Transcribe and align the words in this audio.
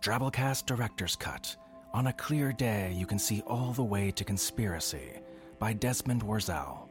Drabblecast 0.00 0.66
Director's 0.66 1.16
Cut. 1.16 1.56
On 1.92 2.06
a 2.06 2.12
clear 2.12 2.52
day, 2.52 2.92
you 2.94 3.04
can 3.04 3.18
see 3.18 3.42
all 3.46 3.72
the 3.72 3.82
way 3.82 4.10
to 4.12 4.24
conspiracy 4.24 5.18
by 5.58 5.72
Desmond 5.72 6.22
Warzel. 6.22 6.87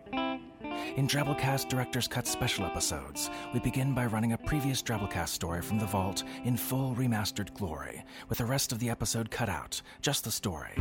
In 0.96 1.08
Drabblecast 1.08 1.70
Director's 1.70 2.08
Cut 2.08 2.26
special 2.26 2.66
episodes, 2.66 3.30
we 3.54 3.60
begin 3.60 3.94
by 3.94 4.06
running 4.08 4.34
a 4.34 4.38
previous 4.38 4.82
Drabblecast 4.82 5.30
story 5.30 5.62
from 5.62 5.78
the 5.78 5.86
vault 5.86 6.24
in 6.44 6.58
full 6.58 6.96
remastered 6.96 7.54
glory, 7.54 8.04
with 8.30 8.40
the 8.40 8.46
rest 8.46 8.72
of 8.72 8.80
the 8.80 8.90
episode 8.90 9.30
cut 9.30 9.50
out, 9.50 9.80
just 10.02 10.24
the 10.24 10.32
story. 10.32 10.72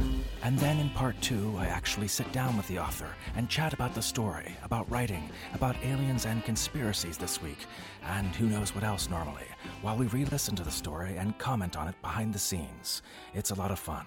And 0.43 0.59
then 0.59 0.79
in 0.79 0.91
part 0.91 1.21
two, 1.21 1.55
I 1.59 1.67
actually 1.67 2.09
sit 2.09 2.31
down 2.33 2.57
with 2.57 2.67
the 2.69 2.79
author 2.79 3.09
and 3.34 3.49
chat 3.49 3.75
about 3.75 3.95
the 3.95 4.03
story, 4.03 4.57
about 4.62 4.91
writing, 4.91 5.29
about 5.53 5.77
aliens 5.84 6.25
and 6.25 6.45
conspiracies 6.45 7.19
this 7.19 7.43
week, 7.43 7.67
and 8.05 8.29
who 8.37 8.47
knows 8.47 8.75
what 8.75 8.84
else 8.84 9.11
normally, 9.11 9.49
while 9.83 9.97
we 9.97 10.07
re 10.07 10.25
listen 10.27 10.57
to 10.57 10.65
the 10.65 10.71
story 10.71 11.17
and 11.17 11.37
comment 11.39 11.77
on 11.77 11.89
it 11.89 12.01
behind 12.01 12.33
the 12.33 12.39
scenes. 12.39 13.03
It's 13.34 13.51
a 13.51 13.55
lot 13.55 13.71
of 13.71 13.79
fun. 13.79 14.07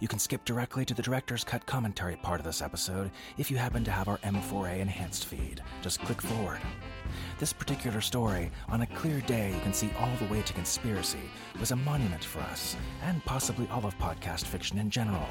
You 0.00 0.08
can 0.08 0.18
skip 0.18 0.44
directly 0.44 0.84
to 0.84 0.94
the 0.94 1.02
director's 1.02 1.44
cut 1.44 1.66
commentary 1.66 2.16
part 2.16 2.40
of 2.40 2.46
this 2.46 2.62
episode 2.62 3.10
if 3.38 3.50
you 3.50 3.56
happen 3.56 3.84
to 3.84 3.90
have 3.90 4.08
our 4.08 4.18
M4A 4.18 4.80
enhanced 4.80 5.26
feed. 5.26 5.62
Just 5.82 6.00
click 6.00 6.20
forward. 6.20 6.60
This 7.38 7.52
particular 7.52 8.00
story, 8.00 8.50
on 8.68 8.82
a 8.82 8.86
clear 8.86 9.20
day 9.20 9.52
you 9.54 9.60
can 9.60 9.72
see 9.74 9.90
all 9.98 10.10
the 10.18 10.32
way 10.32 10.42
to 10.42 10.52
conspiracy, 10.52 11.30
was 11.60 11.70
a 11.70 11.76
monument 11.76 12.24
for 12.24 12.40
us, 12.40 12.76
and 13.02 13.24
possibly 13.24 13.68
all 13.70 13.84
of 13.84 13.96
podcast 13.98 14.44
fiction 14.44 14.78
in 14.78 14.90
general. 14.90 15.28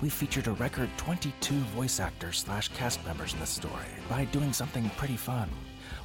We 0.00 0.08
featured 0.08 0.46
a 0.46 0.52
record 0.52 0.90
22 0.96 1.54
voice 1.76 2.00
actors 2.00 2.38
slash 2.40 2.68
cast 2.68 3.04
members 3.06 3.34
in 3.34 3.40
this 3.40 3.50
story 3.50 3.92
by 4.08 4.24
doing 4.26 4.52
something 4.52 4.90
pretty 4.96 5.16
fun 5.16 5.48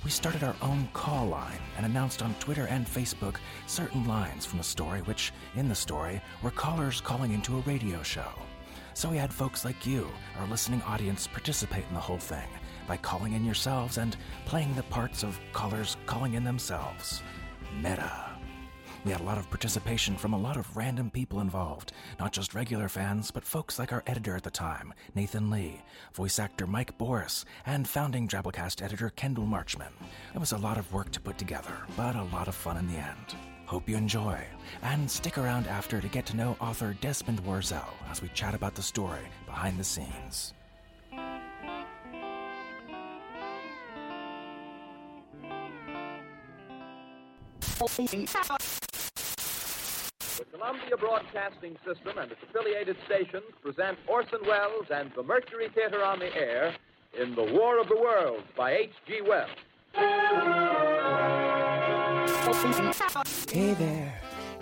we 0.03 0.09
started 0.09 0.43
our 0.43 0.55
own 0.61 0.87
call 0.93 1.27
line 1.27 1.59
and 1.75 1.85
announced 1.85 2.21
on 2.21 2.33
Twitter 2.35 2.67
and 2.67 2.85
Facebook 2.85 3.35
certain 3.65 4.07
lines 4.07 4.45
from 4.45 4.57
the 4.57 4.63
story, 4.63 5.01
which, 5.01 5.31
in 5.55 5.67
the 5.67 5.75
story, 5.75 6.21
were 6.41 6.51
callers 6.51 7.01
calling 7.01 7.33
into 7.33 7.57
a 7.57 7.61
radio 7.61 8.01
show. 8.03 8.31
So 8.93 9.09
we 9.09 9.17
had 9.17 9.33
folks 9.33 9.63
like 9.63 9.85
you, 9.85 10.07
our 10.39 10.47
listening 10.47 10.81
audience, 10.81 11.27
participate 11.27 11.85
in 11.87 11.93
the 11.93 11.99
whole 11.99 12.17
thing 12.17 12.47
by 12.87 12.97
calling 12.97 13.33
in 13.33 13.45
yourselves 13.45 13.97
and 13.97 14.17
playing 14.45 14.73
the 14.75 14.83
parts 14.83 15.23
of 15.23 15.39
callers 15.53 15.97
calling 16.05 16.33
in 16.33 16.43
themselves. 16.43 17.21
Meta. 17.81 18.26
We 19.07 19.13
had 19.13 19.21
a 19.21 19.23
lot 19.23 19.37
of 19.37 19.49
participation 19.49 20.17
from 20.17 20.33
a 20.33 20.37
lot 20.37 20.57
of 20.57 20.75
random 20.75 21.09
people 21.09 21.39
involved, 21.39 21.93
not 22.19 22.33
just 22.33 22.53
regular 22.53 22.89
fans, 22.89 23.31
but 23.31 23.45
folks 23.45 23.79
like 23.79 23.93
our 23.93 24.03
editor 24.05 24.35
at 24.35 24.43
the 24.43 24.51
time, 24.51 24.93
Nathan 25.15 25.49
Lee, 25.49 25.81
voice 26.13 26.39
actor 26.39 26.67
Mike 26.67 26.97
Boris, 26.97 27.45
and 27.65 27.87
founding 27.87 28.27
Drabblecast 28.27 28.83
editor 28.83 29.09
Kendall 29.11 29.45
Marchman. 29.45 29.93
It 30.35 30.39
was 30.39 30.51
a 30.51 30.57
lot 30.57 30.77
of 30.77 30.91
work 30.91 31.09
to 31.13 31.21
put 31.21 31.37
together, 31.37 31.71
but 31.95 32.17
a 32.17 32.23
lot 32.33 32.49
of 32.49 32.55
fun 32.55 32.75
in 32.75 32.85
the 32.89 32.97
end. 32.97 33.33
Hope 33.65 33.87
you 33.87 33.95
enjoy, 33.95 34.43
and 34.81 35.09
stick 35.09 35.37
around 35.37 35.67
after 35.67 36.01
to 36.01 36.07
get 36.09 36.25
to 36.25 36.35
know 36.35 36.57
author 36.59 36.93
Desmond 36.99 37.41
Warzel 37.45 37.87
as 38.11 38.21
we 38.21 38.27
chat 38.33 38.53
about 38.55 38.75
the 38.75 38.83
story 38.83 39.23
behind 39.45 39.79
the 39.79 39.85
scenes. 39.85 40.53
The 50.37 50.45
Columbia 50.55 50.95
Broadcasting 50.99 51.75
System 51.83 52.19
and 52.19 52.31
its 52.31 52.39
affiliated 52.47 52.95
stations 53.07 53.45
present 53.63 53.97
Orson 54.07 54.37
Welles 54.45 54.85
and 54.91 55.11
the 55.15 55.23
Mercury 55.23 55.67
Theater 55.73 56.03
on 56.03 56.19
the 56.19 56.31
Air 56.35 56.75
in 57.19 57.33
The 57.33 57.41
War 57.41 57.79
of 57.79 57.87
the 57.87 57.95
Worlds 57.95 58.45
by 58.55 58.73
H.G. 58.73 59.21
Wells. 59.21 59.49
Hey 63.49 63.73
there, 63.73 64.13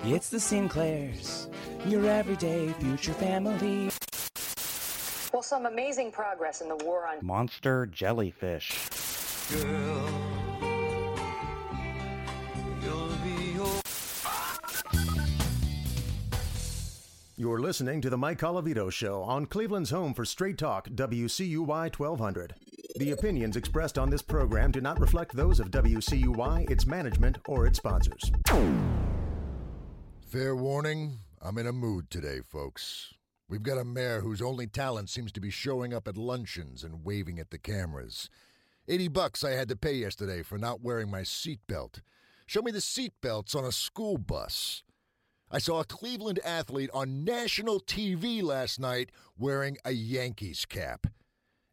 it's 0.06 0.30
the 0.30 0.40
Sinclairs, 0.40 1.50
your 1.86 2.06
everyday 2.06 2.72
future 2.80 3.14
family. 3.14 3.90
Well, 5.34 5.44
some 5.44 5.66
amazing 5.66 6.14
progress 6.14 6.62
in 6.62 6.70
the 6.70 6.78
war 6.86 7.06
on 7.06 7.18
monster 7.22 7.86
jellyfish. 7.88 8.80
Girl, 9.52 10.15
You're 17.38 17.60
listening 17.60 18.00
to 18.00 18.10
The 18.10 18.18
Mike 18.18 18.40
Colavito 18.40 18.90
Show 18.90 19.22
on 19.22 19.46
Cleveland's 19.46 19.90
home 19.90 20.14
for 20.14 20.24
straight 20.24 20.58
talk, 20.58 20.88
WCUY 20.88 21.68
1200. 21.68 22.56
The 22.96 23.12
opinions 23.12 23.58
expressed 23.58 23.98
on 23.98 24.10
this 24.10 24.22
program 24.22 24.72
do 24.72 24.80
not 24.80 25.02
reflect 25.02 25.36
those 25.36 25.60
of 25.60 25.70
WCUY, 25.70 26.72
its 26.72 26.86
management, 26.86 27.40
or 27.46 27.68
its 27.68 27.80
sponsors. 27.80 28.32
Fair 30.26 30.56
warning, 30.56 31.18
I'm 31.42 31.58
in 31.58 31.68
a 31.68 31.74
mood 31.74 32.10
today, 32.10 32.40
folks. 32.40 33.14
We've 33.50 33.62
got 33.62 33.80
a 33.80 33.84
mayor 33.84 34.22
whose 34.22 34.42
only 34.42 34.66
talent 34.66 35.10
seems 35.10 35.34
to 35.34 35.42
be 35.42 35.50
showing 35.50 35.94
up 35.94 36.08
at 36.08 36.16
luncheons 36.16 36.86
and 36.86 37.04
waving 37.04 37.38
at 37.38 37.52
the 37.52 37.58
cameras. 37.58 38.30
80 38.88 39.10
bucks 39.10 39.44
I 39.44 39.52
had 39.52 39.68
to 39.68 39.76
pay 39.76 39.96
yesterday 39.96 40.42
for 40.42 40.58
not 40.58 40.82
wearing 40.82 41.12
my 41.12 41.24
seatbelt. 41.24 42.00
Show 42.46 42.62
me 42.62 42.72
the 42.72 42.80
seatbelts 42.80 43.58
on 43.58 43.66
a 43.66 43.74
school 43.74 44.18
bus. 44.18 44.84
I 45.52 45.60
saw 45.60 45.80
a 45.80 45.86
Cleveland 45.86 46.40
athlete 46.44 46.90
on 46.94 47.24
national 47.24 47.80
TV 47.80 48.42
last 48.42 48.80
night 48.80 49.12
wearing 49.38 49.78
a 49.86 49.92
Yankees 49.92 50.66
cap. 50.66 51.08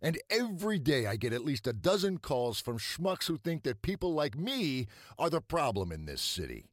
And 0.03 0.19
every 0.29 0.79
day 0.79 1.07
I 1.07 1.17
get 1.17 1.33
at 1.33 1.45
least 1.45 1.67
a 1.67 1.73
dozen 1.73 2.19
calls 2.19 2.61
from 2.61 2.79
schmucks 2.79 3.29
who 3.29 3.39
think 3.39 3.63
that 3.63 3.83
people 3.83 4.13
like 4.13 4.37
me 4.37 4.87
are 5.19 5.31
the 5.31 5.41
problem 5.41 5.93
in 5.93 6.05
this 6.05 6.21
city. 6.21 6.67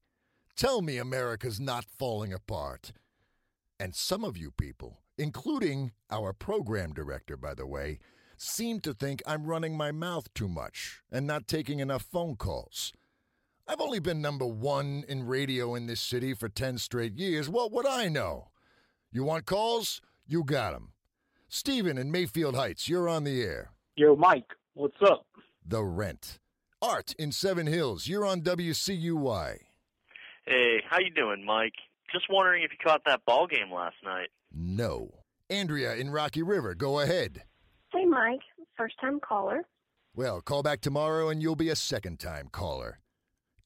Tell 0.56 0.82
me 0.82 0.98
America's 0.98 1.60
not 1.60 1.86
falling 1.86 2.34
apart. 2.34 2.92
And 3.80 3.96
some 3.96 4.26
of 4.26 4.36
you 4.36 4.52
people, 4.52 5.00
including 5.18 5.92
our 6.12 6.34
program 6.34 6.92
director, 6.92 7.38
by 7.38 7.54
the 7.54 7.66
way, 7.68 8.00
seem 8.36 8.80
to 8.82 8.94
think 8.94 9.22
I'm 9.26 9.46
running 9.46 9.78
my 9.78 9.92
mouth 9.92 10.34
too 10.34 10.50
much 10.50 11.02
and 11.12 11.26
not 11.26 11.48
taking 11.48 11.80
enough 11.80 12.02
phone 12.02 12.36
calls. 12.36 12.92
I've 13.70 13.82
only 13.82 14.00
been 14.00 14.20
number 14.20 14.48
one 14.48 15.04
in 15.08 15.28
radio 15.28 15.76
in 15.76 15.86
this 15.86 16.02
city 16.02 16.34
for 16.34 16.50
10 16.50 16.80
straight 16.80 17.14
years. 17.14 17.48
What 17.48 17.72
would 17.72 17.86
I 17.86 18.08
know? 18.08 18.48
You 19.12 19.24
want 19.24 19.46
calls? 19.46 20.02
You 20.26 20.44
got 20.44 20.74
'em. 20.74 20.94
Steven 21.50 21.96
in 21.96 22.10
Mayfield 22.12 22.56
Heights, 22.56 22.90
you're 22.90 23.08
on 23.08 23.26
the 23.26 23.44
air. 23.44 23.72
Yo, 23.96 24.16
Mike, 24.16 24.56
what's 24.74 25.00
up? 25.04 25.28
The 25.64 25.84
Rent. 25.84 26.40
Art 26.82 27.14
in 27.20 27.32
Seven 27.32 27.68
Hills, 27.68 28.08
you're 28.08 28.26
on 28.26 28.42
WCUY. 28.42 29.60
Hey, 30.48 30.82
how 30.90 30.98
you 30.98 31.12
doing, 31.12 31.46
Mike? 31.46 31.76
Just 32.12 32.26
wondering 32.28 32.64
if 32.64 32.72
you 32.72 32.78
caught 32.84 33.04
that 33.06 33.24
ball 33.26 33.46
game 33.46 33.72
last 33.72 33.98
night. 34.04 34.30
No. 34.52 35.26
Andrea 35.48 35.94
in 35.94 36.10
Rocky 36.10 36.42
River, 36.42 36.74
go 36.74 37.02
ahead. 37.02 37.44
Hey, 37.92 38.06
Mike, 38.06 38.42
first 38.76 39.00
time 39.00 39.20
caller. 39.20 39.64
Well, 40.16 40.42
call 40.42 40.64
back 40.64 40.82
tomorrow 40.82 41.30
and 41.30 41.40
you'll 41.40 41.56
be 41.56 41.70
a 41.70 41.76
second 41.76 42.20
time 42.20 42.50
caller. 42.52 43.00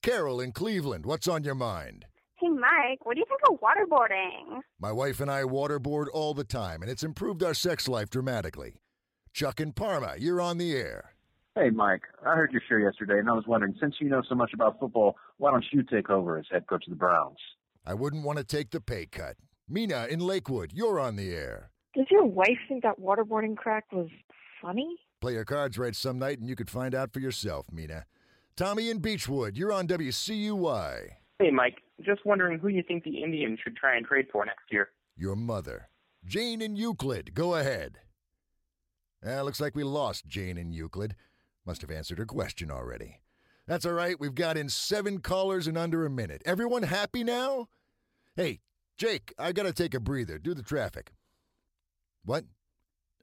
Carol 0.03 0.41
in 0.41 0.51
Cleveland, 0.51 1.05
what's 1.05 1.29
on 1.29 1.45
your 1.45 1.55
mind? 1.55 2.03
Hey, 2.35 2.49
Mike, 2.49 3.05
what 3.05 3.13
do 3.13 3.21
you 3.21 3.25
think 3.25 3.39
of 3.49 3.57
waterboarding? 3.61 4.59
My 4.77 4.91
wife 4.91 5.21
and 5.21 5.31
I 5.31 5.43
waterboard 5.43 6.07
all 6.13 6.33
the 6.33 6.43
time, 6.43 6.81
and 6.81 6.91
it's 6.91 7.03
improved 7.03 7.41
our 7.41 7.53
sex 7.53 7.87
life 7.87 8.09
dramatically. 8.09 8.81
Chuck 9.31 9.61
in 9.61 9.71
Parma, 9.71 10.15
you're 10.19 10.41
on 10.41 10.57
the 10.57 10.75
air. 10.75 11.13
Hey, 11.55 11.69
Mike. 11.69 12.01
I 12.21 12.35
heard 12.35 12.51
your 12.51 12.61
show 12.67 12.75
yesterday, 12.75 13.17
and 13.17 13.29
I 13.29 13.31
was 13.31 13.45
wondering, 13.47 13.75
since 13.79 13.95
you 14.01 14.09
know 14.09 14.21
so 14.27 14.35
much 14.35 14.51
about 14.53 14.77
football, 14.77 15.15
why 15.37 15.51
don't 15.51 15.63
you 15.71 15.83
take 15.83 16.09
over 16.09 16.37
as 16.37 16.47
head 16.51 16.67
coach 16.67 16.83
of 16.85 16.91
the 16.91 16.97
Browns? 16.97 17.37
I 17.85 17.93
wouldn't 17.93 18.25
want 18.25 18.39
to 18.39 18.43
take 18.43 18.71
the 18.71 18.81
pay 18.81 19.05
cut. 19.05 19.37
Mina 19.69 20.07
in 20.09 20.19
Lakewood, 20.19 20.71
you're 20.73 20.99
on 20.99 21.15
the 21.15 21.33
air. 21.33 21.71
Does 21.95 22.07
your 22.11 22.25
wife 22.25 22.59
think 22.67 22.83
that 22.83 22.99
waterboarding 22.99 23.55
crack 23.55 23.85
was 23.93 24.09
funny? 24.61 24.97
Play 25.21 25.33
your 25.33 25.45
cards 25.45 25.77
right 25.77 25.95
some 25.95 26.19
night 26.19 26.39
and 26.39 26.49
you 26.49 26.57
could 26.57 26.69
find 26.69 26.93
out 26.93 27.13
for 27.13 27.21
yourself, 27.21 27.67
Mina. 27.71 28.05
Tommy 28.55 28.91
in 28.91 28.99
Beachwood, 28.99 29.57
you're 29.57 29.71
on 29.71 29.87
WCUY. 29.87 31.09
Hey, 31.39 31.49
Mike. 31.49 31.79
Just 32.01 32.25
wondering 32.25 32.59
who 32.59 32.67
you 32.67 32.83
think 32.83 33.03
the 33.03 33.23
Indians 33.23 33.59
should 33.63 33.75
try 33.75 33.95
and 33.95 34.05
trade 34.05 34.27
for 34.31 34.45
next 34.45 34.71
year. 34.71 34.89
Your 35.15 35.35
mother. 35.35 35.89
Jane 36.25 36.61
in 36.61 36.75
Euclid, 36.75 37.33
go 37.33 37.55
ahead. 37.55 37.99
Eh, 39.23 39.41
looks 39.41 39.59
like 39.59 39.75
we 39.75 39.83
lost 39.83 40.27
Jane 40.27 40.57
in 40.57 40.71
Euclid. 40.71 41.15
Must 41.65 41.81
have 41.81 41.91
answered 41.91 42.17
her 42.17 42.25
question 42.25 42.69
already. 42.69 43.21
That's 43.67 43.85
all 43.85 43.93
right. 43.93 44.19
We've 44.19 44.35
got 44.35 44.57
in 44.57 44.69
seven 44.69 45.19
callers 45.19 45.67
in 45.67 45.77
under 45.77 46.05
a 46.05 46.09
minute. 46.09 46.41
Everyone 46.45 46.83
happy 46.83 47.23
now? 47.23 47.69
Hey, 48.35 48.59
Jake, 48.97 49.33
I 49.39 49.51
gotta 49.51 49.73
take 49.73 49.93
a 49.93 49.99
breather. 49.99 50.37
Do 50.37 50.53
the 50.53 50.63
traffic. 50.63 51.13
What? 52.25 52.45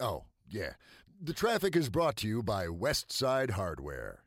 Oh, 0.00 0.25
yeah. 0.49 0.73
The 1.23 1.35
traffic 1.35 1.76
is 1.76 1.91
brought 1.91 2.17
to 2.17 2.29
you 2.29 2.43
by 2.43 2.67
Westside 2.67 3.50
Hardware. 3.50 4.25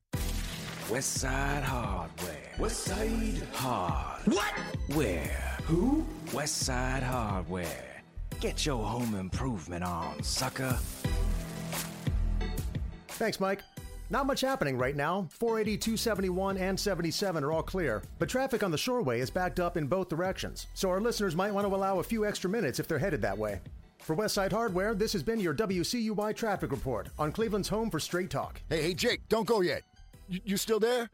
West 0.90 1.14
Side 1.14 1.64
Hardware. 1.64 2.52
West 2.60 2.84
Side 2.84 3.42
Hard. 3.54 4.22
What? 4.26 4.54
Where? 4.96 5.58
Who? 5.64 6.06
West 6.34 6.58
Side 6.58 7.04
Hardware. 7.04 8.02
Get 8.42 8.66
your 8.66 8.84
home 8.84 9.16
improvement 9.16 9.84
on, 9.84 10.22
sucker. 10.22 10.78
Thanks, 13.08 13.40
Mike. 13.40 13.62
Not 14.10 14.28
much 14.28 14.42
happening 14.42 14.78
right 14.78 14.96
now. 14.96 15.28
480, 15.32 15.78
271, 15.78 16.58
and 16.58 16.78
77 16.78 17.44
are 17.44 17.52
all 17.52 17.64
clear, 17.64 18.04
but 18.20 18.28
traffic 18.28 18.62
on 18.62 18.70
the 18.70 18.78
Shoreway 18.78 19.20
is 19.20 19.30
backed 19.30 19.60
up 19.62 19.78
in 19.78 19.88
both 19.88 20.10
directions, 20.10 20.68
so 20.74 20.90
our 20.90 21.00
listeners 21.00 21.36
might 21.36 21.54
want 21.54 21.66
to 21.66 21.74
allow 21.74 22.00
a 22.00 22.04
few 22.04 22.26
extra 22.26 22.50
minutes 22.50 22.80
if 22.80 22.88
they're 22.88 23.00
headed 23.00 23.22
that 23.22 23.38
way. 23.38 23.62
For 24.00 24.18
Westside 24.18 24.52
Hardware, 24.52 24.94
this 24.94 25.14
has 25.14 25.24
been 25.24 25.40
your 25.40 25.54
WCUY 25.54 26.36
traffic 26.36 26.72
report 26.72 27.08
on 27.18 27.32
Cleveland's 27.32 27.70
home 27.70 27.90
for 27.90 28.02
straight 28.02 28.30
talk. 28.30 28.62
Hey, 28.68 28.82
hey, 28.82 28.94
Jake, 28.94 29.22
don't 29.30 29.48
go 29.48 29.62
yet. 29.62 29.84
You, 30.28 30.40
you 30.44 30.58
still 30.58 30.80
there? 30.80 31.10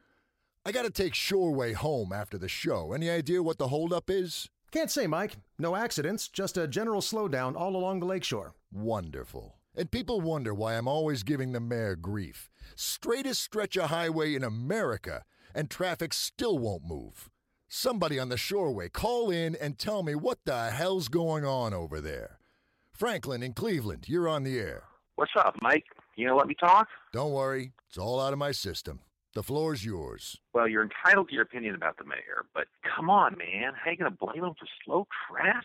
I 0.66 0.72
gotta 0.72 0.90
take 0.90 1.14
Shoreway 1.14 1.74
home 1.74 2.12
after 2.12 2.38
the 2.38 2.50
show. 2.50 2.94
Any 2.94 3.10
idea 3.10 3.42
what 3.42 3.58
the 3.58 3.70
holdup 3.70 4.10
is? 4.10 4.50
Can't 4.72 4.92
say, 4.92 5.08
Mike. 5.08 5.38
No 5.58 5.76
accidents, 5.76 6.28
just 6.28 6.58
a 6.58 6.68
general 6.68 7.02
slowdown 7.02 7.56
all 7.56 7.76
along 7.76 8.02
the 8.02 8.06
lakeshore. 8.06 8.54
Wonderful. 8.72 9.56
And 9.76 9.90
people 9.90 10.22
wonder 10.22 10.54
why 10.54 10.76
I'm 10.76 10.88
always 10.88 11.24
giving 11.24 11.54
the 11.54 11.60
mayor 11.60 11.96
grief. 11.96 12.50
Straightest 12.76 13.42
stretch 13.42 13.78
of 13.78 13.90
highway 13.90 14.36
in 14.36 14.44
America, 14.44 15.24
and 15.56 15.70
traffic 15.70 16.14
still 16.14 16.60
won't 16.60 16.84
move. 16.84 17.30
Somebody 17.68 18.20
on 18.20 18.30
the 18.30 18.36
Shoreway, 18.36 18.92
call 18.92 19.30
in 19.30 19.56
and 19.56 19.78
tell 19.78 20.04
me 20.04 20.16
what 20.16 20.40
the 20.46 20.72
hell's 20.72 21.08
going 21.08 21.46
on 21.46 21.74
over 21.74 22.02
there. 22.02 22.40
Franklin 22.92 23.42
in 23.42 23.54
Cleveland, 23.54 24.06
you're 24.08 24.28
on 24.28 24.44
the 24.44 24.60
air. 24.60 24.84
What's 25.16 25.32
up, 25.38 25.56
Mike? 25.62 25.86
You 26.20 26.28
gonna 26.28 26.38
let 26.38 26.48
me 26.48 26.56
talk? 26.60 26.90
Don't 27.14 27.32
worry, 27.32 27.72
it's 27.88 27.98
all 27.98 28.20
out 28.20 28.34
of 28.34 28.40
my 28.40 28.52
system. 28.52 29.00
The 29.36 29.42
floor's 29.42 29.86
yours. 29.86 30.38
Well, 30.54 30.68
you're 30.68 30.84
entitled 30.84 31.30
to 31.30 31.34
your 31.34 31.44
opinion 31.44 31.76
about 31.76 31.98
the 31.98 32.04
mayor, 32.04 32.44
but 32.54 32.66
come 32.84 33.10
on, 33.10 33.38
man. 33.38 33.72
How 33.74 33.92
you 33.92 33.96
gonna 33.96 34.12
blame 34.12 34.44
him 34.44 34.54
for 34.60 34.68
slow 34.84 35.08
traffic? 35.32 35.64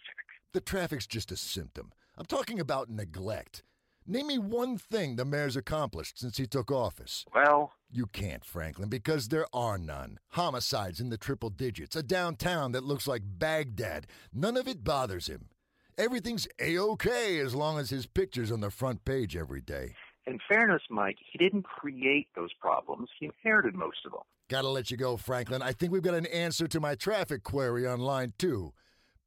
The 0.52 0.60
traffic's 0.60 1.08
just 1.08 1.32
a 1.32 1.36
symptom. 1.36 1.90
I'm 2.16 2.26
talking 2.26 2.60
about 2.60 2.88
neglect. 2.88 3.64
Name 4.06 4.28
me 4.28 4.38
one 4.38 4.78
thing 4.78 5.16
the 5.16 5.24
mayor's 5.24 5.56
accomplished 5.56 6.20
since 6.20 6.36
he 6.36 6.46
took 6.46 6.70
office. 6.70 7.24
Well, 7.34 7.72
you 7.90 8.06
can't, 8.06 8.44
Franklin, 8.44 8.88
because 8.88 9.28
there 9.28 9.46
are 9.52 9.76
none. 9.76 10.20
Homicides 10.34 11.00
in 11.00 11.08
the 11.08 11.18
triple 11.18 11.50
digits, 11.50 11.96
a 11.96 12.02
downtown 12.04 12.70
that 12.72 12.84
looks 12.84 13.08
like 13.08 13.22
Baghdad. 13.24 14.06
None 14.32 14.56
of 14.56 14.68
it 14.68 14.84
bothers 14.84 15.26
him. 15.26 15.48
Everything's 15.96 16.48
A 16.60 16.76
OK 16.76 17.38
as 17.38 17.54
long 17.54 17.78
as 17.78 17.90
his 17.90 18.06
picture's 18.06 18.50
on 18.50 18.60
the 18.60 18.70
front 18.70 19.04
page 19.04 19.36
every 19.36 19.60
day. 19.60 19.94
In 20.26 20.38
fairness, 20.48 20.82
Mike, 20.90 21.18
he 21.30 21.38
didn't 21.38 21.64
create 21.64 22.28
those 22.34 22.52
problems. 22.60 23.08
He 23.18 23.26
inherited 23.26 23.74
most 23.74 23.98
of 24.06 24.12
them. 24.12 24.22
Gotta 24.48 24.68
let 24.68 24.90
you 24.90 24.96
go, 24.96 25.16
Franklin. 25.16 25.62
I 25.62 25.72
think 25.72 25.92
we've 25.92 26.02
got 26.02 26.14
an 26.14 26.26
answer 26.26 26.66
to 26.68 26.80
my 26.80 26.94
traffic 26.94 27.42
query 27.42 27.86
on 27.86 28.00
line 28.00 28.32
two. 28.38 28.72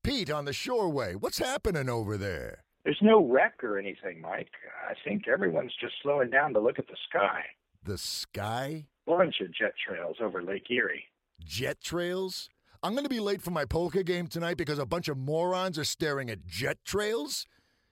Pete 0.04 0.32
on 0.32 0.46
the 0.46 0.52
Shoreway, 0.52 1.16
what's 1.16 1.40
happening 1.40 1.90
over 1.90 2.18
there? 2.18 2.64
There's 2.84 3.00
no 3.02 3.26
wreck 3.26 3.64
or 3.64 3.78
anything, 3.78 4.22
Mike. 4.22 4.52
I 4.90 4.94
think 5.04 5.28
everyone's 5.28 5.74
just 5.80 5.96
slowing 6.02 6.30
down 6.30 6.54
to 6.54 6.60
look 6.60 6.80
at 6.80 6.88
the 6.88 6.96
sky. 7.10 7.42
The 7.84 7.98
sky? 7.98 8.86
Bunch 9.06 9.42
of 9.42 9.54
jet 9.54 9.74
trails 9.86 10.18
over 10.22 10.42
Lake 10.42 10.70
Erie. 10.70 11.06
Jet 11.44 11.82
trails? 11.82 12.50
I'm 12.82 12.94
going 12.94 13.04
to 13.04 13.10
be 13.10 13.20
late 13.20 13.42
for 13.42 13.52
my 13.52 13.66
polka 13.66 14.04
game 14.04 14.28
tonight 14.28 14.58
because 14.58 14.80
a 14.80 14.86
bunch 14.86 15.10
of 15.10 15.18
morons 15.18 15.78
are 15.78 15.84
staring 15.84 16.30
at 16.30 16.46
jet 16.46 16.78
trails? 16.86 17.46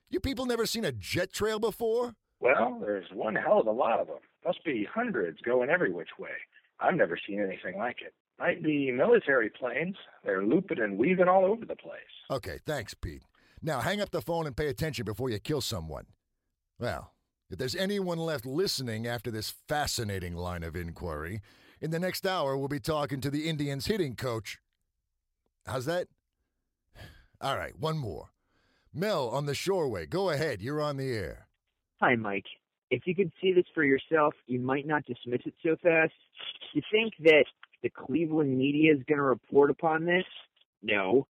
You 0.10 0.20
people 0.20 0.46
never 0.46 0.66
seen 0.66 0.86
a 0.86 0.92
jet 0.92 1.34
trail 1.34 1.60
before? 1.60 2.14
Well, 2.46 2.78
there's 2.80 3.08
one 3.12 3.36
hell 3.36 3.60
of 3.60 3.68
a 3.68 3.72
lot 3.72 4.00
of 4.00 4.08
them. 4.08 4.20
Must 4.46 4.64
be 4.64 4.88
hundreds 4.94 5.42
going 5.42 5.70
every 5.70 5.92
which 5.92 6.10
way. 6.20 6.30
I've 6.80 6.94
never 6.94 7.18
seen 7.28 7.42
anything 7.42 7.80
like 7.80 8.02
it. 8.02 8.14
Might 8.40 8.62
be 8.62 8.92
military 8.92 9.50
planes. 9.50 9.96
They're 10.24 10.46
looping 10.46 10.80
and 10.80 10.98
weaving 10.98 11.28
all 11.28 11.46
over 11.46 11.66
the 11.66 11.76
place. 11.76 12.02
Okay, 12.30 12.60
thanks, 12.66 12.94
Pete. 12.94 13.24
Now 13.62 13.80
hang 13.80 14.00
up 14.00 14.12
the 14.12 14.22
phone 14.22 14.46
and 14.46 14.56
pay 14.56 14.68
attention 14.68 15.06
before 15.06 15.30
you 15.32 15.40
kill 15.40 15.62
someone. 15.62 16.06
Well, 16.78 17.14
if 17.50 17.58
there's 17.58 17.76
anyone 17.76 18.20
left 18.20 18.46
listening 18.46 19.08
after 19.08 19.32
this 19.32 19.56
fascinating 19.68 20.36
line 20.36 20.64
of 20.64 20.76
inquiry, 20.76 21.42
in 21.82 21.90
the 21.92 22.00
next 22.00 22.28
hour 22.28 22.56
we'll 22.58 22.68
be 22.68 22.80
talking 22.80 23.22
to 23.22 23.32
the 23.32 23.50
Indians 23.50 23.88
hitting 23.88 24.16
coach. 24.16 24.60
How's 25.66 25.86
that? 25.86 26.10
All 27.42 27.58
right, 27.58 27.78
one 27.80 27.98
more. 27.98 28.30
Mel 28.94 29.30
on 29.30 29.46
the 29.46 29.54
Shoreway, 29.54 30.10
go 30.10 30.30
ahead. 30.30 30.62
You're 30.62 30.82
on 30.82 30.98
the 30.98 31.12
air. 31.12 31.45
Hi, 32.02 32.16
Mike. 32.16 32.46
If 32.92 33.04
you 33.06 33.16
could 33.16 33.32
see 33.42 33.54
this 33.54 33.66
for 33.74 33.84
yourself, 33.84 34.34
you 34.48 34.60
might 34.60 34.86
not 34.86 35.06
dismiss 35.06 35.42
it 35.46 35.54
so 35.64 35.76
fast. 35.82 36.14
You 36.74 36.82
think 36.92 37.14
that 37.24 37.46
the 37.82 37.90
Cleveland 37.90 38.58
media 38.58 38.94
is 38.94 39.02
going 39.08 39.18
to 39.18 39.24
report 39.24 39.70
upon 39.70 40.06
this? 40.06 40.26
No. 40.84 41.26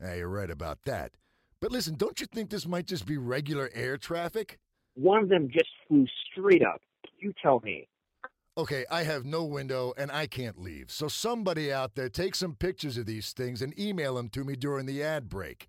Yeah, 0.00 0.14
you're 0.14 0.28
right 0.28 0.50
about 0.50 0.82
that. 0.84 1.12
But 1.60 1.70
listen, 1.70 1.94
don't 1.94 2.20
you 2.20 2.26
think 2.26 2.50
this 2.50 2.66
might 2.66 2.86
just 2.86 3.06
be 3.06 3.16
regular 3.16 3.70
air 3.72 3.96
traffic? 3.96 4.58
One 4.94 5.22
of 5.22 5.28
them 5.28 5.48
just 5.50 5.70
flew 5.86 6.06
straight 6.30 6.62
up. 6.62 6.80
You 7.20 7.32
tell 7.40 7.60
me. 7.60 7.86
Okay, 8.58 8.84
I 8.90 9.04
have 9.04 9.24
no 9.24 9.44
window 9.44 9.94
and 9.96 10.10
I 10.10 10.26
can't 10.26 10.60
leave. 10.60 10.90
So 10.90 11.08
somebody 11.08 11.72
out 11.72 11.94
there 11.94 12.08
take 12.08 12.34
some 12.34 12.54
pictures 12.54 12.98
of 12.98 13.06
these 13.06 13.32
things 13.32 13.62
and 13.62 13.78
email 13.78 14.16
them 14.16 14.28
to 14.30 14.44
me 14.44 14.56
during 14.56 14.84
the 14.86 15.02
ad 15.02 15.28
break. 15.28 15.68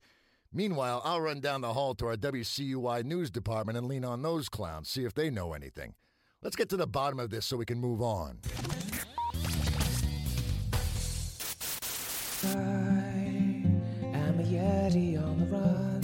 Meanwhile, 0.56 1.02
I'll 1.04 1.20
run 1.20 1.40
down 1.40 1.62
the 1.62 1.74
hall 1.74 1.96
to 1.96 2.06
our 2.06 2.16
WCUY 2.16 3.04
news 3.04 3.32
department 3.32 3.76
and 3.76 3.88
lean 3.88 4.06
on 4.06 4.22
those 4.22 4.50
clowns, 4.50 4.88
see 4.88 5.04
if 5.04 5.16
they 5.16 5.32
know 5.32 5.54
anything. 5.54 5.96
Let's 6.44 6.56
get 6.56 6.70
to 6.70 6.78
the 6.78 6.86
bottom 6.86 7.20
of 7.20 7.32
this 7.32 7.48
so 7.48 7.58
we 7.58 7.66
can 7.66 7.80
move 7.80 8.04
on. 8.04 8.38
I'm 12.46 14.40
a 14.40 14.44
Yeti 14.44 15.18
on 15.24 15.40
the 15.40 15.46
run. 15.48 16.02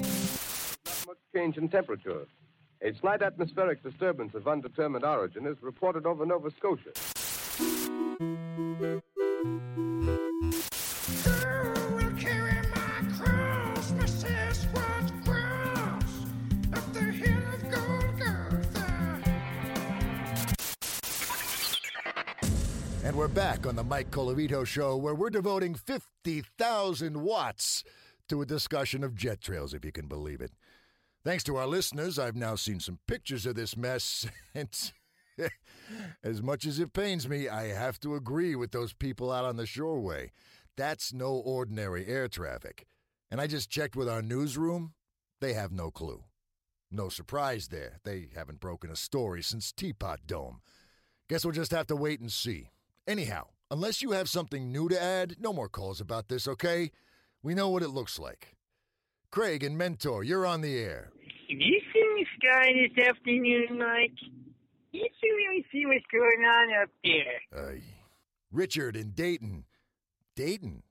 Not 0.86 1.08
much 1.08 1.18
change 1.36 1.58
in 1.58 1.70
temperature. 1.70 2.26
A 2.82 2.94
slight 3.00 3.22
atmospheric 3.22 3.84
disturbance 3.84 4.34
of 4.34 4.48
undetermined 4.48 5.06
origin 5.06 5.46
is 5.46 5.58
reported 5.62 6.08
over 6.08 6.26
Nova 6.26 6.50
Scotia. 6.58 7.19
On 23.70 23.76
the 23.76 23.84
Mike 23.84 24.10
Colavito 24.10 24.66
Show, 24.66 24.98
where 24.98 25.14
we're 25.14 25.30
devoting 25.30 25.76
50,000 25.76 27.22
watts 27.22 27.84
to 28.28 28.42
a 28.42 28.46
discussion 28.46 29.04
of 29.04 29.14
jet 29.14 29.42
trails, 29.42 29.76
if 29.76 29.86
you 29.86 29.92
can 29.92 30.08
believe 30.08 30.42
it. 30.42 30.52
Thanks 31.24 31.44
to 31.44 31.56
our 31.56 31.68
listeners, 31.68 32.18
I've 32.18 32.36
now 32.36 32.56
seen 32.56 32.80
some 32.80 32.98
pictures 33.06 33.46
of 33.46 33.54
this 33.54 33.78
mess, 33.78 34.26
and 34.56 34.70
as 36.24 36.42
much 36.42 36.66
as 36.66 36.80
it 36.80 36.94
pains 36.94 37.30
me, 37.30 37.48
I 37.48 37.68
have 37.68 38.00
to 38.00 38.16
agree 38.16 38.56
with 38.56 38.72
those 38.72 38.94
people 38.94 39.32
out 39.32 39.46
on 39.46 39.56
the 39.56 39.66
shoreway. 39.66 40.32
That's 40.76 41.14
no 41.14 41.34
ordinary 41.34 42.08
air 42.08 42.28
traffic. 42.28 42.88
And 43.30 43.40
I 43.40 43.46
just 43.46 43.70
checked 43.70 43.96
with 43.96 44.10
our 44.10 44.24
newsroom. 44.24 44.94
They 45.42 45.54
have 45.54 45.72
no 45.72 45.92
clue. 45.92 46.24
No 46.90 47.08
surprise 47.08 47.68
there. 47.68 48.00
They 48.04 48.30
haven't 48.36 48.62
broken 48.62 48.90
a 48.90 48.96
story 48.96 49.44
since 49.44 49.72
Teapot 49.72 50.22
Dome. 50.26 50.62
Guess 51.30 51.46
we'll 51.46 51.54
just 51.54 51.70
have 51.70 51.86
to 51.86 51.96
wait 51.96 52.20
and 52.20 52.32
see. 52.32 52.72
Anyhow, 53.08 53.46
unless 53.72 54.02
you 54.02 54.12
have 54.12 54.30
something 54.30 54.72
new 54.72 54.90
to 54.90 55.02
add, 55.02 55.36
no 55.40 55.54
more 55.54 55.70
calls 55.70 56.02
about 56.02 56.28
this, 56.28 56.48
okay? 56.48 56.92
We 57.42 57.54
know 57.54 57.70
what 57.70 57.84
it 57.84 57.90
looks 57.90 58.20
like. 58.20 58.56
Craig 59.32 59.64
and 59.64 59.78
Mentor, 59.78 60.24
you're 60.24 60.46
on 60.46 60.62
the 60.62 60.78
air. 60.78 61.12
Have 61.50 61.60
you 61.60 61.82
seen 61.94 62.16
the 62.16 62.26
sky 62.38 62.74
this 62.74 63.08
afternoon, 63.08 63.78
Mike? 63.78 64.12
Let's 64.94 65.16
really 65.22 65.66
see 65.72 65.86
what's 65.86 66.06
going 66.12 66.44
on 66.44 66.84
up 66.84 66.90
there. 67.04 67.66
Aye. 67.68 67.84
Richard 68.52 68.96
in 68.96 69.12
Dayton. 69.12 69.66
Dayton? 70.36 70.84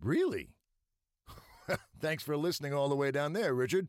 Really? 0.00 0.50
Thanks 2.00 2.22
for 2.22 2.36
listening 2.36 2.72
all 2.72 2.88
the 2.88 2.94
way 2.96 3.10
down 3.10 3.32
there, 3.32 3.54
Richard. 3.54 3.88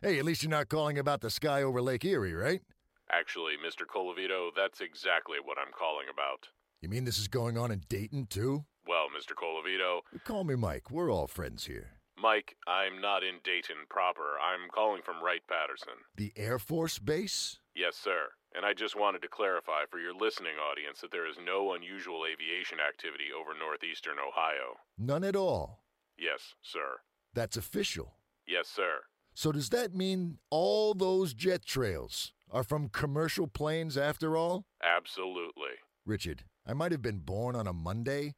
Hey, 0.00 0.18
at 0.18 0.24
least 0.24 0.42
you're 0.42 0.50
not 0.50 0.68
calling 0.68 0.98
about 0.98 1.20
the 1.20 1.30
sky 1.30 1.62
over 1.62 1.82
Lake 1.82 2.04
Erie, 2.04 2.34
right? 2.34 2.62
Actually, 3.10 3.54
Mr. 3.64 3.86
Colavito, 3.86 4.50
that's 4.56 4.80
exactly 4.80 5.38
what 5.42 5.58
I'm 5.58 5.72
calling 5.72 6.06
about. 6.12 6.48
You 6.82 6.88
mean 6.88 7.04
this 7.04 7.18
is 7.18 7.28
going 7.28 7.56
on 7.56 7.70
in 7.70 7.82
Dayton, 7.88 8.26
too? 8.26 8.64
Well, 8.86 9.06
Mr. 9.16 9.32
Colavito, 9.34 10.00
Call 10.24 10.44
me 10.44 10.54
Mike. 10.54 10.90
We're 10.90 11.10
all 11.10 11.26
friends 11.26 11.66
here. 11.66 11.92
Mike, 12.18 12.56
I'm 12.66 13.00
not 13.00 13.22
in 13.22 13.36
Dayton 13.44 13.76
proper. 13.90 14.38
I'm 14.40 14.68
calling 14.72 15.02
from 15.02 15.22
Wright 15.22 15.42
Patterson. 15.48 15.94
The 16.16 16.32
Air 16.36 16.58
Force 16.58 16.98
Base? 16.98 17.58
Yes, 17.74 17.96
sir. 17.96 18.28
And 18.54 18.64
I 18.64 18.72
just 18.72 18.98
wanted 18.98 19.20
to 19.22 19.28
clarify 19.28 19.84
for 19.90 19.98
your 19.98 20.14
listening 20.14 20.54
audience 20.70 21.00
that 21.00 21.10
there 21.10 21.28
is 21.28 21.36
no 21.44 21.74
unusual 21.74 22.22
aviation 22.24 22.78
activity 22.80 23.26
over 23.38 23.50
northeastern 23.58 24.16
Ohio. 24.18 24.76
None 24.96 25.24
at 25.24 25.36
all. 25.36 25.82
Yes, 26.18 26.54
sir. 26.62 27.00
That's 27.34 27.56
official. 27.56 28.14
Yes, 28.46 28.66
sir. 28.68 29.00
So 29.34 29.52
does 29.52 29.68
that 29.70 29.94
mean 29.94 30.38
all 30.50 30.94
those 30.94 31.34
jet 31.34 31.66
trails 31.66 32.32
are 32.50 32.62
from 32.62 32.88
commercial 32.88 33.46
planes 33.46 33.98
after 33.98 34.36
all? 34.36 34.64
Absolutely. 34.82 35.76
Richard, 36.06 36.44
I 36.66 36.72
might 36.72 36.90
have 36.90 37.02
been 37.02 37.20
born 37.20 37.54
on 37.54 37.68
a 37.68 37.72
Monday, 37.72 38.34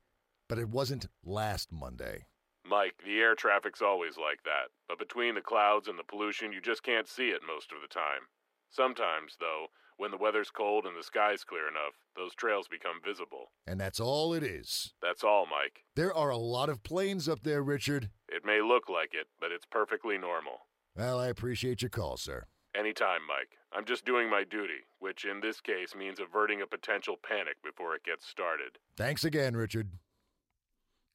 but 0.49 0.58
it 0.58 0.68
wasn't 0.68 1.08
last 1.25 1.73
Monday. 1.73 2.26
Mike, 2.68 2.97
the 3.04 3.18
air 3.18 3.35
traffic's 3.35 3.80
always 3.80 4.18
like 4.18 4.42
that, 4.44 4.68
but 4.87 4.99
between 4.99 5.35
the 5.35 5.40
clouds 5.40 5.88
and 5.88 5.99
the 5.99 6.04
pollution, 6.04 6.52
you 6.52 6.61
just 6.61 6.82
can't 6.82 7.08
see 7.08 7.28
it 7.28 7.40
most 7.47 7.73
of 7.73 7.78
the 7.80 7.88
time. 7.88 8.28
Sometimes, 8.68 9.37
though, 9.40 9.68
when 9.97 10.11
the 10.11 10.18
weather's 10.18 10.50
cold 10.50 10.85
and 10.85 10.94
the 10.94 11.02
sky's 11.02 11.42
clear 11.42 11.68
enough, 11.68 11.94
those 12.16 12.35
trails 12.35 12.68
become 12.68 13.00
visible. 13.02 13.50
And 13.66 13.80
that's 13.80 13.99
all 13.99 14.35
it 14.35 14.42
is. 14.42 14.92
That's 15.00 15.25
all, 15.25 15.47
Mike. 15.47 15.85
There 15.97 16.14
are 16.14 16.30
a 16.30 16.37
lot 16.37 16.68
of 16.68 16.82
planes 16.82 17.28
up 17.28 17.42
there, 17.42 17.62
Richard. 17.62 18.11
It 18.28 18.44
may 18.44 18.61
look 18.61 18.90
like 18.90 19.14
it, 19.14 19.28
but 19.40 19.52
it's 19.52 19.66
perfectly 19.70 20.18
normal. 20.18 20.66
Well, 20.94 21.18
I 21.18 21.28
appreciate 21.28 21.80
your 21.80 21.88
call, 21.88 22.18
sir. 22.18 22.44
Anytime, 22.76 23.20
Mike. 23.26 23.58
I'm 23.72 23.84
just 23.84 24.04
doing 24.04 24.30
my 24.30 24.44
duty, 24.44 24.84
which 24.98 25.25
in 25.25 25.40
this 25.40 25.60
case 25.60 25.94
means 25.94 26.20
averting 26.20 26.62
a 26.62 26.66
potential 26.66 27.16
panic 27.22 27.56
before 27.62 27.94
it 27.94 28.04
gets 28.04 28.26
started. 28.26 28.78
Thanks 28.96 29.25
again, 29.25 29.56
Richard. 29.56 29.90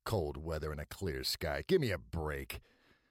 Cold 0.05 0.37
weather 0.37 0.71
and 0.71 0.81
a 0.81 0.85
clear 0.85 1.23
sky. 1.23 1.63
Give 1.67 1.81
me 1.81 1.91
a 1.91 1.97
break. 1.97 2.59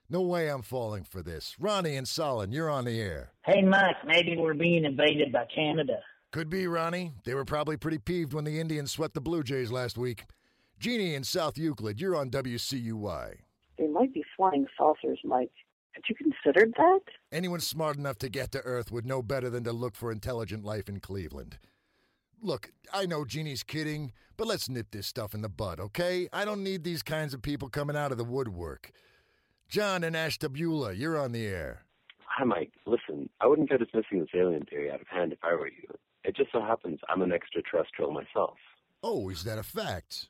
No 0.08 0.20
way 0.20 0.48
I'm 0.48 0.62
falling 0.62 1.04
for 1.04 1.22
this. 1.22 1.56
Ronnie 1.58 1.96
and 1.96 2.06
Solon, 2.06 2.52
you're 2.52 2.70
on 2.70 2.84
the 2.84 3.00
air. 3.00 3.32
Hey, 3.44 3.62
Mike, 3.62 3.96
maybe 4.06 4.36
we're 4.36 4.54
being 4.54 4.84
invaded 4.84 5.32
by 5.32 5.46
Canada. 5.54 6.00
Could 6.30 6.50
be, 6.50 6.66
Ronnie. 6.66 7.12
They 7.24 7.34
were 7.34 7.44
probably 7.44 7.76
pretty 7.76 7.98
peeved 7.98 8.32
when 8.32 8.44
the 8.44 8.60
Indians 8.60 8.92
swept 8.92 9.14
the 9.14 9.20
Blue 9.20 9.42
Jays 9.42 9.72
last 9.72 9.98
week. 9.98 10.24
Jeannie 10.78 11.14
in 11.14 11.24
South 11.24 11.56
Euclid, 11.56 12.00
you're 12.00 12.16
on 12.16 12.30
WCUY. 12.30 13.36
They 13.78 13.86
might 13.86 14.12
be 14.12 14.24
flying 14.36 14.66
saucers, 14.76 15.20
Mike. 15.24 15.52
Had 15.92 16.04
you 16.08 16.14
considered 16.14 16.74
that? 16.76 17.00
Anyone 17.30 17.60
smart 17.60 17.96
enough 17.96 18.18
to 18.18 18.28
get 18.28 18.50
to 18.52 18.60
Earth 18.60 18.90
would 18.90 19.06
know 19.06 19.22
better 19.22 19.50
than 19.50 19.64
to 19.64 19.72
look 19.72 19.94
for 19.94 20.10
intelligent 20.10 20.64
life 20.64 20.88
in 20.88 21.00
Cleveland. 21.00 21.58
Look, 22.40 22.72
I 22.92 23.06
know 23.06 23.24
Jeannie's 23.24 23.62
kidding, 23.62 24.12
but 24.36 24.46
let's 24.46 24.68
nip 24.68 24.88
this 24.90 25.06
stuff 25.06 25.34
in 25.34 25.42
the 25.42 25.48
bud, 25.48 25.78
okay? 25.78 26.28
I 26.32 26.44
don't 26.44 26.64
need 26.64 26.82
these 26.82 27.02
kinds 27.02 27.34
of 27.34 27.42
people 27.42 27.68
coming 27.68 27.96
out 27.96 28.10
of 28.10 28.18
the 28.18 28.24
woodwork. 28.24 28.90
John 29.68 30.02
and 30.02 30.16
Ashtabula, 30.16 30.92
you're 30.92 31.18
on 31.18 31.32
the 31.32 31.46
air. 31.46 31.84
Hi, 32.26 32.44
Mike. 32.44 32.72
Listen, 32.86 33.28
I 33.40 33.46
wouldn't 33.46 33.70
go 33.70 33.76
dismissing 33.76 34.20
this 34.20 34.28
alien 34.34 34.64
theory 34.64 34.90
out 34.90 35.00
of 35.00 35.06
hand 35.06 35.32
if 35.32 35.38
I 35.42 35.54
were 35.54 35.68
you. 35.68 35.86
It 36.24 36.34
just 36.34 36.50
so 36.52 36.60
happens 36.60 36.98
I'm 37.08 37.22
an 37.22 37.32
extraterrestrial 37.32 38.10
myself. 38.10 38.56
Oh, 39.02 39.28
is 39.28 39.44
that 39.44 39.58
a 39.58 39.62
fact? 39.62 40.28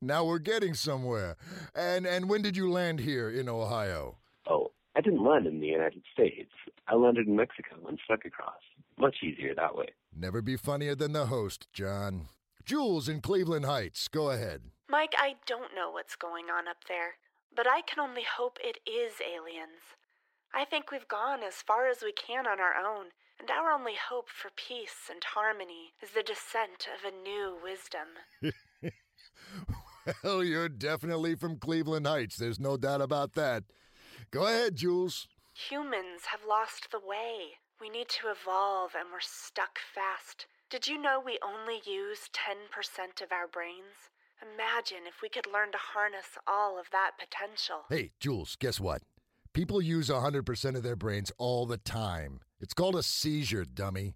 Now 0.00 0.24
we're 0.24 0.38
getting 0.38 0.74
somewhere. 0.74 1.36
And 1.74 2.06
and 2.06 2.28
when 2.28 2.42
did 2.42 2.56
you 2.56 2.70
land 2.70 3.00
here 3.00 3.30
in 3.30 3.48
Ohio? 3.48 4.18
Oh, 4.48 4.72
I 4.96 5.00
didn't 5.00 5.24
land 5.24 5.46
in 5.46 5.60
the 5.60 5.66
United 5.66 6.02
States. 6.12 6.50
I 6.86 6.94
landed 6.94 7.26
in 7.26 7.36
Mexico 7.36 7.76
and 7.86 7.98
stuck 8.04 8.24
across. 8.24 8.60
Much 8.98 9.16
easier 9.22 9.54
that 9.54 9.76
way. 9.76 9.88
Never 10.14 10.42
be 10.42 10.56
funnier 10.56 10.94
than 10.94 11.12
the 11.12 11.26
host, 11.26 11.68
John. 11.72 12.28
Jules 12.64 13.08
in 13.08 13.20
Cleveland 13.20 13.64
Heights, 13.64 14.08
go 14.08 14.30
ahead. 14.30 14.62
Mike, 14.88 15.14
I 15.18 15.36
don't 15.46 15.74
know 15.74 15.90
what's 15.90 16.16
going 16.16 16.46
on 16.50 16.66
up 16.66 16.84
there, 16.88 17.14
but 17.54 17.66
I 17.66 17.82
can 17.82 18.00
only 18.00 18.24
hope 18.24 18.58
it 18.60 18.78
is 18.86 19.20
aliens. 19.20 19.96
I 20.52 20.64
think 20.64 20.90
we've 20.90 21.08
gone 21.08 21.42
as 21.42 21.62
far 21.62 21.88
as 21.88 22.02
we 22.02 22.12
can 22.12 22.46
on 22.46 22.58
our 22.58 22.74
own, 22.74 23.06
and 23.38 23.50
our 23.50 23.70
only 23.70 23.94
hope 23.94 24.28
for 24.28 24.50
peace 24.56 25.08
and 25.10 25.22
harmony 25.22 25.92
is 26.02 26.10
the 26.10 26.22
descent 26.22 26.88
of 26.88 27.04
a 27.04 27.14
new 27.14 27.56
wisdom. 27.62 28.08
Well, 30.24 30.42
you're 30.42 30.70
definitely 30.70 31.34
from 31.34 31.58
Cleveland 31.58 32.06
Heights. 32.06 32.36
There's 32.36 32.58
no 32.58 32.78
doubt 32.78 33.02
about 33.02 33.34
that. 33.34 33.64
Go 34.30 34.46
ahead, 34.46 34.76
Jules. 34.76 35.28
Humans 35.68 36.26
have 36.30 36.40
lost 36.48 36.88
the 36.90 36.98
way. 36.98 37.58
We 37.78 37.90
need 37.90 38.08
to 38.08 38.28
evolve, 38.28 38.92
and 38.98 39.08
we're 39.12 39.20
stuck 39.20 39.78
fast. 39.94 40.46
Did 40.70 40.86
you 40.88 41.00
know 41.00 41.20
we 41.24 41.38
only 41.42 41.80
use 41.84 42.30
10% 42.32 43.22
of 43.22 43.32
our 43.32 43.46
brains? 43.46 44.10
Imagine 44.42 45.06
if 45.06 45.20
we 45.22 45.28
could 45.28 45.46
learn 45.52 45.72
to 45.72 45.78
harness 45.78 46.38
all 46.46 46.78
of 46.78 46.86
that 46.92 47.12
potential. 47.18 47.84
Hey, 47.88 48.12
Jules, 48.20 48.56
guess 48.56 48.80
what? 48.80 49.02
People 49.52 49.82
use 49.82 50.08
100% 50.08 50.76
of 50.76 50.82
their 50.82 50.96
brains 50.96 51.32
all 51.38 51.66
the 51.66 51.78
time. 51.78 52.40
It's 52.60 52.74
called 52.74 52.96
a 52.96 53.02
seizure, 53.02 53.64
dummy. 53.64 54.14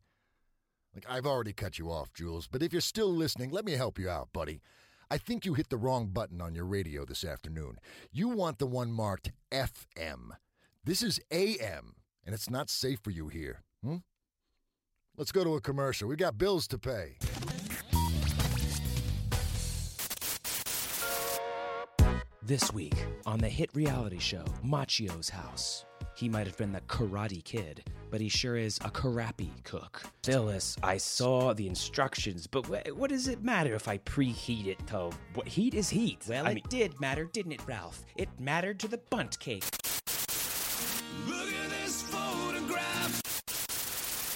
Like, 0.95 1.07
I've 1.09 1.26
already 1.26 1.52
cut 1.52 1.79
you 1.79 1.91
off, 1.91 2.12
Jules, 2.12 2.47
but 2.47 2.62
if 2.62 2.73
you're 2.73 2.81
still 2.81 3.12
listening, 3.12 3.50
let 3.50 3.64
me 3.64 3.73
help 3.73 3.99
you 3.99 4.09
out, 4.09 4.29
buddy. 4.33 4.61
I 5.12 5.19
think 5.19 5.45
you 5.45 5.52
hit 5.52 5.69
the 5.69 5.76
wrong 5.76 6.07
button 6.07 6.40
on 6.40 6.54
your 6.54 6.64
radio 6.64 7.04
this 7.04 7.23
afternoon. 7.23 7.78
You 8.12 8.31
want 8.31 8.59
the 8.59 8.66
one 8.66 8.90
marked 8.90 9.31
FM. 9.50 10.31
This 10.85 11.02
is 11.02 11.21
AM, 11.31 11.97
and 12.25 12.35
it's 12.35 12.49
not 12.49 12.71
safe 12.71 12.99
for 13.02 13.11
you 13.11 13.28
here. 13.28 13.62
Hmm? 13.85 13.97
Let's 15.19 15.31
go 15.31 15.45
to 15.45 15.57
a 15.57 15.61
commercial. 15.61 16.09
We've 16.09 16.16
got 16.16 16.38
bills 16.38 16.66
to 16.69 16.78
pay. 16.78 17.19
This 22.45 22.73
week 22.73 22.95
on 23.25 23.39
the 23.39 23.49
hit 23.49 23.71
reality 23.73 24.19
show 24.19 24.43
Macchio's 24.65 25.29
House. 25.29 25.85
He 26.17 26.29
might 26.29 26.45
have 26.49 26.57
been 26.57 26.73
the 26.73 26.81
karate 26.83 27.43
kid, 27.45 27.85
but 28.11 28.21
he 28.21 28.29
sure 28.29 28.57
is 28.57 28.79
a 28.79 28.91
karapi 28.91 29.51
cook. 29.63 30.03
Phyllis, 30.25 30.77
I 30.83 30.97
saw 30.97 31.55
the 31.55 31.69
instructions, 31.69 32.49
but 32.49 32.67
wh- 32.67 32.99
what 32.99 33.11
does 33.11 33.29
it 33.29 33.45
matter 33.45 33.75
if 33.75 33.87
I 33.87 33.99
preheat 33.99 34.67
it 34.67 34.85
to 34.89 35.11
what 35.35 35.47
heat 35.47 35.75
is 35.75 35.89
heat? 35.89 36.25
Well, 36.29 36.49
I 36.49 36.51
it 36.53 36.69
did 36.69 37.01
matter, 37.01 37.27
didn't 37.33 37.53
it, 37.53 37.63
Ralph? 37.65 38.05
It 38.17 38.29
mattered 38.41 38.81
to 38.81 38.89
the 38.89 38.99
Bundt 38.99 39.39
cake. 39.39 39.65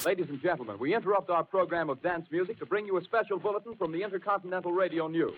Ladies 0.04 0.26
and 0.28 0.40
gentlemen, 0.40 0.78
we 0.78 0.94
interrupt 0.94 1.30
our 1.30 1.42
program 1.42 1.90
of 1.90 2.00
dance 2.00 2.28
music 2.30 2.60
to 2.60 2.66
bring 2.66 2.86
you 2.86 2.96
a 2.98 3.02
special 3.02 3.40
bulletin 3.40 3.74
from 3.74 3.90
the 3.90 4.02
Intercontinental 4.04 4.70
Radio 4.70 5.08
News. 5.08 5.34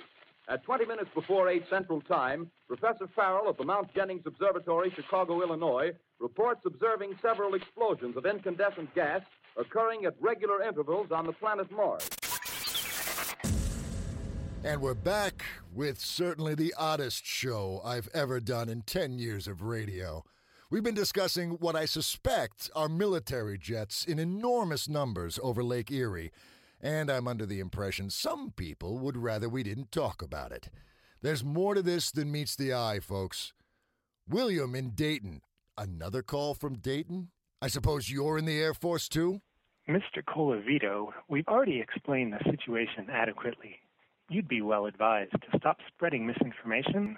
At 0.50 0.64
20 0.64 0.86
minutes 0.86 1.10
before 1.14 1.50
8 1.50 1.64
Central 1.68 2.00
Time, 2.00 2.50
Professor 2.68 3.06
Farrell 3.14 3.50
of 3.50 3.58
the 3.58 3.64
Mount 3.64 3.92
Jennings 3.94 4.22
Observatory, 4.24 4.90
Chicago, 4.96 5.42
Illinois, 5.42 5.92
reports 6.20 6.62
observing 6.64 7.18
several 7.20 7.52
explosions 7.52 8.16
of 8.16 8.24
incandescent 8.24 8.94
gas 8.94 9.20
occurring 9.58 10.06
at 10.06 10.14
regular 10.20 10.62
intervals 10.62 11.08
on 11.12 11.26
the 11.26 11.34
planet 11.34 11.70
Mars. 11.70 12.08
And 14.64 14.80
we're 14.80 14.94
back 14.94 15.44
with 15.74 16.00
certainly 16.00 16.54
the 16.54 16.72
oddest 16.78 17.26
show 17.26 17.82
I've 17.84 18.08
ever 18.14 18.40
done 18.40 18.70
in 18.70 18.80
10 18.82 19.18
years 19.18 19.48
of 19.48 19.60
radio. 19.60 20.24
We've 20.70 20.82
been 20.82 20.94
discussing 20.94 21.52
what 21.60 21.76
I 21.76 21.84
suspect 21.84 22.70
are 22.74 22.88
military 22.88 23.58
jets 23.58 24.06
in 24.06 24.18
enormous 24.18 24.88
numbers 24.88 25.38
over 25.42 25.62
Lake 25.62 25.90
Erie, 25.90 26.32
and 26.80 27.10
I'm 27.10 27.28
under 27.28 27.46
the 27.46 27.60
impression 27.60 28.10
some 28.10 28.52
people 28.52 28.98
would 28.98 29.16
rather 29.16 29.48
we 29.48 29.62
didn't 29.62 29.92
talk 29.92 30.22
about 30.22 30.52
it. 30.52 30.70
There's 31.20 31.44
more 31.44 31.74
to 31.74 31.82
this 31.82 32.10
than 32.10 32.30
meets 32.30 32.54
the 32.54 32.72
eye, 32.72 33.00
folks. 33.00 33.52
William 34.28 34.74
in 34.74 34.90
Dayton. 34.90 35.42
Another 35.76 36.22
call 36.22 36.54
from 36.54 36.78
Dayton? 36.78 37.30
I 37.60 37.68
suppose 37.68 38.10
you're 38.10 38.38
in 38.38 38.44
the 38.44 38.60
Air 38.60 38.74
Force 38.74 39.08
too? 39.08 39.40
Mr. 39.88 40.22
Colavito, 40.28 41.08
we've 41.28 41.48
already 41.48 41.80
explained 41.80 42.32
the 42.32 42.50
situation 42.50 43.08
adequately. 43.10 43.76
You'd 44.28 44.46
be 44.46 44.60
well 44.60 44.86
advised 44.86 45.32
to 45.32 45.58
stop 45.58 45.78
spreading 45.88 46.26
misinformation, 46.26 47.16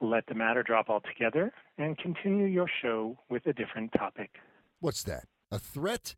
let 0.00 0.26
the 0.26 0.34
matter 0.34 0.62
drop 0.62 0.88
altogether, 0.88 1.52
and 1.76 1.98
continue 1.98 2.46
your 2.46 2.70
show 2.82 3.18
with 3.28 3.46
a 3.46 3.52
different 3.52 3.92
topic. 3.98 4.30
What's 4.78 5.02
that? 5.04 5.24
A 5.50 5.58
threat? 5.58 6.14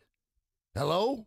Hello? 0.75 1.27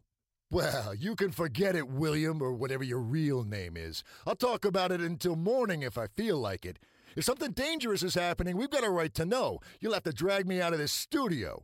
Well, 0.52 0.96
you 0.96 1.16
can 1.16 1.32
forget 1.32 1.76
it, 1.76 1.88
William, 1.88 2.42
or 2.42 2.54
whatever 2.54 2.84
your 2.84 3.00
real 3.00 3.44
name 3.44 3.78
is. 3.78 4.04
I'll 4.26 4.36
talk 4.36 4.66
about 4.66 4.92
it 4.92 5.00
until 5.00 5.36
morning 5.36 5.84
if 5.84 5.96
I 5.96 6.08
feel 6.08 6.40
like 6.40 6.66
it. 6.66 6.80
If 7.16 7.26
something 7.26 7.52
dangerous 7.52 8.02
is 8.02 8.16
happening, 8.16 8.58
we've 8.58 8.70
got 8.70 8.84
a 8.84 8.90
right 8.90 9.14
to 9.14 9.26
know. 9.26 9.60
You'll 9.80 9.94
have 9.94 10.04
to 10.04 10.14
drag 10.14 10.48
me 10.48 10.60
out 10.60 10.74
of 10.74 10.80
this 10.80 10.92
studio. 10.92 11.64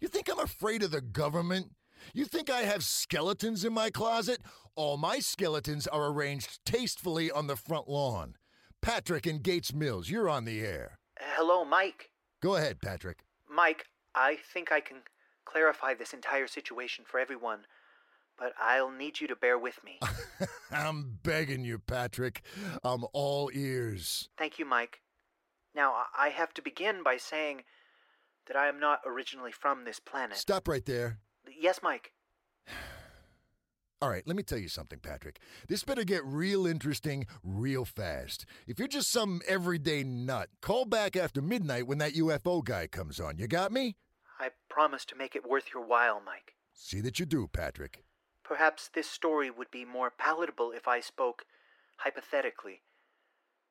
You 0.00 0.06
think 0.06 0.30
I'm 0.30 0.38
afraid 0.38 0.84
of 0.84 0.92
the 0.92 1.00
government? 1.00 1.72
You 2.14 2.24
think 2.24 2.50
I 2.50 2.62
have 2.62 2.84
skeletons 2.84 3.64
in 3.64 3.72
my 3.72 3.90
closet? 3.90 4.40
All 4.76 4.96
my 4.96 5.18
skeletons 5.18 5.88
are 5.88 6.06
arranged 6.06 6.64
tastefully 6.64 7.32
on 7.32 7.48
the 7.48 7.56
front 7.56 7.88
lawn. 7.88 8.36
Patrick 8.80 9.26
and 9.26 9.42
Gates 9.42 9.74
Mills, 9.74 10.08
you're 10.08 10.28
on 10.28 10.44
the 10.44 10.60
air. 10.60 10.98
Hello, 11.18 11.64
Mike. 11.64 12.10
Go 12.40 12.54
ahead, 12.54 12.80
Patrick. 12.80 13.24
Mike, 13.52 13.86
I 14.14 14.38
think 14.54 14.70
I 14.70 14.80
can 14.80 14.98
clarify 15.44 15.94
this 15.94 16.14
entire 16.14 16.46
situation 16.46 17.04
for 17.06 17.18
everyone, 17.18 17.60
but 18.40 18.54
I'll 18.58 18.90
need 18.90 19.20
you 19.20 19.28
to 19.28 19.36
bear 19.36 19.58
with 19.58 19.78
me. 19.84 20.00
I'm 20.72 21.18
begging 21.22 21.62
you, 21.62 21.78
Patrick. 21.78 22.42
I'm 22.82 23.04
all 23.12 23.50
ears. 23.52 24.30
Thank 24.38 24.58
you, 24.58 24.64
Mike. 24.64 25.02
Now, 25.74 25.94
I 26.18 26.30
have 26.30 26.54
to 26.54 26.62
begin 26.62 27.02
by 27.04 27.18
saying 27.18 27.62
that 28.48 28.56
I 28.56 28.66
am 28.66 28.80
not 28.80 29.00
originally 29.06 29.52
from 29.52 29.84
this 29.84 30.00
planet. 30.00 30.38
Stop 30.38 30.66
right 30.66 30.84
there. 30.84 31.18
Yes, 31.60 31.80
Mike. 31.82 32.12
All 34.02 34.08
right, 34.08 34.26
let 34.26 34.34
me 34.34 34.42
tell 34.42 34.58
you 34.58 34.68
something, 34.68 34.98
Patrick. 34.98 35.40
This 35.68 35.84
better 35.84 36.04
get 36.04 36.24
real 36.24 36.66
interesting 36.66 37.26
real 37.44 37.84
fast. 37.84 38.46
If 38.66 38.78
you're 38.78 38.88
just 38.88 39.10
some 39.10 39.42
everyday 39.46 40.02
nut, 40.02 40.48
call 40.62 40.86
back 40.86 41.16
after 41.16 41.42
midnight 41.42 41.86
when 41.86 41.98
that 41.98 42.14
UFO 42.14 42.64
guy 42.64 42.86
comes 42.86 43.20
on. 43.20 43.36
You 43.36 43.46
got 43.46 43.72
me? 43.72 43.96
I 44.40 44.48
promise 44.70 45.04
to 45.04 45.16
make 45.16 45.36
it 45.36 45.46
worth 45.46 45.74
your 45.74 45.84
while, 45.84 46.22
Mike. 46.24 46.54
See 46.72 47.02
that 47.02 47.20
you 47.20 47.26
do, 47.26 47.46
Patrick. 47.46 48.02
Perhaps 48.50 48.90
this 48.92 49.08
story 49.08 49.48
would 49.48 49.70
be 49.70 49.84
more 49.84 50.10
palatable 50.10 50.72
if 50.72 50.88
I 50.88 50.98
spoke 50.98 51.44
hypothetically. 51.98 52.82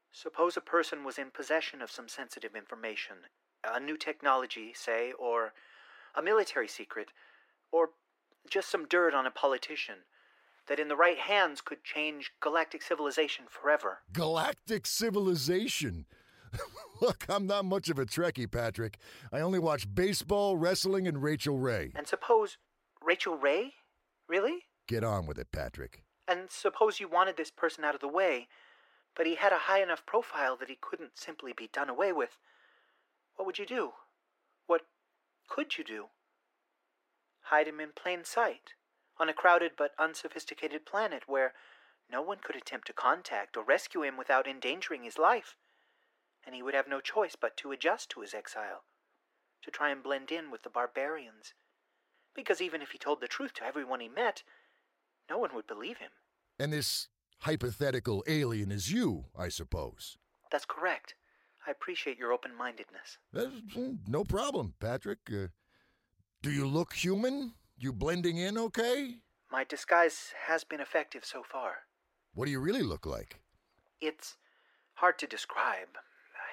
Suppose 0.10 0.56
a 0.56 0.62
person 0.62 1.04
was 1.04 1.18
in 1.18 1.32
possession 1.32 1.82
of 1.82 1.92
some 1.92 2.08
sensitive 2.08 2.56
information, 2.56 3.28
a 3.62 3.82
new 3.82 3.98
technology, 3.98 4.72
say, 4.74 5.12
or 5.20 5.52
a 6.16 6.22
military 6.22 6.70
secret, 6.70 7.10
or 7.74 7.90
just 8.50 8.72
some 8.72 8.88
dirt 8.88 9.14
on 9.14 9.26
a 9.26 9.32
politician, 9.32 10.06
that 10.70 10.80
in 10.80 10.88
the 10.88 10.96
right 10.96 11.20
hands 11.20 11.60
could 11.60 11.84
change 11.84 12.32
galactic 12.40 12.82
civilization 12.82 13.48
forever. 13.50 14.00
Galactic 14.14 14.88
civilization. 14.88 16.06
Look, 17.02 17.26
I'm 17.28 17.48
not 17.48 17.66
much 17.66 17.90
of 17.90 18.00
a 18.00 18.06
Trekkie, 18.06 18.50
Patrick. 18.50 18.98
I 19.30 19.42
only 19.42 19.60
watch 19.60 19.94
baseball, 19.94 20.56
wrestling, 20.56 21.06
and 21.06 21.22
Rachael 21.22 21.60
Ray. 21.60 21.92
And 21.96 22.08
suppose 22.08 22.58
Rachael 23.04 23.36
Ray? 23.36 23.74
Really? 24.30 24.64
Get 24.90 25.04
on 25.04 25.28
with 25.28 25.38
it, 25.38 25.52
Patrick. 25.52 26.02
And 26.28 26.50
suppose 26.50 27.00
you 27.00 27.08
wanted 27.08 27.38
this 27.38 27.52
person 27.52 27.84
out 27.84 27.94
of 27.94 28.02
the 28.02 28.08
way, 28.08 28.48
but 29.16 29.28
he 29.28 29.36
had 29.36 29.54
a 29.54 29.70
high 29.70 29.84
enough 29.84 30.04
profile 30.04 30.58
that 30.58 30.68
he 30.68 30.80
couldn't 30.82 31.20
simply 31.20 31.54
be 31.54 31.70
done 31.72 31.90
away 31.90 32.12
with. 32.12 32.40
What 33.36 33.46
would 33.46 33.60
you 33.60 33.68
do? 33.68 33.92
What 34.66 34.88
could 35.48 35.78
you 35.78 35.84
do? 35.84 36.06
Hide 37.42 37.68
him 37.68 37.80
in 37.80 37.90
plain 37.96 38.26
sight, 38.26 38.74
on 39.20 39.30
a 39.30 39.34
crowded 39.34 39.74
but 39.78 39.92
unsophisticated 40.00 40.88
planet 40.88 41.26
where 41.28 41.54
no 42.12 42.24
one 42.24 42.40
could 42.44 42.56
attempt 42.56 42.88
to 42.88 42.94
contact 42.94 43.56
or 43.56 43.64
rescue 43.64 44.02
him 44.02 44.18
without 44.18 44.48
endangering 44.48 45.04
his 45.04 45.20
life, 45.20 45.56
and 46.44 46.56
he 46.56 46.64
would 46.64 46.74
have 46.74 46.88
no 46.88 47.00
choice 47.00 47.36
but 47.40 47.56
to 47.58 47.72
adjust 47.72 48.10
to 48.10 48.22
his 48.22 48.34
exile, 48.34 48.86
to 49.62 49.70
try 49.70 49.92
and 49.92 50.02
blend 50.02 50.32
in 50.32 50.50
with 50.50 50.64
the 50.64 50.70
barbarians. 50.72 51.54
Because 52.34 52.60
even 52.60 52.82
if 52.82 52.90
he 52.90 52.98
told 52.98 53.22
the 53.22 53.28
truth 53.28 53.54
to 53.56 53.66
everyone 53.66 54.00
he 54.00 54.10
met, 54.10 54.42
no 55.30 55.38
one 55.38 55.52
would 55.54 55.68
believe 55.68 55.98
him. 55.98 56.12
And 56.60 56.74
this 56.74 57.08
hypothetical 57.40 58.24
alien 58.28 58.72
is 58.72 58.92
you, 58.92 59.26
I 59.38 59.50
suppose. 59.50 60.18
That's 60.52 60.66
correct. 60.66 61.16
I 61.68 61.72
appreciate 61.72 62.18
your 62.18 62.32
open 62.32 62.52
mindedness. 62.58 63.18
no 64.08 64.24
problem, 64.24 64.74
Patrick. 64.80 65.20
Uh, 65.32 65.48
do 66.42 66.52
you 66.52 66.66
look 66.66 66.94
human? 66.94 67.54
You 67.78 67.94
blending 67.94 68.38
in 68.38 68.58
okay? 68.58 69.16
My 69.52 69.64
disguise 69.64 70.34
has 70.48 70.64
been 70.64 70.80
effective 70.80 71.24
so 71.26 71.44
far. 71.44 71.72
What 72.34 72.46
do 72.46 72.52
you 72.52 72.60
really 72.60 72.84
look 72.84 73.06
like? 73.06 73.40
It's 74.02 74.38
hard 74.96 75.18
to 75.20 75.28
describe, 75.28 75.98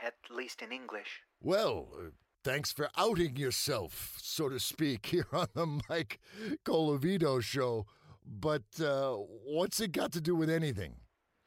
at 0.05 0.15
least 0.31 0.63
in 0.63 0.73
English. 0.73 1.23
Well, 1.41 1.89
uh, 1.97 2.11
thanks 2.45 2.73
for 2.73 2.91
outing 2.97 3.37
yourself, 3.37 4.19
so 4.21 4.49
to 4.49 4.59
speak, 4.59 5.07
here 5.13 5.27
on 5.33 5.49
the 5.55 5.67
Mike 5.89 6.21
Colavito 6.65 7.43
show. 7.43 7.87
But 8.27 8.65
uh, 8.81 9.13
what's 9.13 9.81
it 9.81 9.93
got 9.93 10.13
to 10.13 10.21
do 10.21 10.35
with 10.35 10.51
anything? 10.51 10.97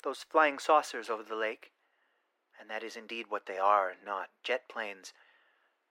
Those 0.04 0.26
flying 0.30 0.60
saucers 0.60 1.10
over 1.10 1.24
the 1.24 1.36
lake, 1.36 1.72
and 2.60 2.70
that 2.70 2.84
is 2.84 2.96
indeed 2.96 3.26
what 3.30 3.46
they 3.46 3.58
are, 3.58 3.94
not 4.06 4.30
jet 4.44 4.70
planes, 4.70 5.14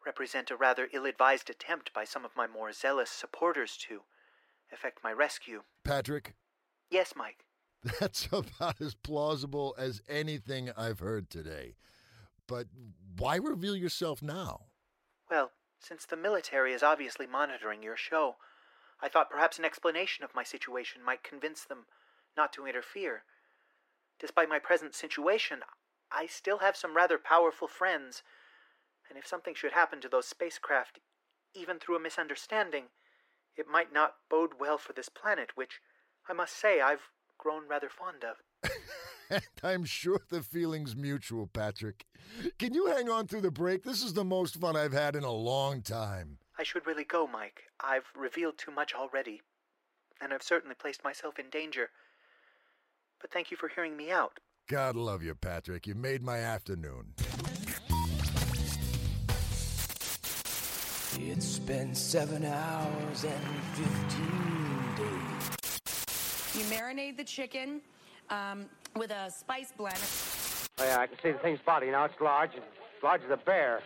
represent 0.05 0.51
a 0.51 0.57
rather 0.57 0.89
ill 0.93 1.05
advised 1.05 1.51
attempt 1.51 1.93
by 1.93 2.05
some 2.05 2.25
of 2.25 2.37
my 2.37 2.47
more 2.47 2.73
zealous 2.73 3.11
supporters 3.11 3.77
to 3.89 4.01
effect 4.73 5.01
my 5.05 5.13
rescue. 5.13 5.63
Patrick? 5.85 6.35
Yes, 6.91 7.13
Mike. 7.15 7.45
That's 8.01 8.27
about 8.33 8.81
as 8.81 8.95
plausible 8.95 9.75
as 9.79 10.01
anything 10.09 10.71
I've 10.77 11.01
heard 11.01 11.29
today. 11.31 11.75
But 12.47 12.67
why 13.19 13.37
reveal 13.37 13.77
yourself 13.77 14.23
now? 14.23 14.67
Well, 15.31 15.53
since 15.79 16.07
the 16.07 16.17
military 16.17 16.73
is 16.73 16.83
obviously 16.83 17.27
monitoring 17.27 17.83
your 17.83 17.97
show, 17.97 18.37
I 19.01 19.09
thought 19.09 19.31
perhaps 19.31 19.59
an 19.59 19.65
explanation 19.65 20.25
of 20.25 20.35
my 20.35 20.43
situation 20.43 21.03
might 21.05 21.23
convince 21.23 21.65
them 21.65 21.87
not 22.37 22.53
to 22.55 22.67
interfere. 22.67 23.23
Despite 24.19 24.49
my 24.49 24.59
present 24.59 24.95
situation, 24.95 25.61
I 26.11 26.27
still 26.27 26.59
have 26.59 26.77
some 26.77 26.97
rather 26.97 27.19
powerful 27.19 27.69
friends, 27.69 28.23
and 29.09 29.19
if 29.19 29.27
something 29.27 29.55
should 29.55 29.73
happen 29.73 30.01
to 30.01 30.09
those 30.09 30.27
spacecraft, 30.27 30.99
even 31.55 31.79
through 31.79 31.97
a 31.97 32.01
misunderstanding, 32.01 32.85
it 33.57 33.67
might 33.69 33.93
not 33.93 34.15
bode 34.31 34.53
well 34.59 34.79
for 34.79 34.93
this 34.93 35.09
planet, 35.09 35.51
which 35.55 35.81
I 36.29 36.33
must 36.33 36.59
say 36.59 36.81
I've 36.81 37.11
grown 37.39 37.69
rather 37.69 37.89
fond 37.89 38.25
of. 38.25 38.71
and 39.31 39.43
I'm 39.63 39.85
sure 39.85 40.21
the 40.29 40.43
feeling's 40.43 40.97
mutual, 40.97 41.47
Patrick. 41.47 42.07
Can 42.59 42.75
you 42.75 42.87
hang 42.87 43.09
on 43.09 43.27
through 43.27 43.43
the 43.43 43.51
break? 43.51 43.85
This 43.85 44.03
is 44.03 44.15
the 44.15 44.25
most 44.25 44.57
fun 44.57 44.77
I've 44.77 44.93
had 44.93 45.17
in 45.17 45.25
a 45.25 45.33
long 45.33 45.83
time. 45.83 46.39
I 46.59 46.65
should 46.65 46.87
really 46.87 47.05
go, 47.05 47.27
Mike. 47.27 47.63
I've 47.81 48.07
revealed 48.17 48.59
too 48.59 48.73
much 48.73 48.93
already, 48.93 49.43
and 50.21 50.33
I've 50.33 50.43
certainly 50.43 50.75
placed 50.75 51.05
myself 51.05 51.39
in 51.39 51.49
danger. 51.51 51.91
But 53.21 53.31
thank 53.31 53.53
you 53.53 53.57
for 53.57 53.69
hearing 53.69 53.97
me 53.97 54.11
out. 54.11 54.41
God 54.69 54.97
love 54.97 55.23
you, 55.23 55.35
Patrick. 55.35 55.87
You 55.87 55.95
made 55.95 56.23
my 56.23 56.39
afternoon. 56.39 57.15
It's 61.21 61.59
been 61.61 61.95
seven 61.95 62.45
hours 62.45 63.25
and 63.25 63.45
15 63.75 64.95
days. 64.97 65.79
You 66.55 66.65
marinate 66.77 67.17
the 67.17 67.25
chicken 67.25 67.81
um, 68.31 68.67
with 68.97 69.11
a 69.11 69.31
spice 69.31 69.73
blend. 69.77 69.99
Oh, 70.79 70.85
yeah, 70.85 71.01
I 71.01 71.07
can 71.07 71.17
see 71.23 71.31
the 71.31 71.39
thing's 71.39 71.61
body 71.61 71.91
now. 71.91 72.05
It's 72.05 72.21
large. 72.21 72.51
It's 72.55 73.03
large 73.03 73.23
as 73.25 73.31
a 73.31 73.37
bear. 73.37 73.81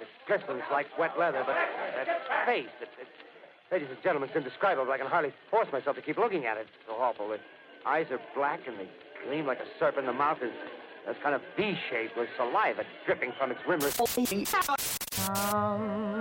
It 0.00 0.08
glistens 0.26 0.62
like 0.70 0.86
wet 0.98 1.18
leather, 1.18 1.42
but 1.46 1.54
that 1.54 2.46
face, 2.46 2.66
it, 2.80 2.88
it, 3.00 3.08
ladies 3.70 3.88
and 3.90 3.98
gentlemen, 4.02 4.28
it's 4.28 4.36
indescribable. 4.36 4.90
I 4.92 4.98
can 4.98 5.06
hardly 5.06 5.32
force 5.50 5.68
myself 5.72 5.96
to 5.96 6.02
keep 6.02 6.18
looking 6.18 6.46
at 6.46 6.56
it. 6.56 6.62
It's 6.62 6.86
so 6.86 6.94
awful. 6.94 7.28
The 7.28 7.38
eyes 7.86 8.06
are 8.10 8.20
black 8.34 8.60
and 8.66 8.78
they 8.78 8.88
gleam 9.26 9.46
like 9.46 9.58
a 9.60 9.66
serpent. 9.78 10.06
The 10.06 10.12
mouth 10.12 10.38
is 10.42 10.52
that's 11.06 11.18
kind 11.22 11.34
of 11.34 11.42
V-shaped 11.56 12.16
with 12.16 12.28
saliva 12.36 12.84
dripping 13.06 13.32
from 13.38 13.50
its 13.50 13.60
rimless. 13.66 13.94
Somewhere 15.10 16.19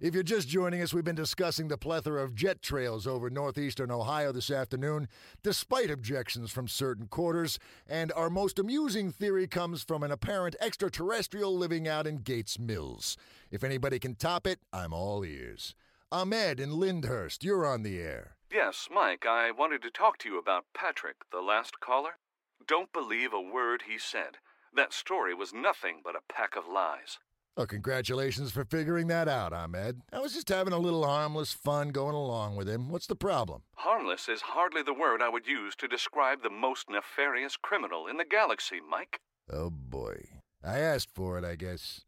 If 0.00 0.14
you're 0.14 0.22
just 0.22 0.46
joining 0.46 0.80
us, 0.80 0.94
we've 0.94 1.02
been 1.02 1.16
discussing 1.16 1.66
the 1.66 1.76
plethora 1.76 2.22
of 2.22 2.32
jet 2.32 2.62
trails 2.62 3.04
over 3.04 3.28
northeastern 3.28 3.90
Ohio 3.90 4.30
this 4.30 4.48
afternoon, 4.48 5.08
despite 5.42 5.90
objections 5.90 6.52
from 6.52 6.68
certain 6.68 7.08
quarters, 7.08 7.58
and 7.88 8.12
our 8.12 8.30
most 8.30 8.60
amusing 8.60 9.10
theory 9.10 9.48
comes 9.48 9.82
from 9.82 10.04
an 10.04 10.12
apparent 10.12 10.54
extraterrestrial 10.60 11.52
living 11.52 11.88
out 11.88 12.06
in 12.06 12.18
Gates 12.18 12.60
Mills. 12.60 13.16
If 13.50 13.64
anybody 13.64 13.98
can 13.98 14.14
top 14.14 14.46
it, 14.46 14.60
I'm 14.72 14.92
all 14.92 15.24
ears. 15.24 15.74
Ahmed 16.12 16.60
in 16.60 16.78
Lyndhurst, 16.78 17.42
you're 17.42 17.66
on 17.66 17.82
the 17.82 17.98
air. 17.98 18.36
Yes, 18.52 18.86
Mike, 18.92 19.26
I 19.26 19.50
wanted 19.50 19.82
to 19.82 19.90
talk 19.90 20.18
to 20.18 20.28
you 20.28 20.38
about 20.38 20.66
Patrick, 20.72 21.16
the 21.32 21.40
last 21.40 21.80
caller. 21.80 22.18
Don't 22.64 22.92
believe 22.92 23.32
a 23.32 23.40
word 23.40 23.82
he 23.88 23.98
said. 23.98 24.36
That 24.72 24.92
story 24.92 25.34
was 25.34 25.52
nothing 25.52 26.02
but 26.04 26.14
a 26.14 26.32
pack 26.32 26.54
of 26.54 26.68
lies. 26.72 27.18
Well, 27.58 27.66
congratulations 27.66 28.52
for 28.52 28.64
figuring 28.64 29.08
that 29.08 29.26
out, 29.26 29.52
Ahmed. 29.52 30.02
I 30.12 30.20
was 30.20 30.32
just 30.32 30.48
having 30.48 30.72
a 30.72 30.78
little 30.78 31.04
harmless 31.04 31.52
fun 31.52 31.88
going 31.88 32.14
along 32.14 32.54
with 32.54 32.68
him. 32.68 32.88
What's 32.88 33.08
the 33.08 33.16
problem? 33.16 33.62
Harmless 33.74 34.28
is 34.28 34.42
hardly 34.42 34.84
the 34.84 34.94
word 34.94 35.20
I 35.20 35.28
would 35.28 35.44
use 35.44 35.74
to 35.78 35.88
describe 35.88 36.44
the 36.44 36.50
most 36.50 36.88
nefarious 36.88 37.56
criminal 37.56 38.06
in 38.06 38.16
the 38.16 38.24
galaxy, 38.24 38.76
Mike. 38.88 39.18
Oh, 39.52 39.70
boy. 39.70 40.28
I 40.62 40.78
asked 40.78 41.12
for 41.16 41.36
it, 41.36 41.44
I 41.44 41.56
guess. 41.56 42.02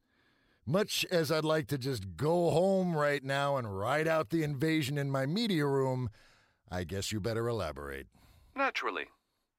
Much 0.64 1.04
as 1.10 1.32
I'd 1.32 1.44
like 1.44 1.66
to 1.66 1.78
just 1.78 2.16
go 2.16 2.50
home 2.50 2.96
right 2.96 3.24
now 3.24 3.56
and 3.56 3.76
ride 3.76 4.06
out 4.06 4.30
the 4.30 4.44
invasion 4.44 4.96
in 4.98 5.10
my 5.10 5.26
media 5.26 5.66
room, 5.66 6.10
I 6.70 6.84
guess 6.84 7.10
you 7.10 7.18
better 7.18 7.48
elaborate. 7.48 8.06
Naturally. 8.54 9.06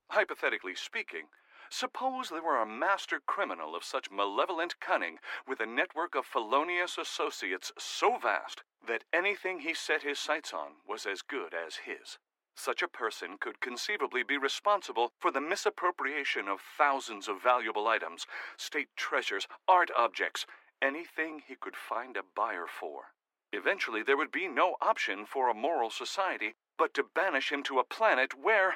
Hypothetically 0.09 0.75
speaking, 0.75 1.23
suppose 1.71 2.29
there 2.29 2.43
were 2.43 2.61
a 2.61 2.65
master 2.65 3.19
criminal 3.25 3.75
of 3.75 3.83
such 3.83 4.11
malevolent 4.11 4.79
cunning 4.79 5.17
with 5.47 5.59
a 5.59 5.65
network 5.65 6.13
of 6.15 6.25
felonious 6.25 6.97
associates 6.97 7.71
so 7.77 8.17
vast 8.17 8.63
that 8.85 9.05
anything 9.13 9.61
he 9.61 9.73
set 9.73 10.03
his 10.03 10.19
sights 10.19 10.53
on 10.53 10.73
was 10.87 11.05
as 11.05 11.21
good 11.21 11.53
as 11.53 11.77
his. 11.77 12.17
Such 12.55 12.81
a 12.81 12.87
person 12.87 13.37
could 13.39 13.61
conceivably 13.61 14.21
be 14.23 14.37
responsible 14.37 15.13
for 15.17 15.31
the 15.31 15.39
misappropriation 15.39 16.49
of 16.49 16.59
thousands 16.61 17.27
of 17.27 17.41
valuable 17.41 17.87
items, 17.87 18.27
state 18.57 18.89
treasures, 18.97 19.47
art 19.67 19.89
objects, 19.97 20.45
anything 20.81 21.39
he 21.39 21.55
could 21.55 21.77
find 21.77 22.17
a 22.17 22.23
buyer 22.35 22.67
for. 22.67 23.13
Eventually, 23.53 24.03
there 24.03 24.17
would 24.17 24.31
be 24.31 24.47
no 24.47 24.75
option 24.81 25.25
for 25.25 25.49
a 25.49 25.53
moral 25.53 25.89
society 25.89 26.55
but 26.77 26.93
to 26.95 27.03
banish 27.03 27.51
him 27.51 27.63
to 27.63 27.79
a 27.79 27.83
planet 27.83 28.33
where, 28.33 28.75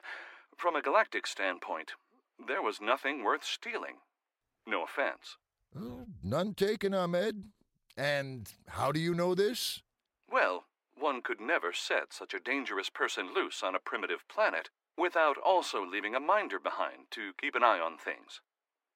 from 0.55 0.75
a 0.75 0.81
galactic 0.81 1.27
standpoint, 1.27 1.93
there 2.47 2.61
was 2.61 2.81
nothing 2.81 3.23
worth 3.23 3.43
stealing. 3.43 3.95
No 4.67 4.83
offense. 4.83 5.37
None 6.23 6.53
taken, 6.53 6.93
Ahmed. 6.93 7.45
And 7.97 8.51
how 8.67 8.91
do 8.91 8.99
you 8.99 9.13
know 9.13 9.35
this? 9.35 9.81
Well, 10.29 10.65
one 10.97 11.21
could 11.21 11.39
never 11.39 11.73
set 11.73 12.13
such 12.13 12.33
a 12.33 12.39
dangerous 12.39 12.89
person 12.89 13.33
loose 13.33 13.61
on 13.63 13.75
a 13.75 13.79
primitive 13.79 14.27
planet 14.27 14.69
without 14.97 15.37
also 15.37 15.85
leaving 15.85 16.15
a 16.15 16.19
minder 16.19 16.59
behind 16.59 17.11
to 17.11 17.31
keep 17.39 17.55
an 17.55 17.63
eye 17.63 17.79
on 17.79 17.97
things. 17.97 18.41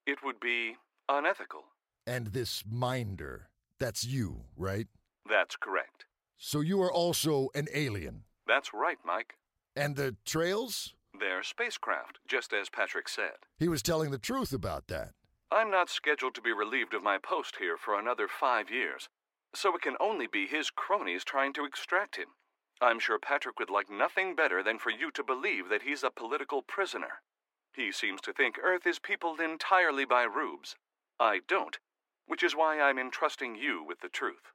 It 0.06 0.20
would 0.24 0.40
be 0.40 0.78
unethical. 1.08 1.66
And 2.08 2.28
this 2.28 2.64
minder, 2.70 3.50
that's 3.80 4.06
you, 4.06 4.46
right? 4.58 4.88
That's 5.30 5.56
correct. 5.56 6.06
So 6.38 6.62
you 6.62 6.82
are 6.82 6.92
also 6.92 7.50
an 7.54 7.68
alien. 7.74 8.24
That's 8.48 8.74
right, 8.74 8.98
Mike. 9.06 9.36
And 9.76 9.96
the 9.96 10.16
trails? 10.26 10.94
They're 11.20 11.44
spacecraft, 11.44 12.20
just 12.28 12.54
as 12.54 12.70
Patrick 12.70 13.10
said. 13.10 13.46
He 13.58 13.68
was 13.68 13.84
telling 13.84 14.12
the 14.12 14.18
truth 14.18 14.54
about 14.54 14.88
that. 14.88 15.12
I'm 15.52 15.70
not 15.70 15.90
scheduled 15.90 16.34
to 16.36 16.42
be 16.42 16.54
relieved 16.54 16.94
of 16.94 17.04
my 17.04 17.18
post 17.18 17.58
here 17.58 17.76
for 17.76 18.00
another 18.00 18.28
five 18.30 18.70
years, 18.70 19.10
so 19.54 19.76
it 19.76 19.82
can 19.82 19.98
only 20.00 20.28
be 20.28 20.48
his 20.48 20.70
cronies 20.70 21.26
trying 21.26 21.52
to 21.54 21.66
extract 21.66 22.16
him. 22.16 22.28
I'm 22.80 23.00
sure 23.00 23.20
Patrick 23.20 23.60
would 23.60 23.70
like 23.70 23.90
nothing 23.90 24.36
better 24.36 24.64
than 24.64 24.80
for 24.80 24.92
you 24.92 25.12
to 25.12 25.24
believe 25.24 25.68
that 25.68 25.82
he's 25.82 26.04
a 26.04 26.12
political 26.12 26.62
prisoner. 26.62 27.22
He 27.74 27.92
seems 27.92 28.22
to 28.22 28.32
think 28.32 28.58
Earth 28.62 28.88
is 28.88 29.00
peopled 29.00 29.42
entirely 29.42 30.06
by 30.06 30.24
rubes. 30.24 30.78
I 31.20 31.42
don't, 31.48 31.80
which 32.28 32.44
is 32.44 32.56
why 32.56 32.80
I'm 32.80 32.98
entrusting 32.98 33.56
you 33.56 33.84
with 33.84 34.00
the 34.00 34.10
truth. 34.10 34.54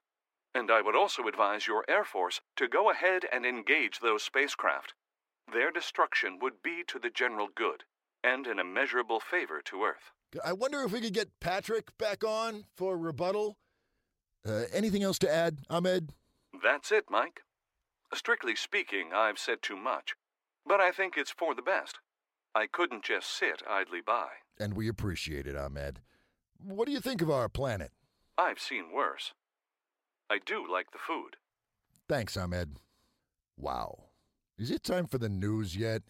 And 0.54 0.70
I 0.70 0.80
would 0.80 0.96
also 0.96 1.26
advise 1.26 1.66
your 1.66 1.84
Air 1.88 2.04
Force 2.04 2.40
to 2.56 2.68
go 2.68 2.90
ahead 2.90 3.26
and 3.30 3.44
engage 3.44 4.00
those 4.00 4.22
spacecraft. 4.22 4.94
Their 5.52 5.70
destruction 5.70 6.38
would 6.40 6.62
be 6.62 6.82
to 6.88 6.98
the 6.98 7.10
general 7.10 7.48
good, 7.54 7.84
and 8.22 8.46
an 8.46 8.58
immeasurable 8.58 9.20
favor 9.20 9.60
to 9.66 9.84
Earth. 9.84 10.12
I 10.44 10.52
wonder 10.52 10.82
if 10.82 10.92
we 10.92 11.00
could 11.00 11.14
get 11.14 11.38
Patrick 11.40 11.96
back 11.98 12.24
on 12.24 12.64
for 12.74 12.96
rebuttal. 12.96 13.56
Uh, 14.46 14.64
anything 14.72 15.02
else 15.02 15.18
to 15.20 15.32
add, 15.32 15.58
Ahmed? 15.70 16.12
That's 16.62 16.90
it, 16.90 17.04
Mike. 17.10 17.42
Strictly 18.12 18.56
speaking, 18.56 19.10
I've 19.14 19.38
said 19.38 19.58
too 19.62 19.76
much, 19.76 20.14
but 20.66 20.80
I 20.80 20.90
think 20.90 21.14
it's 21.16 21.30
for 21.30 21.54
the 21.54 21.62
best. 21.62 21.98
I 22.54 22.66
couldn't 22.66 23.04
just 23.04 23.36
sit 23.36 23.62
idly 23.68 24.00
by. 24.04 24.28
And 24.58 24.74
we 24.74 24.88
appreciate 24.88 25.46
it, 25.46 25.56
Ahmed. 25.56 26.00
What 26.62 26.86
do 26.86 26.92
you 26.92 27.00
think 27.00 27.20
of 27.20 27.30
our 27.30 27.48
planet? 27.48 27.90
I've 28.38 28.60
seen 28.60 28.92
worse. 28.92 29.32
I 30.30 30.38
do 30.44 30.64
like 30.70 30.92
the 30.92 30.98
food. 30.98 31.36
Thanks, 32.08 32.36
Ahmed. 32.36 32.76
Wow. 33.56 34.04
Is 34.56 34.70
it 34.70 34.84
time 34.84 35.08
for 35.08 35.18
the 35.18 35.28
news 35.28 35.76
yet? 35.76 36.02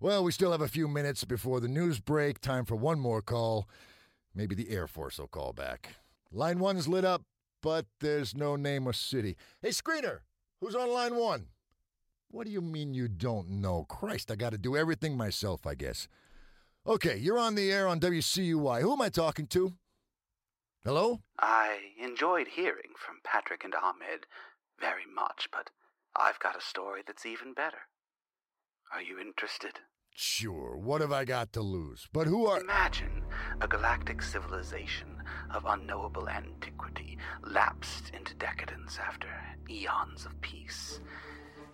Well, 0.00 0.24
we 0.24 0.32
still 0.32 0.52
have 0.52 0.62
a 0.62 0.68
few 0.68 0.88
minutes 0.88 1.24
before 1.24 1.60
the 1.60 1.68
news 1.68 2.00
break. 2.00 2.40
Time 2.40 2.64
for 2.64 2.74
one 2.74 2.98
more 2.98 3.20
call. 3.20 3.68
Maybe 4.34 4.54
the 4.54 4.70
Air 4.70 4.86
Force 4.86 5.18
will 5.18 5.26
call 5.26 5.52
back. 5.52 5.96
Line 6.32 6.58
one's 6.58 6.88
lit 6.88 7.04
up, 7.04 7.22
but 7.62 7.84
there's 8.00 8.34
no 8.34 8.56
name 8.56 8.86
or 8.86 8.94
city. 8.94 9.36
Hey, 9.60 9.70
screener, 9.70 10.20
who's 10.60 10.74
on 10.74 10.90
line 10.90 11.16
one? 11.16 11.48
What 12.30 12.46
do 12.46 12.52
you 12.52 12.62
mean 12.62 12.94
you 12.94 13.08
don't 13.08 13.50
know? 13.50 13.84
Christ, 13.84 14.30
I 14.30 14.36
got 14.36 14.52
to 14.52 14.58
do 14.58 14.76
everything 14.76 15.16
myself, 15.18 15.66
I 15.66 15.74
guess. 15.74 16.08
Okay, 16.86 17.18
you're 17.18 17.38
on 17.38 17.56
the 17.56 17.70
air 17.70 17.86
on 17.86 18.00
WCUY. 18.00 18.80
Who 18.80 18.92
am 18.92 19.02
I 19.02 19.10
talking 19.10 19.46
to? 19.48 19.74
Hello? 20.82 21.20
I 21.38 21.78
enjoyed 22.02 22.48
hearing 22.48 22.92
from 22.96 23.16
Patrick 23.24 23.64
and 23.64 23.74
Ahmed 23.74 24.26
very 24.80 25.04
much, 25.14 25.48
but 25.52 25.70
I've 26.18 26.40
got 26.40 26.56
a 26.56 26.60
story 26.60 27.02
that's 27.06 27.24
even 27.24 27.54
better. 27.54 27.78
Are 28.92 29.02
you 29.02 29.20
interested? 29.20 29.78
Sure, 30.16 30.76
what 30.76 31.00
have 31.00 31.12
I 31.12 31.24
got 31.24 31.52
to 31.52 31.60
lose? 31.60 32.08
But 32.12 32.26
who 32.26 32.46
are. 32.46 32.60
Imagine 32.60 33.22
a 33.60 33.68
galactic 33.68 34.20
civilization 34.20 35.22
of 35.54 35.64
unknowable 35.64 36.28
antiquity 36.28 37.18
lapsed 37.44 38.10
into 38.10 38.34
decadence 38.34 38.98
after 38.98 39.28
eons 39.70 40.26
of 40.26 40.40
peace. 40.40 41.00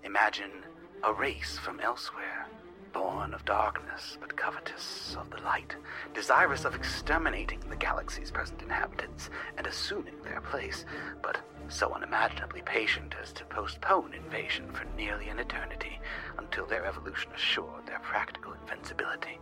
Imagine 0.02 0.64
a 1.02 1.12
race 1.14 1.56
from 1.56 1.80
elsewhere, 1.80 2.46
born 2.94 3.34
of 3.34 3.44
darkness 3.44 4.16
but 4.20 4.36
covetous 4.36 5.16
of 5.20 5.28
the 5.28 5.42
light, 5.42 5.76
desirous 6.14 6.64
of 6.64 6.74
exterminating 6.74 7.60
the 7.68 7.76
galaxy's 7.76 8.30
present 8.30 8.62
inhabitants 8.62 9.28
and 9.58 9.66
assuming 9.66 10.14
their 10.22 10.40
place, 10.40 10.86
but 11.20 11.38
so 11.68 11.92
unimaginably 11.92 12.62
patient 12.62 13.14
as 13.20 13.32
to 13.32 13.44
postpone 13.46 14.14
invasion 14.14 14.70
for 14.72 14.84
nearly 14.96 15.28
an 15.28 15.40
eternity 15.40 16.00
until 16.38 16.66
their 16.66 16.86
evolution 16.86 17.30
assured 17.34 17.86
their 17.86 17.98
practical 18.00 18.52
invincibility. 18.52 19.38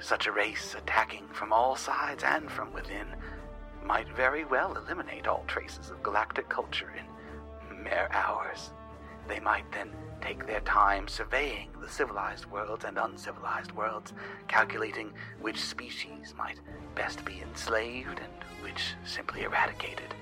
Such 0.00 0.26
a 0.26 0.32
race, 0.32 0.74
attacking 0.76 1.28
from 1.32 1.52
all 1.52 1.76
sides 1.76 2.24
and 2.24 2.50
from 2.50 2.72
within, 2.72 3.06
might 3.84 4.08
very 4.14 4.44
well 4.44 4.76
eliminate 4.76 5.26
all 5.26 5.44
traces 5.46 5.90
of 5.90 6.02
galactic 6.02 6.48
culture 6.48 6.92
in 6.98 7.82
mere 7.82 8.08
hours. 8.12 8.70
They 9.28 9.40
might 9.40 9.70
then 9.72 9.92
take 10.20 10.46
their 10.46 10.60
time 10.60 11.08
surveying 11.08 11.68
the 11.80 11.88
civilized 11.88 12.46
worlds 12.46 12.84
and 12.84 12.98
uncivilized 12.98 13.72
worlds, 13.72 14.12
calculating 14.46 15.12
which 15.40 15.60
species 15.60 16.34
might 16.36 16.60
best 16.94 17.24
be 17.24 17.40
enslaved 17.40 18.20
and 18.20 18.62
which 18.62 18.94
simply 19.04 19.42
eradicated. 19.42 20.14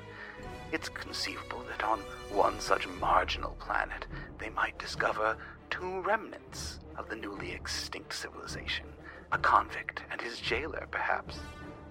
It's 0.72 0.88
conceivable 0.88 1.64
that 1.70 1.84
on 1.84 2.00
one 2.30 2.60
such 2.60 2.88
marginal 2.88 3.56
planet 3.60 4.06
they 4.38 4.50
might 4.50 4.78
discover 4.78 5.36
two 5.70 6.00
remnants 6.00 6.80
of 6.96 7.08
the 7.08 7.16
newly 7.16 7.52
extinct 7.52 8.14
civilization 8.14 8.86
a 9.32 9.38
convict 9.38 10.02
and 10.10 10.20
his 10.20 10.38
jailer, 10.38 10.86
perhaps. 10.90 11.38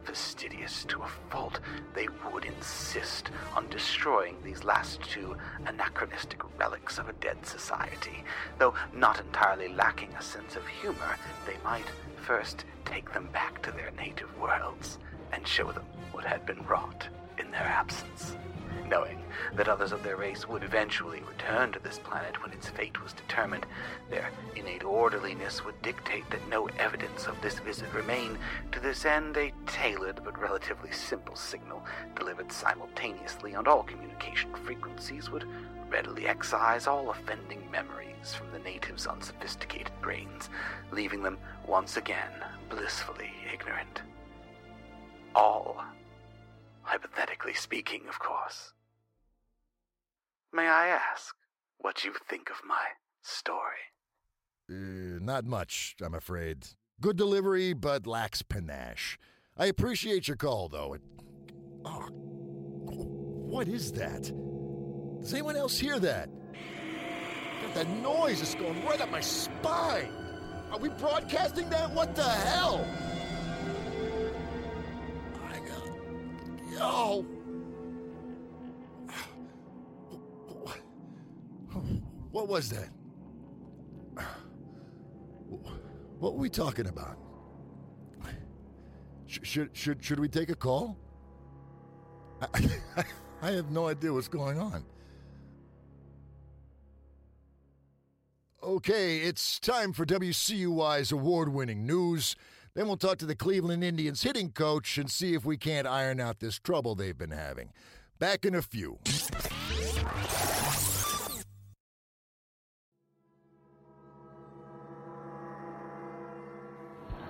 Fastidious 0.06 0.86
to 0.86 1.02
a 1.02 1.08
fault, 1.30 1.60
they 1.94 2.08
would 2.32 2.46
insist 2.46 3.32
on 3.56 3.68
destroying 3.70 4.38
these 4.44 4.64
last 4.64 5.02
two 5.02 5.36
anachronistic 5.66 6.40
relics 6.60 7.00
of 7.00 7.10
a 7.10 7.14
dead 7.14 7.44
society. 7.46 8.24
Though 8.60 8.76
not 8.94 9.20
entirely 9.20 9.68
lacking 9.70 10.14
a 10.14 10.22
sense 10.22 10.56
of 10.56 10.68
humor, 10.68 11.18
they 11.46 11.58
might 11.64 11.88
first 12.22 12.66
take 12.86 13.12
them 13.14 13.28
back 13.34 13.62
to 13.64 13.72
their 13.72 13.92
native 13.98 14.38
worlds 14.40 15.00
and 15.32 15.46
show 15.48 15.72
them 15.72 15.86
what 16.12 16.24
had 16.24 16.46
been 16.46 16.64
wrought 16.66 17.08
in 17.40 17.50
their 17.52 17.62
absence. 17.62 18.36
Knowing 18.88 19.24
that 19.54 19.68
others 19.68 19.92
of 19.92 20.04
their 20.04 20.16
race 20.16 20.48
would 20.48 20.64
eventually 20.64 21.22
return 21.28 21.72
to 21.72 21.80
this 21.80 22.00
planet 22.00 22.42
when 22.42 22.52
its 22.52 22.70
fate 22.70 23.02
was 23.02 23.14
determined, 23.14 23.66
their 24.10 24.30
innate 24.56 24.84
orderliness 24.84 25.66
would 25.66 25.82
dictate 25.82 26.30
that 26.30 26.48
no 26.50 26.68
evidence 26.80 27.26
of 27.26 27.40
this 27.42 27.60
visit 27.60 27.92
remain. 27.94 28.38
To 28.72 28.80
this 28.80 29.06
end, 29.06 29.38
a 29.38 29.52
tailored 29.66 30.22
but 30.24 30.40
relatively 30.40 30.92
simple 30.92 31.36
signal, 31.36 31.84
delivered 32.16 32.52
simultaneously 32.52 33.56
on 33.56 33.68
all 33.68 33.84
communication 33.84 34.54
frequencies, 34.54 35.30
would 35.30 35.46
readily 35.90 36.28
excise 36.28 36.88
all 36.88 37.10
offending 37.10 37.70
memories 37.72 38.34
from 38.34 38.52
the 38.52 38.60
natives' 38.60 39.08
unsophisticated 39.08 39.94
brains, 40.02 40.50
leaving 40.92 41.24
them 41.24 41.38
once 41.66 41.98
again 41.98 42.32
blissfully 42.70 43.32
ignorant. 43.52 44.02
All 45.34 45.84
hypothetically 46.86 47.54
speaking, 47.54 48.04
of 48.08 48.20
course. 48.20 48.74
May 50.54 50.68
I 50.68 50.88
ask 50.88 51.36
what 51.80 52.06
you 52.06 52.14
think 52.30 52.50
of 52.50 52.58
my 52.66 52.86
story? 53.22 53.92
Uh, 54.70 55.20
not 55.22 55.46
much, 55.46 55.96
I'm 56.02 56.16
afraid. 56.16 56.68
Good 57.02 57.18
delivery, 57.18 57.74
but 57.74 58.08
lacks 58.08 58.42
panache. 58.42 59.20
I 59.58 59.66
appreciate 59.66 60.28
your 60.28 60.38
call, 60.38 60.70
though. 60.70 60.94
It... 60.94 61.02
Oh, 61.84 62.08
what 62.10 63.68
is 63.68 63.92
that? 63.94 64.32
Does 65.22 65.34
anyone 65.34 65.56
else 65.56 65.78
hear 65.78 66.00
that? 66.00 66.30
That 67.74 67.90
noise 67.90 68.42
is 68.42 68.56
going 68.56 68.86
right 68.86 69.02
up 69.02 69.12
my 69.12 69.20
spine. 69.20 70.10
Are 70.72 70.78
we 70.78 70.90
broadcasting 70.90 71.70
that? 71.70 71.92
What 71.92 72.16
the 72.16 72.24
hell? 72.24 72.88
Oh! 76.80 77.26
What 82.32 82.48
was 82.48 82.70
that? 82.70 82.90
What 86.20 86.34
were 86.34 86.40
we 86.40 86.50
talking 86.50 86.88
about? 86.88 87.18
Should 89.28 89.70
should 89.74 90.04
should 90.04 90.20
we 90.20 90.28
take 90.28 90.50
a 90.50 90.56
call? 90.56 90.98
I, 92.42 92.70
I 93.42 93.52
have 93.52 93.72
no 93.72 93.88
idea 93.88 94.14
what's 94.14 94.28
going 94.28 94.60
on. 94.60 94.86
Okay, 98.64 99.20
it's 99.20 99.60
time 99.60 99.94
for 99.94 100.06
WCUY's 100.06 101.12
award 101.12 101.50
winning 101.50 101.86
news. 101.86 102.36
Then 102.76 102.88
we'll 102.88 102.98
talk 102.98 103.18
to 103.20 103.26
the 103.26 103.36
Cleveland 103.36 103.86
Indians 103.86 104.22
hitting 104.22 104.52
coach 104.52 104.98
and 104.98 105.10
see 105.10 105.34
if 105.34 105.46
we 105.46 105.56
can't 105.56 105.88
iron 105.88 106.20
out 106.20 106.42
this 106.42 106.60
trouble 106.60 106.94
they've 106.94 107.18
been 107.18 107.32
having. 107.32 107.72
Back 108.20 108.44
in 108.44 108.54
a 108.54 108.62
few. 108.62 109.00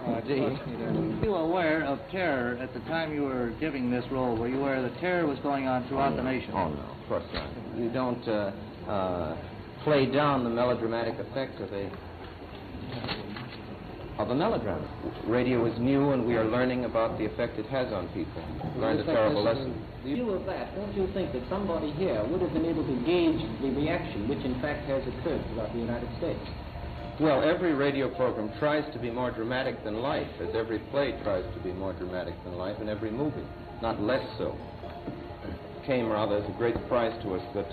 Uh, 0.04 0.22
gee, 0.22 0.40
were 0.40 1.24
you 1.24 1.36
aware 1.36 1.84
of 1.84 2.00
terror 2.12 2.58
at 2.60 2.74
the 2.74 2.80
time 2.82 3.14
you 3.14 3.24
were 3.24 3.54
giving 3.60 3.92
this 3.92 4.06
role? 4.12 4.36
Were 4.36 4.48
you 4.48 4.60
aware 4.60 4.82
that 4.82 5.00
terror 5.00 5.28
was 5.28 5.38
going 5.40 5.68
on 5.68 5.88
throughout 5.88 6.16
the 6.16 6.24
nation? 6.24 6.52
Oh, 6.54 6.70
no, 6.70 6.82
of 6.82 7.08
course 7.08 7.24
not. 7.34 7.50
You 7.78 7.90
don't 7.90 8.28
uh, 8.28 8.52
uh, 8.90 9.38
play 9.84 10.08
down 10.08 10.44
the 10.44 10.50
melodramatic 10.50 11.20
effect 11.20 11.60
of 11.62 11.72
a 11.72 11.92
of 14.18 14.30
a 14.30 14.36
melodrama. 14.36 14.88
Radio 15.26 15.66
is 15.66 15.78
new, 15.80 16.12
and 16.12 16.26
we 16.26 16.36
are 16.36 16.46
learning 16.46 16.86
about 16.86 17.18
the 17.18 17.26
effect 17.26 17.60
it 17.60 17.66
has 17.68 17.92
on 17.92 18.08
people. 18.10 18.42
Learned 18.78 19.02
a 19.02 19.04
terrible 19.04 19.44
lesson. 19.44 19.76
In 20.06 20.16
view 20.16 20.30
of 20.32 20.46
that, 20.46 20.74
don't 20.76 20.96
you 20.96 21.08
think 21.14 21.34
that 21.34 21.44
somebody 21.50 21.92
here 21.92 22.24
would 22.24 22.42
have 22.42 22.54
been 22.54 22.66
able 22.66 22.86
to 22.86 22.96
gauge 23.06 23.42
the 23.62 23.72
reaction 23.72 24.30
which 24.30 24.40
in 24.46 24.60
fact 24.62 24.88
has 24.88 25.04
occurred 25.04 25.44
throughout 25.52 25.74
the 25.74 25.80
United 25.80 26.10
States? 26.18 26.40
Well, 27.20 27.44
every 27.44 27.74
radio 27.74 28.10
program 28.16 28.52
tries 28.60 28.92
to 28.94 29.00
be 29.00 29.10
more 29.10 29.32
dramatic 29.32 29.84
than 29.84 30.02
life, 30.02 30.28
as 30.42 30.54
every 30.56 30.80
play 30.92 31.18
tries 31.24 31.46
to 31.54 31.60
be 31.62 31.72
more 31.72 31.94
dramatic 31.94 32.36
than 32.44 32.58
life, 32.58 32.78
and 32.80 32.90
every 32.90 33.12
movie, 33.12 33.46
not 33.82 34.02
less 34.02 34.26
so. 34.38 34.56
It 35.44 35.86
came 35.86 36.10
rather 36.10 36.38
as 36.38 36.50
a 36.50 36.58
great 36.58 36.76
surprise 36.76 37.16
to 37.24 37.36
us 37.36 37.44
that 37.54 37.68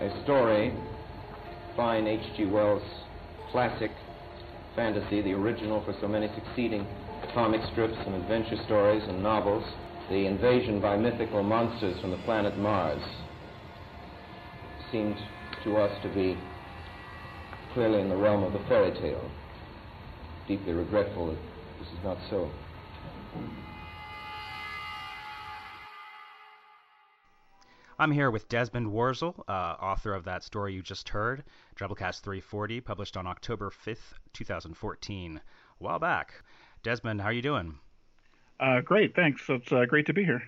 a 0.00 0.22
story, 0.24 0.72
fine 1.76 2.06
H.G. 2.06 2.46
Wells 2.46 2.82
classic 3.52 3.92
fantasy, 4.76 5.22
the 5.22 5.32
original 5.32 5.82
for 5.84 5.94
so 6.00 6.08
many 6.08 6.28
succeeding 6.34 6.86
comic 7.32 7.60
strips 7.72 7.96
and 8.06 8.14
adventure 8.14 8.56
stories 8.64 9.02
and 9.08 9.22
novels, 9.22 9.64
the 10.08 10.26
invasion 10.26 10.80
by 10.80 10.96
mythical 10.96 11.42
monsters 11.42 12.00
from 12.00 12.10
the 12.10 12.16
planet 12.18 12.56
Mars, 12.58 13.02
seemed 14.92 15.16
to 15.64 15.76
us 15.76 16.00
to 16.02 16.08
be 16.08 16.38
clearly 17.72 18.00
in 18.00 18.08
the 18.08 18.16
realm 18.16 18.44
of 18.44 18.52
the 18.52 18.60
fairy 18.68 18.92
tale. 19.00 19.28
Deeply 20.46 20.72
regretful 20.72 21.28
that 21.28 21.38
this 21.80 21.88
is 21.88 22.04
not 22.04 22.18
so. 22.30 22.50
I'm 27.96 28.10
here 28.10 28.32
with 28.32 28.48
Desmond 28.48 28.88
Warzel, 28.88 29.38
uh, 29.46 29.76
author 29.80 30.14
of 30.14 30.24
that 30.24 30.42
story 30.42 30.74
you 30.74 30.82
just 30.82 31.08
heard, 31.10 31.44
Drabblecast 31.76 32.22
340, 32.22 32.80
published 32.80 33.16
on 33.16 33.28
October 33.28 33.70
5th, 33.70 34.14
2014, 34.32 35.36
a 35.36 35.40
while 35.78 36.00
back. 36.00 36.34
Desmond, 36.82 37.20
how 37.20 37.28
are 37.28 37.32
you 37.32 37.40
doing? 37.40 37.78
Uh, 38.58 38.80
great, 38.80 39.14
thanks. 39.14 39.42
It's 39.48 39.70
uh, 39.70 39.84
great 39.84 40.06
to 40.06 40.12
be 40.12 40.24
here. 40.24 40.42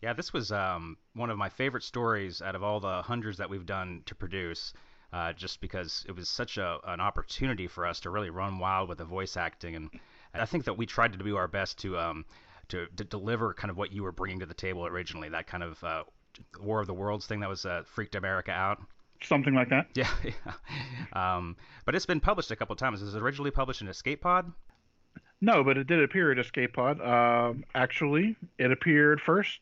Yeah, 0.00 0.12
this 0.12 0.32
was 0.32 0.50
um, 0.50 0.96
one 1.14 1.30
of 1.30 1.38
my 1.38 1.48
favorite 1.48 1.84
stories 1.84 2.42
out 2.42 2.56
of 2.56 2.64
all 2.64 2.80
the 2.80 3.02
hundreds 3.02 3.38
that 3.38 3.48
we've 3.48 3.66
done 3.66 4.02
to 4.06 4.14
produce. 4.16 4.72
Uh, 5.12 5.30
just 5.34 5.60
because 5.60 6.06
it 6.08 6.16
was 6.16 6.26
such 6.26 6.56
a, 6.56 6.78
an 6.86 6.98
opportunity 6.98 7.66
for 7.66 7.86
us 7.86 8.00
to 8.00 8.08
really 8.08 8.30
run 8.30 8.58
wild 8.58 8.88
with 8.88 8.96
the 8.96 9.04
voice 9.04 9.36
acting, 9.36 9.76
and, 9.76 9.90
and 10.32 10.42
I 10.42 10.46
think 10.46 10.64
that 10.64 10.78
we 10.78 10.86
tried 10.86 11.12
to 11.12 11.18
do 11.18 11.36
our 11.36 11.46
best 11.46 11.78
to 11.80 11.98
um, 11.98 12.24
to, 12.68 12.86
to 12.96 13.04
deliver 13.04 13.52
kind 13.52 13.70
of 13.70 13.76
what 13.76 13.92
you 13.92 14.02
were 14.02 14.12
bringing 14.12 14.40
to 14.40 14.46
the 14.46 14.54
table 14.54 14.86
originally, 14.86 15.28
that 15.28 15.46
kind 15.46 15.62
of 15.62 15.84
uh, 15.84 16.04
War 16.60 16.80
of 16.80 16.86
the 16.86 16.94
Worlds 16.94 17.26
thing 17.26 17.40
that 17.40 17.48
was 17.48 17.66
uh, 17.66 17.82
freaked 17.86 18.14
America 18.14 18.50
out. 18.50 18.80
Something 19.22 19.54
like 19.54 19.68
that. 19.70 19.86
Yeah, 19.94 20.08
yeah. 20.24 21.34
Um, 21.36 21.56
but 21.84 21.94
it's 21.94 22.06
been 22.06 22.20
published 22.20 22.50
a 22.50 22.56
couple 22.56 22.74
times. 22.76 23.02
It 23.02 23.04
Was 23.04 23.14
it 23.14 23.22
originally 23.22 23.50
published 23.50 23.80
in 23.80 23.88
Escape 23.88 24.20
Pod? 24.20 24.50
No, 25.40 25.64
but 25.64 25.76
it 25.76 25.86
did 25.86 26.02
appear 26.02 26.32
at 26.32 26.38
Escape 26.38 26.74
Pod. 26.74 27.00
Uh, 27.00 27.54
actually, 27.74 28.36
it 28.58 28.70
appeared 28.70 29.20
first 29.20 29.60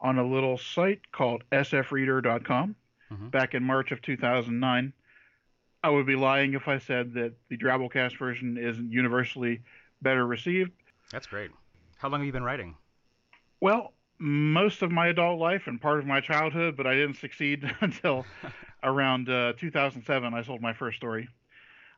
on 0.00 0.18
a 0.18 0.26
little 0.26 0.58
site 0.58 1.00
called 1.12 1.44
sfreader.com 1.52 2.74
mm-hmm. 3.12 3.28
back 3.28 3.54
in 3.54 3.62
March 3.62 3.92
of 3.92 4.02
2009. 4.02 4.92
I 5.84 5.90
would 5.90 6.06
be 6.06 6.16
lying 6.16 6.54
if 6.54 6.68
I 6.68 6.78
said 6.78 7.14
that 7.14 7.32
the 7.48 7.56
Drabblecast 7.56 8.18
version 8.18 8.56
isn't 8.56 8.92
universally 8.92 9.62
better 10.00 10.26
received. 10.26 10.72
That's 11.10 11.26
great. 11.26 11.50
How 11.98 12.08
long 12.08 12.20
have 12.20 12.26
you 12.26 12.32
been 12.32 12.44
writing? 12.44 12.76
Well, 13.60 13.92
most 14.22 14.82
of 14.82 14.92
my 14.92 15.08
adult 15.08 15.40
life 15.40 15.66
and 15.66 15.80
part 15.80 15.98
of 15.98 16.06
my 16.06 16.20
childhood, 16.20 16.76
but 16.76 16.86
I 16.86 16.94
didn't 16.94 17.16
succeed 17.16 17.68
until 17.80 18.24
around 18.84 19.28
uh, 19.28 19.54
2007. 19.58 20.32
I 20.32 20.42
sold 20.42 20.62
my 20.62 20.72
first 20.72 20.96
story, 20.96 21.28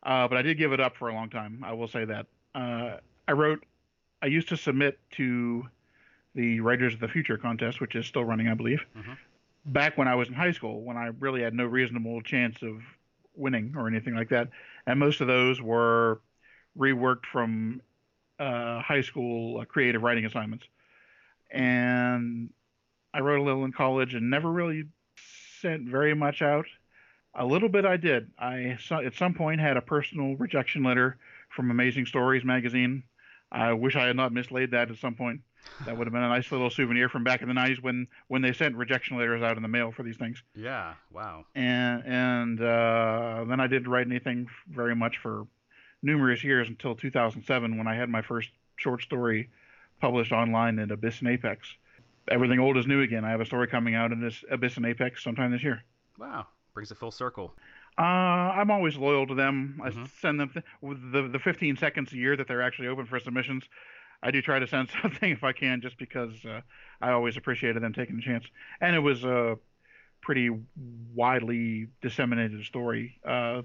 uh, 0.03 0.27
but 0.27 0.39
I 0.39 0.43
did 0.43 0.57
give 0.57 0.73
it 0.73 0.81
up 0.81 0.97
for 0.97 1.09
a 1.09 1.15
long 1.15 1.29
time. 1.29 1.63
I 1.63 1.75
will 1.75 1.87
say 1.87 2.07
that. 2.07 2.27
Uh, 2.55 2.97
I 3.29 3.33
wrote. 3.33 3.65
I 4.23 4.27
used 4.27 4.49
to 4.49 4.57
submit 4.57 4.99
to 5.13 5.67
the 6.35 6.61
Writers 6.61 6.95
of 6.95 7.01
the 7.01 7.09
Future 7.09 7.37
contest, 7.37 7.81
which 7.81 7.95
is 7.95 8.07
still 8.07 8.25
running, 8.25 8.49
I 8.49 8.55
believe. 8.55 8.87
Mm-hmm. 8.97 9.13
Back 9.67 9.99
when 9.99 10.09
I 10.09 10.15
was 10.15 10.29
in 10.29 10.35
high 10.35 10.53
school, 10.53 10.81
when 10.81 10.97
I 10.97 11.11
really 11.19 11.43
had 11.43 11.53
no 11.53 11.67
reasonable 11.67 12.23
chance 12.23 12.63
of 12.63 12.81
winning 13.37 13.75
or 13.77 13.87
anything 13.87 14.15
like 14.15 14.31
that, 14.31 14.49
and 14.87 14.99
most 14.99 15.21
of 15.21 15.27
those 15.27 15.61
were 15.61 16.23
reworked 16.79 17.27
from 17.31 17.83
uh, 18.39 18.81
high 18.81 19.03
school 19.03 19.61
uh, 19.61 19.65
creative 19.67 20.03
writing 20.03 20.25
assignments 20.25 20.67
and 21.51 22.51
I 23.13 23.21
wrote 23.21 23.41
a 23.41 23.45
little 23.45 23.65
in 23.65 23.73
college 23.73 24.15
and 24.15 24.31
never 24.31 24.51
really 24.51 24.85
sent 25.61 25.89
very 25.89 26.15
much 26.15 26.43
out. 26.43 26.67
A 27.35 27.45
little 27.45 27.69
bit 27.69 27.85
I 27.85 27.97
did. 27.97 28.31
I 28.39 28.79
at 28.91 29.15
some 29.15 29.35
point 29.35 29.61
had 29.61 29.77
a 29.77 29.83
personal 29.83 30.37
rejection 30.37 30.83
letter 30.83 31.17
from 31.49 31.71
Amazing 31.71 32.07
Stories 32.07 32.45
magazine. 32.45 33.03
I 33.51 33.73
wish 33.73 33.97
I 33.97 34.07
had 34.07 34.17
not 34.17 34.33
mislaid 34.33 34.73
that 34.73 34.91
at 34.91 34.99
some 34.99 35.15
point. 35.15 35.41
That 35.87 35.97
would 35.97 36.07
have 36.07 36.13
been 36.13 36.23
a 36.23 36.29
nice 36.29 36.53
little 36.53 36.71
souvenir 36.71 37.09
from 37.09 37.25
back 37.25 37.41
in 37.41 37.49
the 37.49 37.55
'90s 37.55 37.83
when 37.83 38.07
when 38.29 38.43
they 38.43 38.53
sent 38.53 38.77
rejection 38.77 39.17
letters 39.17 39.43
out 39.43 39.57
in 39.57 39.63
the 39.63 39.69
mail 39.69 39.93
for 39.93 40.03
these 40.03 40.17
things. 40.17 40.43
Yeah, 40.55 40.95
wow. 41.11 41.47
And 41.55 42.03
and 42.05 42.61
uh, 42.61 43.45
then 43.49 43.61
I 43.61 43.67
didn't 43.67 43.89
write 43.89 44.07
anything 44.07 44.49
very 44.69 44.95
much 44.95 45.19
for 45.19 45.47
numerous 46.03 46.45
years 46.45 46.69
until 46.69 46.95
2007 46.95 47.79
when 47.79 47.89
I 47.89 47.95
had 47.95 48.11
my 48.11 48.21
first 48.23 48.51
short 48.77 49.03
story 49.03 49.49
published 50.05 50.33
online 50.33 50.79
at 50.79 50.91
Abyss 50.91 51.21
and 51.21 51.29
Apex. 51.31 51.67
Everything 52.31 52.61
old 52.61 52.77
is 52.77 52.87
new 52.87 53.01
again. 53.01 53.25
I 53.25 53.31
have 53.31 53.41
a 53.41 53.47
story 53.47 53.67
coming 53.69 53.95
out 53.95 54.13
in 54.13 54.21
this 54.21 54.45
Abyss 54.51 54.77
and 54.77 54.85
Apex 54.85 55.25
sometime 55.25 55.51
this 55.51 55.63
year. 55.63 55.83
Wow, 56.19 56.47
brings 56.75 56.91
it 56.91 56.99
full 56.99 57.11
circle. 57.11 57.55
Uh, 57.97 58.03
I'm 58.03 58.71
always 58.71 58.99
loyal 58.99 59.27
to 59.27 59.35
them. 59.35 59.81
I 59.83 59.89
mm-hmm. 59.89 60.05
send 60.21 60.39
them 60.39 60.51
th- 60.51 60.65
the 60.83 61.29
the 61.33 61.39
15 61.39 61.79
seconds 61.79 62.13
a 62.13 62.17
year 62.17 62.37
that 62.37 62.47
they're 62.47 62.61
actually 62.61 62.89
open 62.89 63.07
for 63.07 63.19
submissions. 63.19 63.65
I 64.23 64.31
do 64.31 64.43
try 64.43 64.59
to 64.59 64.67
send 64.67 64.91
something 65.03 65.31
if 65.31 65.43
I 65.43 65.53
can, 65.53 65.81
just 65.81 65.97
because 65.97 66.33
uh, 66.45 66.61
I 67.01 67.13
always 67.13 67.39
appreciated 67.39 67.83
them 67.83 67.95
taking 67.95 68.19
a 68.19 68.21
chance. 68.21 68.45
And 68.83 68.95
it 68.95 69.01
was 69.01 69.25
a 69.25 69.57
pretty 70.21 70.51
widely 71.15 71.89
disseminated 72.03 72.63
story 72.67 73.19
uh, 73.27 73.63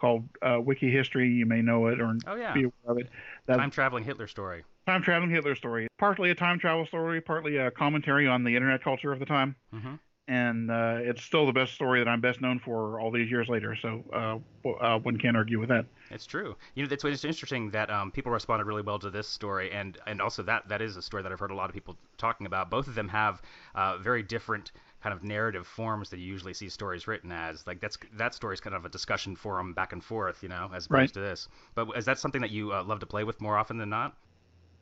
called 0.00 0.28
uh, 0.40 0.60
Wiki 0.60 0.88
History. 0.88 1.30
You 1.30 1.46
may 1.46 1.62
know 1.62 1.88
it 1.88 2.00
or 2.00 2.16
oh, 2.28 2.36
yeah. 2.36 2.52
be 2.52 2.60
aware 2.60 2.72
of 2.86 2.98
it. 2.98 3.08
That, 3.46 3.56
Time 3.56 3.72
traveling 3.72 4.04
Hitler 4.04 4.28
story 4.28 4.62
time 4.86 5.02
traveling 5.02 5.30
Hitler 5.30 5.54
story. 5.54 5.88
Partly 5.98 6.30
a 6.30 6.34
time 6.34 6.58
travel 6.58 6.86
story, 6.86 7.20
partly 7.20 7.56
a 7.56 7.70
commentary 7.70 8.26
on 8.26 8.44
the 8.44 8.54
internet 8.54 8.82
culture 8.82 9.12
of 9.12 9.18
the 9.18 9.26
time. 9.26 9.56
Mm-hmm. 9.74 9.94
And 10.28 10.70
uh, 10.70 10.98
it's 11.00 11.24
still 11.24 11.44
the 11.44 11.52
best 11.52 11.74
story 11.74 11.98
that 11.98 12.08
I'm 12.08 12.20
best 12.20 12.40
known 12.40 12.60
for 12.60 13.00
all 13.00 13.10
these 13.10 13.28
years 13.28 13.48
later. 13.48 13.76
So 13.82 14.04
uh, 14.12 14.68
uh, 14.68 14.98
one 15.00 15.18
can't 15.18 15.36
argue 15.36 15.58
with 15.58 15.70
that. 15.70 15.86
It's 16.10 16.24
true. 16.24 16.54
You 16.76 16.86
know, 16.86 16.92
it's, 16.92 17.04
it's 17.04 17.24
interesting 17.24 17.70
that 17.70 17.90
um, 17.90 18.12
people 18.12 18.30
responded 18.30 18.66
really 18.66 18.82
well 18.82 19.00
to 19.00 19.10
this 19.10 19.26
story, 19.26 19.72
and 19.72 19.98
and 20.06 20.22
also 20.22 20.44
that 20.44 20.68
that 20.68 20.82
is 20.82 20.96
a 20.96 21.02
story 21.02 21.24
that 21.24 21.32
I've 21.32 21.40
heard 21.40 21.50
a 21.50 21.56
lot 21.56 21.68
of 21.68 21.74
people 21.74 21.96
talking 22.16 22.46
about. 22.46 22.70
Both 22.70 22.86
of 22.86 22.94
them 22.94 23.08
have 23.08 23.42
uh, 23.74 23.98
very 23.98 24.22
different 24.22 24.70
kind 25.02 25.14
of 25.14 25.24
narrative 25.24 25.66
forms 25.66 26.10
that 26.10 26.18
you 26.18 26.26
usually 26.26 26.54
see 26.54 26.68
stories 26.68 27.08
written 27.08 27.32
as. 27.32 27.66
Like 27.66 27.80
that's 27.80 27.98
that 28.12 28.32
story 28.34 28.54
is 28.54 28.60
kind 28.60 28.76
of 28.76 28.84
a 28.84 28.88
discussion 28.88 29.34
forum 29.34 29.72
back 29.72 29.92
and 29.92 30.04
forth, 30.04 30.42
you 30.42 30.48
know, 30.48 30.70
as 30.72 30.86
opposed 30.86 30.90
right. 30.92 31.12
to 31.14 31.20
this. 31.20 31.48
But 31.74 31.88
is 31.96 32.04
that 32.04 32.18
something 32.18 32.40
that 32.42 32.50
you 32.50 32.72
uh, 32.72 32.84
love 32.84 33.00
to 33.00 33.06
play 33.06 33.24
with 33.24 33.40
more 33.40 33.56
often 33.56 33.78
than 33.78 33.90
not? 33.90 34.16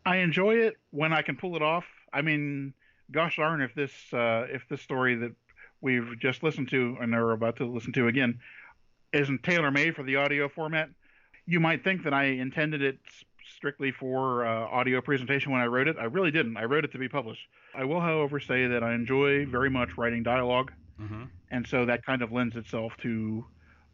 I 0.09 0.17
enjoy 0.17 0.57
it 0.57 0.77
when 0.91 1.13
I 1.13 1.23
can 1.23 1.37
pull 1.37 1.55
it 1.57 1.63
off. 1.63 1.85
I 2.13 2.23
mean, 2.23 2.73
gosh 3.11 3.37
darn, 3.37 3.61
if 3.61 3.75
this 3.75 3.93
uh, 4.13 4.47
if 4.51 4.63
this 4.69 4.81
story 4.81 5.15
that 5.17 5.33
we've 5.81 6.19
just 6.19 6.43
listened 6.43 6.71
to 6.71 6.97
and 7.01 7.15
are 7.15 7.33
about 7.33 7.57
to 7.57 7.67
listen 7.67 7.93
to 7.93 8.09
again 8.09 8.41
isn't 9.13 9.43
tailor 9.43 9.71
made 9.71 9.95
for 9.95 10.03
the 10.03 10.17
audio 10.17 10.49
format, 10.49 10.89
you 11.47 11.61
might 11.61 11.85
think 11.85 12.05
that 12.05 12.15
I 12.15 12.25
intended 12.25 12.83
it 12.83 12.99
strictly 13.57 13.93
for 13.93 14.47
uh, 14.47 14.67
audio 14.67 15.01
presentation 15.01 15.53
when 15.53 15.61
I 15.61 15.67
wrote 15.67 15.89
it. 15.89 15.97
I 15.99 16.05
really 16.05 16.31
didn't. 16.31 16.57
I 16.57 16.65
wrote 16.65 16.85
it 16.85 16.93
to 16.93 16.99
be 16.99 17.09
published. 17.09 17.43
I 17.75 17.85
will, 17.85 18.01
however, 18.01 18.41
say 18.41 18.67
that 18.67 18.83
I 18.83 18.95
enjoy 18.95 19.47
very 19.47 19.71
much 19.71 19.97
writing 19.97 20.23
dialog 20.23 20.71
mm-hmm. 21.01 21.25
and 21.51 21.67
so 21.67 21.85
that 21.87 22.05
kind 22.05 22.23
of 22.23 22.33
lends 22.33 22.57
itself 22.57 22.93
to 23.03 23.45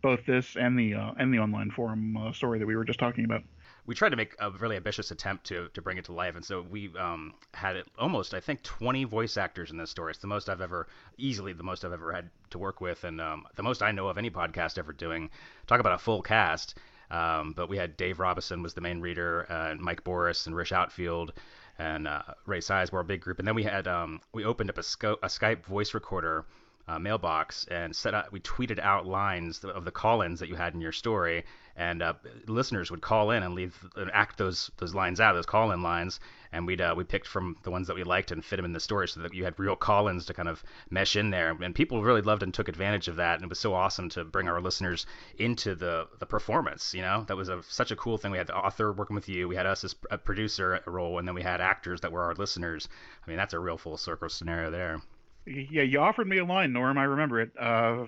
both 0.03 0.25
this 0.27 0.57
and 0.57 0.79
the 0.79 0.95
uh, 0.95 1.13
and 1.19 1.33
the 1.33 1.39
online 1.39 1.71
forum 1.71 2.17
uh, 2.17 2.33
story 2.33 2.59
that 2.59 2.67
we 2.67 2.77
were 2.77 2.85
just 2.85 2.99
talking 2.99 3.25
about. 3.25 3.43
We 3.87 3.95
tried 3.95 4.11
to 4.11 4.17
make 4.17 4.35
a 4.39 4.51
really 4.51 4.77
ambitious 4.77 5.11
attempt 5.11 5.45
to 5.47 5.69
to 5.75 5.83
bring 5.83 5.99
it 5.99 6.07
to 6.07 6.13
life, 6.13 6.37
and 6.37 6.45
so 6.45 6.63
we 6.63 6.91
um, 6.97 7.35
had 7.53 7.83
almost 7.99 8.33
I 8.33 8.41
think 8.41 8.63
20 8.63 9.05
voice 9.05 9.37
actors 9.37 9.71
in 9.71 9.77
this 9.77 9.91
story. 9.91 10.11
It's 10.11 10.21
the 10.21 10.27
most 10.27 10.49
I've 10.49 10.63
ever 10.63 10.87
easily 11.19 11.53
the 11.53 11.63
most 11.63 11.85
I've 11.85 11.93
ever 11.93 12.13
had 12.13 12.31
to 12.51 12.59
work 12.59 12.81
with, 12.81 13.05
and 13.05 13.21
um, 13.21 13.47
the 13.57 13.63
most 13.63 13.83
I 13.83 13.93
know 13.93 14.09
of 14.09 14.17
any 14.17 14.31
podcast 14.31 14.79
ever 14.79 14.93
doing. 14.93 15.31
Talk 15.67 15.81
about 15.81 15.95
a 15.95 15.99
full 15.99 16.23
cast. 16.23 16.79
Um, 17.11 17.53
but 17.53 17.69
we 17.69 17.77
had 17.77 17.97
Dave 17.97 18.19
Robison 18.19 18.63
was 18.63 18.75
the 18.75 18.81
main 18.81 19.01
reader, 19.01 19.47
uh, 19.51 19.71
and 19.71 19.81
Mike 19.81 20.03
Boris 20.03 20.47
and 20.47 20.57
Rish 20.57 20.73
Outfield 20.73 21.33
and 21.79 22.07
uh, 22.09 22.23
Ray 22.47 22.61
Size 22.61 22.93
were 22.93 23.01
a 23.01 23.05
big 23.05 23.21
group. 23.21 23.39
And 23.39 23.47
then 23.47 23.55
we 23.55 23.65
had 23.65 23.87
um, 23.87 24.21
we 24.33 24.45
opened 24.45 24.71
up 24.71 24.79
a, 24.79 24.83
sco- 24.83 25.19
a 25.23 25.27
Skype 25.27 25.65
voice 25.65 25.95
recorder 25.95 26.45
uh, 26.87 26.99
mailbox 26.99 27.67
and 27.71 27.95
set 27.95 28.15
up. 28.15 28.31
We 28.33 28.41
tweeted 28.41 28.79
out 28.79 29.07
lines 29.07 29.65
of 29.65 29.85
the 29.85 29.91
call-ins 29.91 30.41
that 30.41 30.49
you 30.49 30.55
had 30.55 30.75
in 30.75 30.81
your 30.81 30.93
story, 30.93 31.45
and 31.77 32.03
uh, 32.03 32.15
listeners 32.47 32.91
would 32.91 33.01
call 33.01 33.31
in 33.31 33.43
and 33.43 33.55
leave 33.55 33.77
and 33.97 34.11
act 34.13 34.39
those 34.39 34.71
those 34.79 34.95
lines 34.95 35.21
out, 35.21 35.35
those 35.35 35.47
call-in 35.47 35.83
lines, 35.83 36.21
and 36.53 36.67
we'd 36.67 36.81
uh, 36.81 36.95
we 36.97 37.05
picked 37.05 37.27
from 37.27 37.57
the 37.65 37.71
ones 37.71 37.89
that 37.89 37.97
we 37.97 38.05
liked 38.05 38.31
and 38.31 38.45
fit 38.45 38.57
them 38.57 38.65
in 38.65 38.73
the 38.73 38.81
story 38.81 39.09
so 39.09 39.21
that 39.21 39.35
you 39.35 39.45
had 39.45 39.59
real 39.59 39.75
call-ins 39.75 40.27
to 40.27 40.35
kind 40.35 40.49
of 40.49 40.63
mesh 40.91 41.17
in 41.17 41.31
there. 41.31 41.51
And 41.51 41.75
people 41.75 42.03
really 42.03 42.23
loved 42.23 42.43
and 42.43 42.55
took 42.55 42.69
advantage 42.69 43.09
of 43.09 43.17
that, 43.17 43.37
and 43.37 43.45
it 43.45 43.49
was 43.49 43.59
so 43.59 43.75
awesome 43.75 44.09
to 44.11 44.25
bring 44.25 44.49
our 44.49 44.61
listeners 44.61 45.07
into 45.39 45.75
the 45.75 46.07
the 46.21 46.27
performance. 46.27 46.95
You 46.95 47.03
know, 47.03 47.25
that 47.27 47.37
was 47.37 47.49
a, 47.49 47.63
such 47.65 47.91
a 47.91 47.97
cool 47.97 48.19
thing. 48.19 48.31
We 48.31 48.39
had 48.39 48.47
the 48.47 48.57
author 48.57 48.93
working 48.93 49.17
with 49.17 49.29
you, 49.29 49.49
we 49.49 49.57
had 49.57 49.67
us 49.67 49.85
as 49.85 49.97
a 50.11 50.19
producer 50.19 50.81
role, 50.87 51.19
and 51.19 51.27
then 51.27 51.35
we 51.35 51.43
had 51.43 51.61
actors 51.61 52.01
that 52.03 52.13
were 52.13 52.23
our 52.23 52.35
listeners. 52.35 52.89
I 53.27 53.31
mean, 53.31 53.37
that's 53.37 53.55
a 53.55 53.59
real 53.59 53.79
full 53.79 53.97
circle 53.97 54.29
scenario 54.29 54.71
there. 54.71 55.01
Yeah, 55.47 55.83
you 55.83 56.01
offered 56.01 56.27
me 56.27 56.39
a 56.39 56.45
line, 56.45 56.73
Norm. 56.73 56.97
I 56.97 57.05
remember 57.05 57.41
it. 57.41 57.51
Uh, 57.59 58.07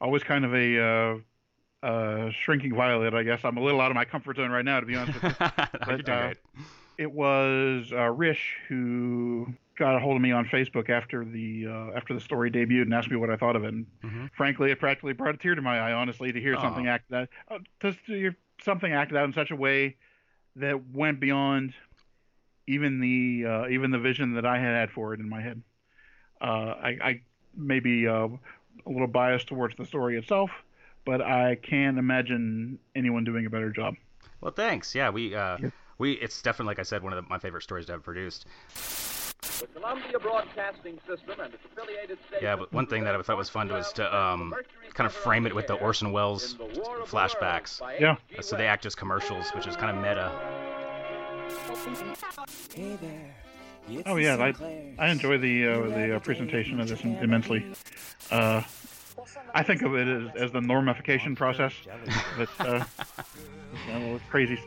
always 0.00 0.22
kind 0.24 0.44
of 0.44 0.54
a 0.54 0.82
uh, 0.82 1.18
uh, 1.82 2.30
shrinking 2.44 2.74
violet, 2.74 3.14
I 3.14 3.22
guess. 3.22 3.40
I'm 3.44 3.56
a 3.56 3.62
little 3.62 3.80
out 3.80 3.90
of 3.90 3.94
my 3.94 4.04
comfort 4.04 4.36
zone 4.36 4.50
right 4.50 4.64
now, 4.64 4.80
to 4.80 4.86
be 4.86 4.96
honest 4.96 5.14
with 5.14 5.24
you. 5.24 5.30
but, 5.86 6.08
uh, 6.08 6.34
it 6.96 7.12
was 7.12 7.92
uh, 7.92 8.10
Rish 8.10 8.56
who 8.68 9.46
got 9.78 9.94
a 9.94 10.00
hold 10.00 10.16
of 10.16 10.22
me 10.22 10.32
on 10.32 10.44
Facebook 10.46 10.90
after 10.90 11.24
the 11.24 11.66
uh, 11.68 11.96
after 11.96 12.12
the 12.12 12.20
story 12.20 12.50
debuted 12.50 12.82
and 12.82 12.92
asked 12.92 13.08
me 13.08 13.16
what 13.16 13.30
I 13.30 13.36
thought 13.36 13.54
of 13.54 13.62
it. 13.62 13.68
And 13.72 13.86
Mm-hmm. 14.04 14.26
frankly, 14.36 14.72
it 14.72 14.80
practically 14.80 15.12
brought 15.12 15.36
a 15.36 15.38
tear 15.38 15.54
to 15.54 15.62
my 15.62 15.78
eye, 15.78 15.92
honestly, 15.92 16.32
to 16.32 16.40
hear 16.40 16.56
Aw. 16.56 16.60
something 16.60 16.88
acted 16.88 17.14
out, 17.14 17.28
uh, 17.48 17.58
to 17.80 17.92
hear 18.06 18.36
something 18.64 18.92
acted 18.92 19.16
out 19.16 19.26
in 19.26 19.32
such 19.32 19.52
a 19.52 19.56
way 19.56 19.94
that 20.56 20.90
went 20.90 21.20
beyond 21.20 21.72
even 22.66 22.98
the 23.00 23.44
uh, 23.48 23.68
even 23.68 23.92
the 23.92 23.98
vision 24.00 24.34
that 24.34 24.44
I 24.44 24.58
had 24.58 24.74
had 24.74 24.90
for 24.90 25.14
it 25.14 25.20
in 25.20 25.28
my 25.28 25.40
head. 25.40 25.62
Uh, 26.40 26.74
I, 26.82 26.88
I 27.02 27.20
may 27.56 27.78
be 27.78 28.08
uh, 28.08 28.26
a 28.26 28.90
little 28.90 29.06
biased 29.06 29.46
towards 29.46 29.76
the 29.76 29.84
story 29.86 30.16
itself, 30.18 30.50
but 31.08 31.22
I 31.22 31.54
can't 31.54 31.98
imagine 31.98 32.78
anyone 32.94 33.24
doing 33.24 33.46
a 33.46 33.50
better 33.50 33.70
job. 33.70 33.94
Well, 34.42 34.52
thanks. 34.52 34.94
Yeah, 34.94 35.08
we 35.08 35.34
uh, 35.34 35.56
we 35.96 36.12
it's 36.12 36.42
definitely 36.42 36.72
like 36.72 36.80
I 36.80 36.82
said 36.82 37.02
one 37.02 37.14
of 37.14 37.24
the, 37.24 37.30
my 37.30 37.38
favorite 37.38 37.62
stories 37.62 37.86
to 37.86 37.92
have 37.92 38.02
produced. 38.02 38.44
The 39.58 39.66
Columbia 39.68 40.18
Broadcasting 40.18 40.98
System 41.08 41.40
and 41.40 41.54
its 41.54 41.62
affiliated 41.64 42.18
stations. 42.26 42.42
Yeah, 42.42 42.56
but 42.56 42.70
one 42.74 42.86
thing 42.86 43.04
that 43.04 43.14
I 43.14 43.22
thought 43.22 43.38
was 43.38 43.48
fun 43.48 43.68
was 43.70 43.90
to 43.94 44.14
um, 44.14 44.54
kind 44.92 45.06
of 45.06 45.14
frame 45.14 45.46
it 45.46 45.54
with 45.54 45.66
the 45.66 45.76
Orson 45.76 46.12
Welles 46.12 46.56
flashbacks. 47.06 47.80
Yeah. 47.98 48.16
So 48.42 48.58
they 48.58 48.66
act 48.66 48.84
as 48.84 48.94
commercials, 48.94 49.48
which 49.54 49.66
is 49.66 49.76
kind 49.76 49.96
of 49.96 50.02
meta. 50.02 50.30
Hey 52.74 52.98
there. 53.00 53.34
It's 53.88 54.02
Oh 54.04 54.16
yeah, 54.16 54.36
I 54.36 54.94
I 54.98 55.08
enjoy 55.08 55.38
the 55.38 55.68
uh, 55.68 55.80
the 55.88 56.16
uh, 56.16 56.18
presentation 56.18 56.78
of 56.80 56.88
this 56.88 57.00
immensely. 57.00 57.64
Uh, 58.30 58.62
I 59.54 59.62
think 59.62 59.82
of 59.82 59.94
it 59.94 60.08
as, 60.08 60.36
as 60.36 60.52
the 60.52 60.60
normification 60.60 61.36
process. 61.36 61.72
But 62.36 62.48
uh, 62.60 62.84
yeah, 63.88 63.98
well, 63.98 64.16
it's 64.16 64.24
crazy, 64.30 64.58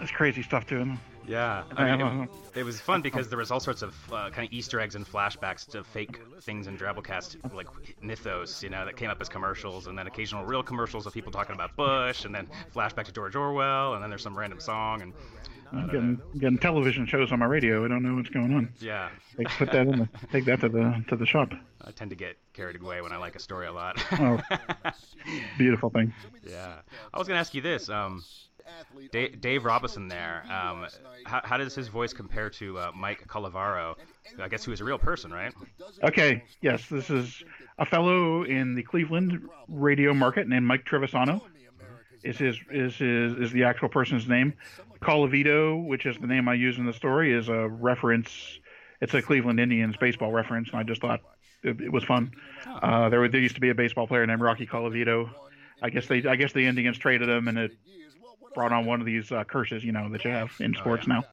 it's 0.00 0.10
crazy 0.10 0.42
stuff 0.42 0.66
to 0.66 0.76
him. 0.76 0.98
Yeah, 1.26 1.62
I 1.76 1.84
I 1.84 1.96
mean, 1.96 2.28
it, 2.54 2.60
it 2.60 2.62
was 2.64 2.80
fun 2.80 3.00
because 3.00 3.28
there 3.28 3.38
was 3.38 3.52
all 3.52 3.60
sorts 3.60 3.82
of 3.82 3.94
uh, 4.12 4.30
kind 4.30 4.44
of 4.46 4.52
Easter 4.52 4.80
eggs 4.80 4.96
and 4.96 5.06
flashbacks 5.06 5.64
to 5.68 5.84
fake 5.84 6.20
things 6.40 6.66
in 6.66 6.76
Drabblecast, 6.76 7.54
like 7.54 7.68
mythos, 8.02 8.60
you 8.60 8.70
know, 8.70 8.84
that 8.84 8.96
came 8.96 9.08
up 9.08 9.20
as 9.20 9.28
commercials, 9.28 9.86
and 9.86 9.96
then 9.96 10.08
occasional 10.08 10.44
real 10.44 10.64
commercials 10.64 11.06
of 11.06 11.14
people 11.14 11.30
talking 11.30 11.54
about 11.54 11.76
Bush, 11.76 12.24
and 12.24 12.34
then 12.34 12.48
flashback 12.74 13.04
to 13.04 13.12
George 13.12 13.36
Orwell, 13.36 13.94
and 13.94 14.02
then 14.02 14.10
there's 14.10 14.22
some 14.22 14.36
random 14.36 14.58
song, 14.58 15.02
and 15.02 15.12
I'm 15.72 15.86
getting 15.86 16.20
getting 16.38 16.58
television 16.58 17.06
shows 17.06 17.32
on 17.32 17.38
my 17.38 17.46
radio. 17.46 17.84
I 17.84 17.88
don't 17.88 18.02
know 18.02 18.14
what's 18.14 18.28
going 18.28 18.52
on. 18.54 18.72
yeah. 18.80 19.08
Take, 19.36 19.48
put 19.48 19.72
that 19.72 19.86
in 19.86 19.98
the 20.00 20.08
take 20.32 20.44
that 20.44 20.60
to 20.60 20.68
the 20.68 21.04
to 21.08 21.16
the 21.16 21.26
shop. 21.26 21.52
I 21.84 21.90
tend 21.90 22.10
to 22.10 22.16
get 22.16 22.36
carried 22.52 22.80
away 22.80 23.00
when 23.00 23.12
I 23.12 23.16
like 23.16 23.34
a 23.36 23.40
story 23.40 23.66
a 23.66 23.72
lot. 23.72 24.02
Oh, 24.20 24.40
beautiful 25.58 25.90
thing. 25.90 26.12
yeah. 26.48 26.74
I 27.12 27.18
was 27.18 27.26
gonna 27.26 27.40
ask 27.40 27.54
you 27.54 27.60
this. 27.62 27.88
Um, 27.88 28.22
Dave, 29.10 29.40
Dave 29.40 29.64
Robinson 29.64 30.06
there. 30.08 30.44
Um, 30.44 30.86
how, 31.24 31.40
how 31.42 31.56
does 31.56 31.74
his 31.74 31.88
voice 31.88 32.12
compare 32.12 32.48
to 32.50 32.78
uh, 32.78 32.92
Mike 32.94 33.26
Colavito? 33.26 33.96
I 34.40 34.48
guess 34.48 34.64
who 34.64 34.70
is 34.72 34.80
a 34.80 34.84
real 34.84 34.98
person, 34.98 35.32
right? 35.32 35.52
Okay, 36.04 36.44
yes, 36.60 36.88
this 36.88 37.10
is 37.10 37.42
a 37.78 37.84
fellow 37.84 38.44
in 38.44 38.74
the 38.76 38.82
Cleveland 38.84 39.42
radio 39.68 40.14
market 40.14 40.46
named 40.48 40.64
Mike 40.66 40.84
Trevisano. 40.84 41.40
Is 42.22 42.38
his 42.38 42.56
is 42.70 42.96
his 42.96 43.32
is 43.34 43.50
the 43.52 43.64
actual 43.64 43.88
person's 43.88 44.28
name? 44.28 44.54
Colavito, 45.02 45.84
which 45.84 46.06
is 46.06 46.16
the 46.18 46.26
name 46.26 46.48
I 46.48 46.54
use 46.54 46.78
in 46.78 46.86
the 46.86 46.92
story, 46.92 47.32
is 47.32 47.48
a 47.48 47.68
reference. 47.68 48.30
It's 49.00 49.14
a 49.14 49.22
Cleveland 49.22 49.60
Indians 49.60 49.96
baseball 49.96 50.32
reference, 50.32 50.70
and 50.70 50.78
I 50.78 50.84
just 50.84 51.00
thought 51.00 51.20
it, 51.62 51.80
it 51.80 51.92
was 51.92 52.04
fun. 52.04 52.32
Uh, 52.66 53.08
there, 53.08 53.26
there 53.28 53.40
used 53.40 53.56
to 53.56 53.60
be 53.60 53.70
a 53.70 53.74
baseball 53.74 54.06
player 54.06 54.26
named 54.26 54.40
Rocky 54.40 54.66
Colavito. 54.66 55.30
I 55.82 55.90
guess 55.90 56.06
they 56.06 56.24
I 56.24 56.36
guess 56.36 56.52
the 56.52 56.64
Indians 56.64 56.98
traded 56.98 57.28
him, 57.28 57.48
and 57.48 57.58
it 57.58 57.72
brought 58.54 58.72
on 58.72 58.86
one 58.86 59.00
of 59.00 59.06
these 59.06 59.32
uh, 59.32 59.44
curses, 59.44 59.82
you 59.84 59.92
know, 59.92 60.08
that 60.10 60.24
you 60.24 60.30
have 60.30 60.52
in 60.60 60.74
sports 60.74 61.06
now. 61.06 61.24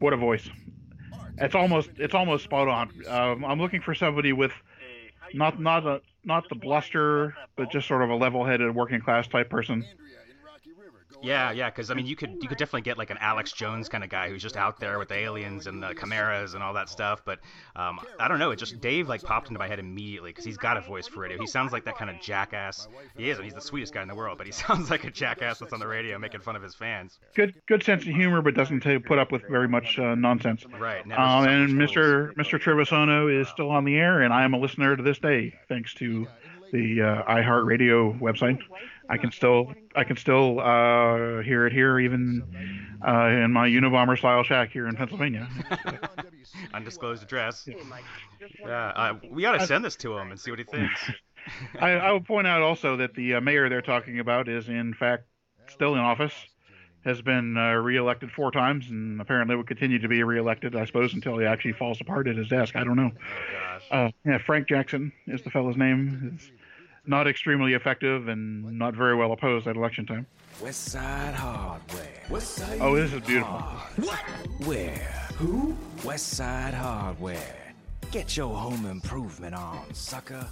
What 0.00 0.12
a 0.12 0.16
voice! 0.16 0.48
It's 1.38 1.54
almost 1.54 1.90
it's 1.96 2.14
almost 2.14 2.44
spot 2.44 2.68
on. 2.68 2.90
Um, 3.08 3.44
I'm 3.44 3.58
looking 3.58 3.80
for 3.80 3.94
somebody 3.94 4.32
with 4.32 4.52
not 5.32 5.58
not 5.58 5.86
a 5.86 6.02
not 6.24 6.48
the 6.48 6.54
bluster, 6.54 7.34
but 7.56 7.70
just 7.70 7.88
sort 7.88 8.02
of 8.02 8.10
a 8.10 8.14
level-headed 8.14 8.74
working 8.74 9.00
class 9.00 9.26
type 9.26 9.48
person. 9.50 9.84
Yeah, 11.24 11.50
yeah, 11.52 11.70
because 11.70 11.90
I 11.90 11.94
mean, 11.94 12.06
you 12.06 12.16
could 12.16 12.38
you 12.40 12.48
could 12.48 12.58
definitely 12.58 12.82
get 12.82 12.98
like 12.98 13.10
an 13.10 13.18
Alex 13.20 13.52
Jones 13.52 13.88
kind 13.88 14.04
of 14.04 14.10
guy 14.10 14.28
who's 14.28 14.42
just 14.42 14.56
out 14.56 14.78
there 14.78 14.98
with 14.98 15.08
the 15.08 15.16
aliens 15.16 15.66
and 15.66 15.82
the 15.82 15.94
chimeras 15.94 16.54
and 16.54 16.62
all 16.62 16.74
that 16.74 16.88
stuff. 16.88 17.22
But 17.24 17.40
um, 17.76 18.00
I 18.18 18.28
don't 18.28 18.38
know, 18.38 18.50
it 18.50 18.56
just 18.56 18.80
Dave 18.80 19.08
like 19.08 19.22
popped 19.22 19.48
into 19.48 19.58
my 19.58 19.68
head 19.68 19.78
immediately 19.78 20.30
because 20.30 20.44
he's 20.44 20.56
got 20.56 20.76
a 20.76 20.80
voice 20.80 21.06
for 21.08 21.20
radio. 21.20 21.38
He 21.38 21.46
sounds 21.46 21.72
like 21.72 21.84
that 21.84 21.96
kind 21.96 22.10
of 22.10 22.20
jackass. 22.20 22.88
He 23.16 23.30
is. 23.30 23.38
and 23.38 23.44
He's 23.44 23.54
the 23.54 23.60
sweetest 23.60 23.94
guy 23.94 24.02
in 24.02 24.08
the 24.08 24.14
world, 24.14 24.38
but 24.38 24.46
he 24.46 24.52
sounds 24.64 24.90
like 24.90 25.04
a 25.04 25.10
jackass 25.10 25.58
that's 25.58 25.72
on 25.72 25.80
the 25.80 25.86
radio 25.86 26.18
making 26.18 26.40
fun 26.40 26.56
of 26.56 26.62
his 26.62 26.74
fans. 26.74 27.18
Good 27.34 27.54
good 27.66 27.82
sense 27.82 28.02
of 28.02 28.14
humor, 28.14 28.42
but 28.42 28.54
doesn't 28.54 28.80
ta 28.80 28.98
put 29.04 29.18
up 29.18 29.32
with 29.32 29.42
very 29.48 29.68
much 29.68 29.98
uh, 29.98 30.14
nonsense. 30.14 30.64
Right. 30.78 31.04
Um, 31.12 31.48
and. 31.48 31.74
Mr. 31.74 32.32
Mr. 32.34 32.58
Trevisano 32.58 33.40
is 33.40 33.48
still 33.48 33.70
on 33.70 33.84
the 33.84 33.96
air, 33.96 34.22
and 34.22 34.32
I 34.32 34.44
am 34.44 34.54
a 34.54 34.58
listener 34.58 34.96
to 34.96 35.02
this 35.02 35.18
day, 35.18 35.54
thanks 35.68 35.94
to 35.94 36.26
the 36.72 37.02
uh, 37.02 37.32
iHeartRadio 37.32 38.18
website. 38.20 38.58
I 39.08 39.18
can 39.18 39.32
still 39.32 39.72
I 39.94 40.04
can 40.04 40.16
still 40.16 40.60
uh, 40.60 41.42
hear 41.42 41.66
it 41.66 41.72
here, 41.72 41.98
even 41.98 42.42
uh, 43.06 43.26
in 43.26 43.52
my 43.52 43.68
Unabomber 43.68 44.16
style 44.16 44.42
shack 44.42 44.70
here 44.70 44.88
in 44.88 44.96
Pennsylvania. 44.96 45.48
Undisclosed 46.74 47.22
address. 47.22 47.68
Yeah, 48.60 48.88
uh, 48.88 49.14
we 49.30 49.42
got 49.42 49.58
to 49.58 49.66
send 49.66 49.84
this 49.84 49.96
to 49.96 50.16
him 50.16 50.30
and 50.30 50.40
see 50.40 50.50
what 50.50 50.58
he 50.58 50.64
thinks. 50.64 51.10
I, 51.80 51.90
I 51.90 52.12
will 52.12 52.22
point 52.22 52.46
out 52.46 52.62
also 52.62 52.96
that 52.96 53.14
the 53.14 53.34
uh, 53.34 53.40
mayor 53.40 53.68
they're 53.68 53.82
talking 53.82 54.20
about 54.20 54.48
is 54.48 54.68
in 54.68 54.94
fact 54.94 55.24
still 55.68 55.94
in 55.94 56.00
office, 56.00 56.32
has 57.04 57.20
been 57.20 57.56
uh, 57.56 57.74
reelected 57.74 58.30
four 58.30 58.50
times, 58.50 58.88
and 58.88 59.20
apparently 59.20 59.56
will 59.56 59.64
continue 59.64 59.98
to 59.98 60.08
be 60.08 60.22
reelected, 60.22 60.74
I 60.74 60.86
suppose, 60.86 61.12
until 61.12 61.38
he 61.38 61.44
actually 61.44 61.72
falls 61.72 62.00
apart 62.00 62.26
at 62.28 62.36
his 62.36 62.48
desk. 62.48 62.76
I 62.76 62.84
don't 62.84 62.96
know. 62.96 63.10
Uh, 63.90 64.10
yeah, 64.24 64.38
Frank 64.38 64.68
Jackson 64.68 65.12
is 65.26 65.42
the 65.42 65.50
fellow's 65.50 65.76
name. 65.76 66.38
Is 66.38 66.50
not 67.06 67.26
extremely 67.28 67.74
effective 67.74 68.28
and 68.28 68.78
not 68.78 68.94
very 68.94 69.14
well 69.14 69.32
opposed 69.32 69.66
at 69.66 69.76
election 69.76 70.06
time. 70.06 70.26
West 70.62 70.84
Side 70.84 71.34
Hardware. 71.34 72.22
West 72.30 72.54
Side 72.54 72.78
Oh, 72.80 72.94
this 72.94 73.12
is 73.12 73.20
beautiful. 73.20 73.58
What? 73.96 74.18
Where? 74.66 75.28
Who? 75.36 75.76
West 76.04 76.28
Side 76.28 76.74
Hardware. 76.74 77.56
Get 78.10 78.36
your 78.36 78.54
home 78.56 78.86
improvement 78.86 79.54
on, 79.54 79.92
sucker. 79.92 80.46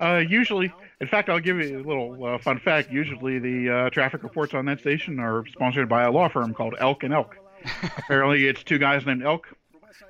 Uh, 0.00 0.18
usually, 0.18 0.72
in 1.00 1.06
fact, 1.08 1.28
I'll 1.28 1.40
give 1.40 1.58
you 1.58 1.78
a 1.78 1.82
little 1.86 2.24
uh, 2.24 2.38
fun 2.38 2.58
fact. 2.60 2.90
Usually, 2.90 3.38
the 3.38 3.70
uh, 3.70 3.90
traffic 3.90 4.22
reports 4.22 4.54
on 4.54 4.64
that 4.66 4.80
station 4.80 5.18
are 5.18 5.44
sponsored 5.46 5.88
by 5.88 6.04
a 6.04 6.10
law 6.10 6.28
firm 6.28 6.54
called 6.54 6.74
Elk 6.78 7.02
and 7.02 7.12
Elk. 7.12 7.36
Apparently, 7.98 8.46
it's 8.46 8.62
two 8.62 8.78
guys 8.78 9.04
named 9.04 9.22
Elk. 9.22 9.46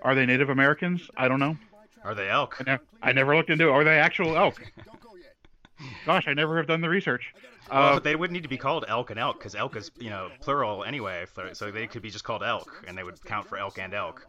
Are 0.03 0.15
they 0.15 0.27
Native 0.27 0.51
Americans? 0.51 1.11
I 1.17 1.29
don't 1.29 1.41
know. 1.41 1.57
Are 2.05 2.15
they 2.15 2.29
elk? 2.29 2.57
I, 2.61 2.73
ne- 2.73 2.79
I 3.03 3.13
never 3.13 3.37
looked 3.37 3.51
into 3.51 3.69
it. 3.69 3.71
Are 3.71 3.85
they 3.85 3.99
actual 3.99 4.37
elk? 4.37 4.61
Gosh, 6.07 6.29
I 6.29 6.35
never 6.35 6.57
have 6.59 6.67
done 6.67 6.81
the 6.81 6.89
research. 6.89 7.35
Well, 7.71 7.83
Uh, 7.83 7.95
but 7.95 8.05
they 8.05 8.15
wouldn't 8.17 8.35
need 8.35 8.43
to 8.43 8.49
be 8.49 8.57
called 8.57 8.85
elk 8.89 9.11
and 9.11 9.19
elk 9.19 9.39
because 9.39 9.55
elk 9.55 9.77
is, 9.77 9.91
you 9.99 10.11
know, 10.11 10.31
plural 10.41 10.85
anyway. 10.85 11.27
So- 11.35 11.53
So 11.53 11.71
they 11.71 11.87
could 11.87 12.03
be 12.03 12.11
just 12.11 12.25
called 12.25 12.43
elk, 12.43 12.85
and 12.87 12.97
they 12.97 13.03
would 13.03 13.23
count 13.25 13.49
for 13.49 13.57
elk 13.59 13.79
and 13.79 13.93
elk. 13.95 14.27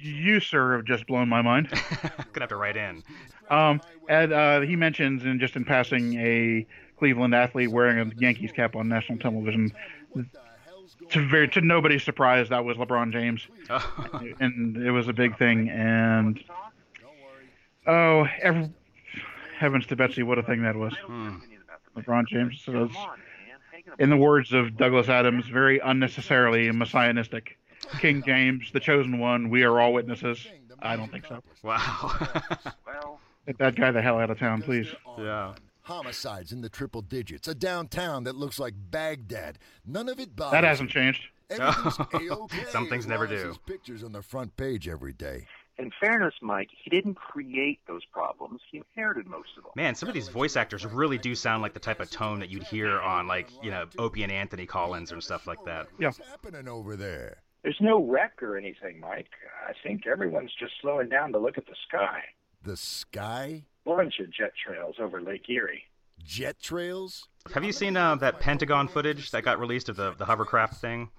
you, 0.00 0.40
sir, 0.40 0.76
have 0.76 0.84
just 0.84 1.06
blown 1.06 1.28
my 1.28 1.40
mind. 1.42 1.68
Gonna 2.32 2.40
have 2.40 2.48
to 2.48 2.56
write 2.56 2.76
in. 2.76 3.02
Um, 3.48 3.80
and 4.08 4.32
uh, 4.32 4.60
he 4.60 4.74
mentions, 4.76 5.24
in 5.24 5.38
just 5.38 5.54
in 5.56 5.64
passing, 5.64 6.14
a 6.14 6.66
Cleveland 6.98 7.34
athlete 7.34 7.70
wearing 7.70 7.98
a 7.98 8.12
Yankees 8.20 8.50
cap 8.52 8.74
on 8.76 8.88
national 8.88 9.18
television. 9.18 9.72
to 11.10 11.28
very 11.28 11.48
to 11.48 11.60
nobody's 11.60 12.02
surprise, 12.02 12.48
that 12.50 12.64
was 12.64 12.76
LeBron 12.76 13.12
James, 13.12 13.46
Oh. 13.70 14.20
and 14.40 14.76
it 14.76 14.90
was 14.90 15.08
a 15.08 15.12
big 15.12 15.36
thing. 15.38 15.68
And 15.70 16.42
oh, 17.86 18.26
every, 18.42 18.70
heavens 19.58 19.86
to 19.86 19.96
Betsy, 19.96 20.22
what 20.22 20.38
a 20.38 20.42
thing 20.42 20.62
that 20.62 20.76
was! 20.76 20.94
Hmm. 21.06 21.36
LeBron 21.96 22.26
James 22.26 22.66
was, 22.66 22.90
in 23.98 24.10
the 24.10 24.16
words 24.16 24.52
of 24.52 24.76
Douglas 24.76 25.08
Adams, 25.08 25.46
very 25.46 25.78
unnecessarily 25.78 26.68
messianistic. 26.70 27.56
King 28.00 28.22
James, 28.24 28.70
the 28.72 28.80
chosen 28.80 29.18
one, 29.18 29.50
we 29.50 29.62
are 29.62 29.80
all 29.80 29.92
witnesses. 29.92 30.46
I 30.80 30.96
don't 30.96 31.10
think 31.10 31.26
so. 31.26 31.42
Wow. 31.62 32.16
Get 33.46 33.58
that 33.58 33.76
guy 33.76 33.90
the 33.90 34.02
hell 34.02 34.18
out 34.18 34.30
of 34.30 34.38
town, 34.38 34.62
please. 34.62 34.88
Yeah. 35.18 35.54
Homicides 35.82 36.50
in 36.50 36.62
the 36.62 36.70
triple 36.70 37.02
digits. 37.02 37.46
A 37.46 37.54
downtown 37.54 38.24
that 38.24 38.34
looks 38.34 38.58
like 38.58 38.74
Baghdad. 38.90 39.58
None 39.86 40.08
of 40.08 40.18
it 40.18 40.34
bothers 40.34 40.52
That 40.52 40.64
hasn't 40.64 40.90
changed. 40.90 41.26
Everything's 41.50 41.98
Some 42.70 42.88
things 42.88 43.06
never 43.06 43.26
Why 43.26 43.34
is 43.34 43.42
do. 43.42 43.48
his 43.48 43.58
pictures 43.58 44.02
on 44.02 44.12
the 44.12 44.22
front 44.22 44.56
page 44.56 44.88
every 44.88 45.12
day. 45.12 45.46
In 45.76 45.90
fairness, 46.00 46.34
Mike, 46.40 46.70
he 46.82 46.88
didn't 46.88 47.14
create 47.14 47.80
those 47.88 48.04
problems. 48.12 48.60
He 48.70 48.78
inherited 48.78 49.26
most 49.26 49.48
of 49.56 49.64
them. 49.64 49.72
Man, 49.74 49.94
some 49.94 50.08
of 50.08 50.14
these 50.14 50.28
voice 50.28 50.56
actors 50.56 50.86
really 50.86 51.18
do 51.18 51.34
sound 51.34 51.62
like 51.62 51.74
the 51.74 51.80
type 51.80 52.00
of 52.00 52.10
tone 52.10 52.38
that 52.40 52.48
you'd 52.48 52.62
hear 52.62 53.00
on 53.00 53.26
like, 53.26 53.48
you 53.62 53.70
know, 53.70 53.86
Opie 53.98 54.22
and 54.22 54.30
Anthony 54.30 54.66
Collins 54.66 55.10
and 55.10 55.22
stuff 55.22 55.46
like 55.46 55.64
that. 55.64 55.88
Yeah. 55.98 56.08
What's 56.08 56.18
happening 56.18 56.68
over 56.68 56.94
there? 56.94 57.38
There's 57.64 57.80
no 57.80 58.04
wreck 58.04 58.42
or 58.42 58.56
anything, 58.56 59.00
Mike. 59.00 59.30
I 59.66 59.72
think 59.82 60.06
everyone's 60.06 60.52
just 60.58 60.74
slowing 60.80 61.08
down 61.08 61.32
to 61.32 61.38
look 61.38 61.58
at 61.58 61.66
the 61.66 61.74
sky. 61.88 62.20
The 62.62 62.76
sky? 62.76 63.64
Bunch 63.84 64.20
of 64.20 64.30
jet 64.32 64.52
trails 64.64 64.96
over 65.00 65.20
Lake 65.20 65.48
Erie. 65.48 65.84
Jet 66.22 66.60
trails? 66.60 67.28
Have 67.52 67.64
you 67.64 67.72
seen 67.72 67.96
uh, 67.96 68.14
that 68.16 68.38
Pentagon 68.38 68.86
footage 68.86 69.30
that 69.32 69.42
got 69.42 69.58
released 69.58 69.88
of 69.88 69.96
the, 69.96 70.12
the 70.12 70.24
hovercraft 70.24 70.80
thing? 70.80 71.10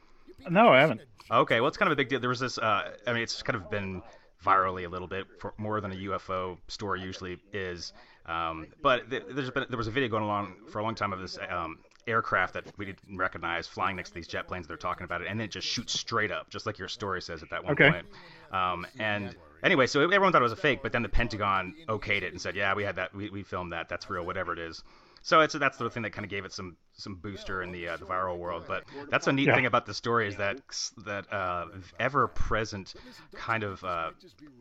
No, 0.50 0.70
I 0.70 0.80
haven't. 0.82 1.02
Okay, 1.30 1.60
well, 1.60 1.68
it's 1.68 1.78
kind 1.78 1.92
of 1.92 1.94
a 1.94 1.96
big 1.96 2.10
deal. 2.10 2.20
There 2.20 2.30
was 2.30 2.40
this. 2.40 2.58
Uh, 2.58 2.92
I 3.08 3.14
mean, 3.14 3.24
it's 3.24 3.42
kind 3.42 3.56
of 3.56 3.70
been 3.70 4.02
virally 4.46 4.86
a 4.86 4.90
little 4.90 5.08
bit 5.08 5.26
for 5.40 5.54
more 5.58 5.82
than 5.82 5.92
a 5.92 5.96
UFO 5.96 6.58
story 6.68 7.02
usually 7.02 7.40
is. 7.54 7.94
Um, 8.26 8.68
but 8.82 9.10
th- 9.10 9.24
there's 9.30 9.52
been 9.52 9.66
there 9.70 9.78
was 9.78 9.88
a 9.88 9.92
video 9.92 10.10
going 10.10 10.24
along 10.24 10.56
for 10.72 10.80
a 10.80 10.84
long 10.84 10.96
time 10.96 11.14
of 11.14 11.20
this 11.20 11.38
um, 11.50 11.78
aircraft 12.08 12.54
that 12.54 12.66
we 12.78 12.86
didn't 12.86 13.18
recognize 13.18 13.68
flying 13.68 13.96
next 13.96 14.10
to 14.10 14.16
these 14.16 14.28
jet 14.28 14.48
planes. 14.48 14.68
They're 14.68 14.78
talking 14.78 15.06
about 15.06 15.22
it, 15.22 15.28
and 15.28 15.40
then 15.40 15.46
it 15.46 15.52
just 15.52 15.68
shoots 15.68 15.94
straight 16.00 16.32
up, 16.32 16.50
just 16.50 16.66
like 16.66 16.78
your 16.78 16.88
story 16.88 17.22
says 17.22 17.44
at 17.44 17.50
that 17.50 17.64
one 17.64 17.74
Okay. 17.74 17.90
point. 17.90 18.06
Um, 18.52 18.86
and 19.00 19.36
anyway, 19.64 19.88
so 19.88 20.02
everyone 20.02 20.32
thought 20.32 20.42
it 20.42 20.44
was 20.44 20.52
a 20.52 20.56
fake, 20.58 20.80
but 20.84 20.92
then 20.92 21.02
the 21.04 21.10
Pentagon 21.10 21.74
okayed 21.88 22.22
it 22.24 22.32
and 22.32 22.42
said, 22.42 22.56
"Yeah, 22.56 22.74
we 22.76 22.84
had 22.84 22.96
that. 22.98 23.14
We, 23.14 23.30
we 23.30 23.44
filmed 23.44 23.74
that. 23.74 23.90
That's 23.90 24.10
real. 24.10 24.26
Whatever 24.26 24.54
it 24.54 24.60
is." 24.60 24.84
So 25.26 25.42
it's 25.42 25.56
that's 25.56 25.78
the 25.78 25.90
thing 25.90 26.04
that 26.04 26.12
kind 26.12 26.24
of 26.24 26.30
gave 26.30 26.46
it 26.46 26.54
some 26.54 26.78
some 26.94 27.16
booster 27.16 27.64
in 27.64 27.72
the 27.72 27.88
uh, 27.88 27.98
the 27.98 28.06
viral 28.06 28.38
world. 28.38 28.64
But 28.68 28.84
that's 29.10 29.26
a 29.26 29.34
neat 29.34 29.48
Yeah. 29.48 29.56
thing 29.56 29.66
about 29.66 29.88
the 29.88 29.94
story 29.94 30.28
is 30.28 30.36
that 30.36 30.62
that 31.06 31.26
uh, 31.34 31.66
ever 32.00 32.28
present 32.28 32.94
kind 33.36 33.64
of 33.64 33.84
uh, 33.84 34.12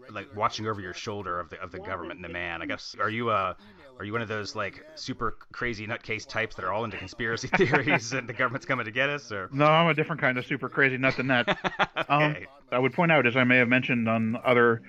like 0.08 0.26
watching 0.34 0.66
over 0.66 0.80
your 0.80 0.94
shoulder 0.94 1.38
of 1.38 1.50
the 1.50 1.60
of 1.60 1.70
the 1.70 1.78
government 1.78 2.16
and 2.16 2.24
the 2.24 2.30
man. 2.30 2.62
I 2.62 2.66
guess 2.66 2.96
are 2.98 3.10
you 3.10 3.28
uh 3.28 3.52
are 3.98 4.04
you 4.06 4.12
one 4.12 4.22
of 4.22 4.28
those 4.28 4.54
like 4.54 4.82
super 4.94 5.36
crazy 5.52 5.86
nutcase 5.86 6.26
types 6.26 6.56
that 6.56 6.64
are 6.64 6.72
all 6.72 6.84
into 6.84 6.96
conspiracy 6.96 7.48
theories 7.56 8.12
and 8.14 8.26
the 8.26 8.32
government's 8.32 8.64
coming 8.66 8.86
to 8.86 8.90
get 8.90 9.10
us 9.10 9.30
or 9.30 9.50
No, 9.52 9.66
I'm 9.66 9.88
a 9.88 9.94
different 9.94 10.20
kind 10.20 10.38
of 10.38 10.46
super 10.46 10.70
crazy 10.70 10.96
nut 10.96 11.16
than 11.16 11.26
that. 11.28 11.46
um, 12.08 12.36
I 12.72 12.78
would 12.78 12.94
point 12.94 13.12
out, 13.12 13.26
as 13.26 13.36
I 13.36 13.44
may 13.44 13.58
have 13.58 13.68
mentioned 13.68 14.08
on 14.08 14.36
other 14.44 14.80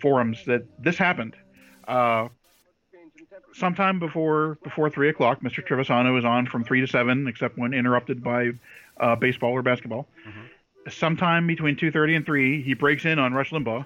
forums, 0.00 0.42
that 0.46 0.62
this 0.78 0.96
happened. 0.96 1.34
Uh, 1.86 2.28
sometime 3.58 3.98
before 3.98 4.58
before 4.62 4.88
three 4.90 5.08
o'clock, 5.08 5.40
Mr. 5.40 5.66
Trevisano 5.66 6.18
is 6.18 6.24
on 6.24 6.46
from 6.46 6.64
three 6.64 6.80
to 6.80 6.86
seven, 6.86 7.26
except 7.26 7.58
when 7.58 7.74
interrupted 7.74 8.22
by 8.22 8.52
uh, 9.00 9.16
baseball 9.16 9.52
or 9.52 9.62
basketball. 9.62 10.06
Sometime 10.88 11.46
between 11.46 11.76
two 11.76 11.90
thirty 11.90 12.14
and 12.14 12.24
three, 12.24 12.62
he 12.62 12.74
breaks 12.74 13.04
in 13.04 13.18
on 13.18 13.34
Rush 13.34 13.50
Limbaugh, 13.50 13.84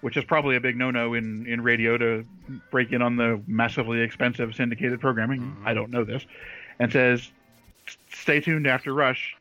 which 0.00 0.16
is 0.16 0.24
probably 0.24 0.56
a 0.56 0.60
big 0.60 0.76
no-no 0.76 1.14
in 1.14 1.46
in 1.46 1.62
radio 1.62 1.96
to 1.98 2.24
break 2.70 2.92
in 2.92 3.02
on 3.02 3.16
the 3.16 3.40
massively 3.46 4.00
expensive 4.00 4.54
syndicated 4.54 5.00
programming. 5.00 5.56
I 5.64 5.74
don't 5.74 5.90
know 5.90 6.04
this, 6.04 6.24
and 6.78 6.92
says, 6.92 7.30
"Stay 8.12 8.40
tuned 8.40 8.66
after 8.66 8.92
Rush. 8.92 9.36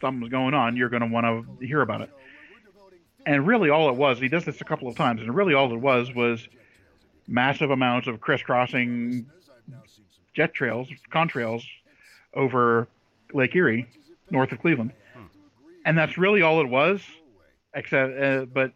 Something's 0.00 0.30
going 0.30 0.54
on. 0.54 0.76
You're 0.76 0.88
going 0.88 1.02
to 1.02 1.08
want 1.08 1.26
to 1.26 1.66
hear 1.66 1.80
about 1.80 2.02
it." 2.02 2.10
And 3.26 3.46
really, 3.46 3.70
all 3.70 3.90
it 3.90 3.96
was, 3.96 4.18
he 4.18 4.28
does 4.28 4.44
this 4.44 4.60
a 4.60 4.64
couple 4.64 4.88
of 4.88 4.96
times, 4.96 5.20
and 5.20 5.34
really 5.34 5.54
all 5.54 5.72
it 5.72 5.80
was 5.80 6.12
was 6.14 6.46
massive 7.30 7.70
amounts 7.70 8.08
of 8.08 8.20
crisscrossing 8.20 9.24
jet 10.34 10.52
trails, 10.52 10.88
contrails 11.12 11.62
over 12.34 12.88
Lake 13.32 13.54
Erie, 13.54 13.86
north 14.30 14.52
of 14.52 14.60
Cleveland. 14.60 14.92
And 15.84 15.96
that's 15.96 16.18
really 16.18 16.42
all 16.42 16.60
it 16.60 16.68
was. 16.68 17.00
Except, 17.72 18.20
uh, 18.20 18.44
but 18.46 18.72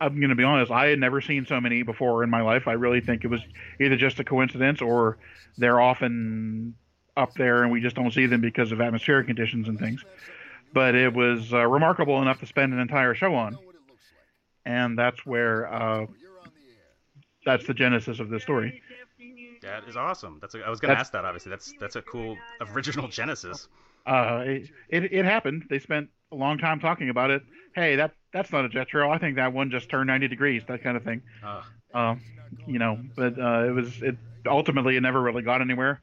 I'm 0.00 0.20
going 0.20 0.28
to 0.28 0.34
be 0.34 0.44
honest, 0.44 0.70
I 0.70 0.88
had 0.88 0.98
never 0.98 1.22
seen 1.22 1.46
so 1.46 1.58
many 1.60 1.82
before 1.82 2.22
in 2.22 2.30
my 2.30 2.42
life. 2.42 2.68
I 2.68 2.72
really 2.74 3.00
think 3.00 3.24
it 3.24 3.28
was 3.28 3.40
either 3.80 3.96
just 3.96 4.20
a 4.20 4.24
coincidence 4.24 4.82
or 4.82 5.16
they're 5.56 5.80
often 5.80 6.74
up 7.16 7.34
there 7.34 7.62
and 7.62 7.72
we 7.72 7.80
just 7.80 7.96
don't 7.96 8.12
see 8.12 8.26
them 8.26 8.40
because 8.42 8.72
of 8.72 8.80
atmospheric 8.80 9.26
conditions 9.26 9.68
and 9.68 9.78
things. 9.78 10.04
But 10.72 10.94
it 10.94 11.12
was 11.14 11.52
uh, 11.52 11.66
remarkable 11.66 12.20
enough 12.22 12.40
to 12.40 12.46
spend 12.46 12.72
an 12.72 12.78
entire 12.78 13.14
show 13.14 13.34
on. 13.34 13.58
And 14.64 14.98
that's 14.98 15.24
where 15.26 15.72
uh, 15.72 16.06
that's 17.50 17.66
the 17.66 17.74
genesis 17.74 18.20
of 18.20 18.28
this 18.30 18.42
story. 18.42 18.82
that 19.62 19.84
is 19.88 19.96
awesome. 19.96 20.38
That's 20.40 20.54
a, 20.54 20.60
I 20.64 20.70
was 20.70 20.80
gonna 20.80 20.94
ask 20.94 21.12
that 21.12 21.24
obviously. 21.24 21.50
That's 21.50 21.72
that's 21.80 21.96
a 21.96 22.02
cool 22.02 22.36
original 22.74 23.08
genesis. 23.08 23.68
Uh, 24.06 24.42
it, 24.46 24.70
it 24.88 25.12
it 25.12 25.24
happened. 25.24 25.64
They 25.68 25.78
spent 25.78 26.08
a 26.32 26.36
long 26.36 26.58
time 26.58 26.80
talking 26.80 27.10
about 27.10 27.30
it. 27.30 27.42
Hey, 27.74 27.96
that 27.96 28.14
that's 28.32 28.50
not 28.52 28.64
a 28.64 28.68
jet 28.68 28.88
trail. 28.88 29.10
I 29.10 29.18
think 29.18 29.36
that 29.36 29.52
one 29.52 29.70
just 29.70 29.88
turned 29.90 30.06
90 30.06 30.28
degrees. 30.28 30.62
That 30.68 30.82
kind 30.82 30.96
of 30.96 31.04
thing. 31.04 31.22
Uh, 31.44 31.62
Um, 31.92 32.20
you 32.66 32.78
know, 32.78 32.98
but 33.16 33.38
uh, 33.38 33.64
it 33.68 33.72
was 33.72 34.00
it 34.02 34.16
ultimately 34.46 34.96
it 34.96 35.00
never 35.02 35.20
really 35.20 35.42
got 35.42 35.60
anywhere. 35.60 36.00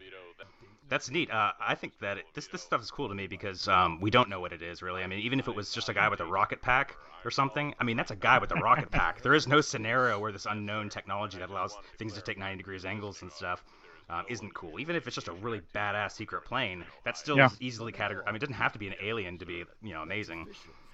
That's 0.89 1.09
neat. 1.09 1.29
Uh, 1.31 1.51
I 1.59 1.75
think 1.75 1.93
that 1.99 2.17
it, 2.19 2.25
this 2.33 2.47
this 2.47 2.61
stuff 2.61 2.81
is 2.81 2.91
cool 2.91 3.09
to 3.09 3.15
me 3.15 3.27
because 3.27 3.67
um, 3.67 3.99
we 3.99 4.09
don't 4.09 4.29
know 4.29 4.39
what 4.39 4.53
it 4.53 4.61
is 4.61 4.81
really. 4.81 5.03
I 5.03 5.07
mean, 5.07 5.19
even 5.19 5.39
if 5.39 5.47
it 5.47 5.55
was 5.55 5.71
just 5.73 5.89
a 5.89 5.93
guy 5.93 6.07
with 6.09 6.21
a 6.21 6.25
rocket 6.25 6.61
pack 6.61 6.95
or 7.25 7.31
something, 7.31 7.73
I 7.79 7.83
mean 7.83 7.97
that's 7.97 8.11
a 8.11 8.15
guy 8.15 8.39
with 8.39 8.51
a 8.51 8.55
rocket 8.55 8.91
pack. 8.91 9.21
There 9.21 9.33
is 9.33 9.47
no 9.47 9.61
scenario 9.61 10.19
where 10.19 10.31
this 10.31 10.45
unknown 10.45 10.89
technology 10.89 11.39
that 11.39 11.49
allows 11.49 11.75
things 11.97 12.13
to 12.13 12.21
take 12.21 12.37
90 12.37 12.57
degrees 12.57 12.85
angles 12.85 13.21
and 13.21 13.31
stuff 13.31 13.63
um, 14.09 14.23
isn't 14.29 14.53
cool. 14.53 14.79
Even 14.79 14.95
if 14.95 15.07
it's 15.07 15.15
just 15.15 15.27
a 15.27 15.33
really 15.33 15.61
badass 15.75 16.13
secret 16.13 16.45
plane, 16.45 16.85
that 17.03 17.17
still 17.17 17.37
Yeah. 17.37 17.45
is 17.47 17.57
easily 17.59 17.91
categorized. 17.91 18.23
I 18.25 18.31
mean, 18.31 18.37
it 18.37 18.39
doesn't 18.39 18.55
have 18.55 18.73
to 18.73 18.79
be 18.79 18.87
an 18.87 18.95
alien 19.01 19.37
to 19.39 19.45
be 19.45 19.65
you 19.81 19.93
know 19.93 20.01
amazing. 20.01 20.47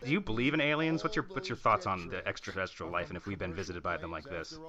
Do 0.04 0.12
you 0.12 0.22
believe 0.22 0.54
in 0.54 0.62
aliens? 0.62 1.04
What's 1.04 1.16
your 1.16 1.26
what's 1.34 1.50
your 1.50 1.58
thoughts 1.58 1.86
on 1.86 2.10
the 2.10 2.28
extraterrestrial 2.28 2.91
life 2.91 3.10
and 3.10 3.18
if 3.18 3.28
we've 3.28 3.39
been 3.39 3.54
visited 3.54 3.84
by 3.84 3.98
them 3.98 4.12
like 4.12 4.28
this? 4.28 4.60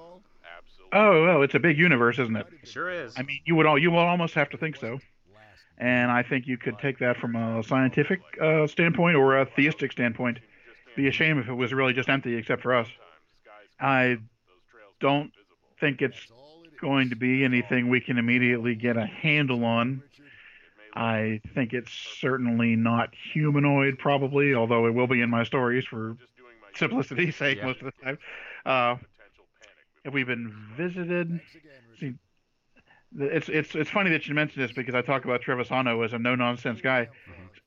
Oh 0.93 1.23
well, 1.25 1.41
it's 1.41 1.55
a 1.55 1.59
big 1.59 1.77
universe, 1.77 2.19
isn't 2.19 2.35
it? 2.35 2.47
It 2.63 2.69
sure 2.69 2.89
is. 2.89 3.15
I 3.17 3.23
mean, 3.23 3.39
you 3.45 3.55
would 3.55 3.65
all 3.65 3.77
you 3.77 3.91
would 3.91 3.97
almost 3.97 4.33
have 4.35 4.49
to 4.51 4.57
think 4.57 4.75
so. 4.77 4.99
And 5.77 6.09
I 6.09 6.23
think 6.23 6.47
you 6.47 6.57
could 6.57 6.79
take 6.79 6.99
that 6.99 7.17
from 7.17 7.35
a 7.35 7.61
scientific 7.63 8.21
uh, 8.41 8.65
standpoint 8.67 9.17
or 9.17 9.37
a 9.39 9.45
theistic 9.45 9.91
standpoint. 9.91 10.39
Be 10.95 11.07
a 11.07 11.11
shame 11.11 11.37
if 11.37 11.49
it 11.49 11.53
was 11.53 11.73
really 11.73 11.93
just 11.93 12.07
empty, 12.07 12.35
except 12.35 12.61
for 12.61 12.73
us. 12.73 12.87
I 13.79 14.17
don't 15.01 15.31
think 15.79 16.01
it's 16.01 16.31
going 16.79 17.09
to 17.09 17.15
be 17.15 17.43
anything 17.43 17.89
we 17.89 17.99
can 17.99 18.17
immediately 18.17 18.75
get 18.75 18.95
a 18.95 19.05
handle 19.05 19.65
on. 19.65 20.01
I 20.93 21.41
think 21.53 21.73
it's 21.73 21.91
certainly 21.91 22.77
not 22.77 23.09
humanoid, 23.33 23.99
probably, 23.99 24.53
although 24.53 24.85
it 24.87 24.93
will 24.93 25.07
be 25.07 25.19
in 25.19 25.29
my 25.29 25.43
stories 25.43 25.85
for 25.85 26.15
simplicity's 26.75 27.35
sake 27.35 27.57
Yeah. 27.57 27.65
most 27.65 27.81
of 27.81 27.85
the 27.85 28.03
time. 28.03 28.17
Uh, 28.65 28.95
have 30.05 30.13
we 30.13 30.23
been 30.23 30.53
visited? 30.77 31.41
It's 33.17 33.49
it's 33.49 33.75
it's 33.75 33.89
funny 33.89 34.09
that 34.11 34.27
you 34.27 34.33
mentioned 34.33 34.63
this 34.63 34.71
because 34.71 34.95
I 34.95 35.01
talk 35.01 35.25
about 35.25 35.41
Trevisano 35.41 36.03
as 36.03 36.13
a 36.13 36.19
no 36.19 36.35
nonsense 36.35 36.81
guy. 36.81 37.07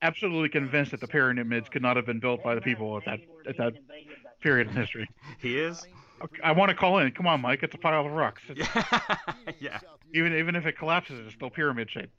Absolutely 0.01 0.49
convinced 0.49 0.91
that 0.91 1.01
the 1.01 1.07
pyramids 1.07 1.67
could 1.69 1.81
not 1.81 1.95
have 1.97 2.05
been 2.05 2.19
built 2.19 2.43
by 2.43 2.55
the 2.55 2.61
people 2.61 2.97
at 2.97 3.05
that 3.05 3.19
at 3.47 3.57
that 3.57 3.73
period 4.41 4.67
in 4.67 4.75
history. 4.75 5.09
He 5.39 5.57
is. 5.59 5.85
I 6.43 6.51
want 6.51 6.69
to 6.69 6.75
call 6.75 6.99
in. 6.99 7.11
Come 7.11 7.27
on, 7.27 7.41
Mike. 7.41 7.63
It's 7.63 7.75
a 7.75 7.77
pile 7.77 8.05
of 8.05 8.11
rocks. 8.11 8.41
Yeah. 9.59 9.79
Even 10.13 10.33
even 10.35 10.55
if 10.55 10.65
it 10.65 10.77
collapses, 10.77 11.19
it's 11.25 11.35
still 11.35 11.49
pyramid 11.49 11.89
shaped. 11.89 12.13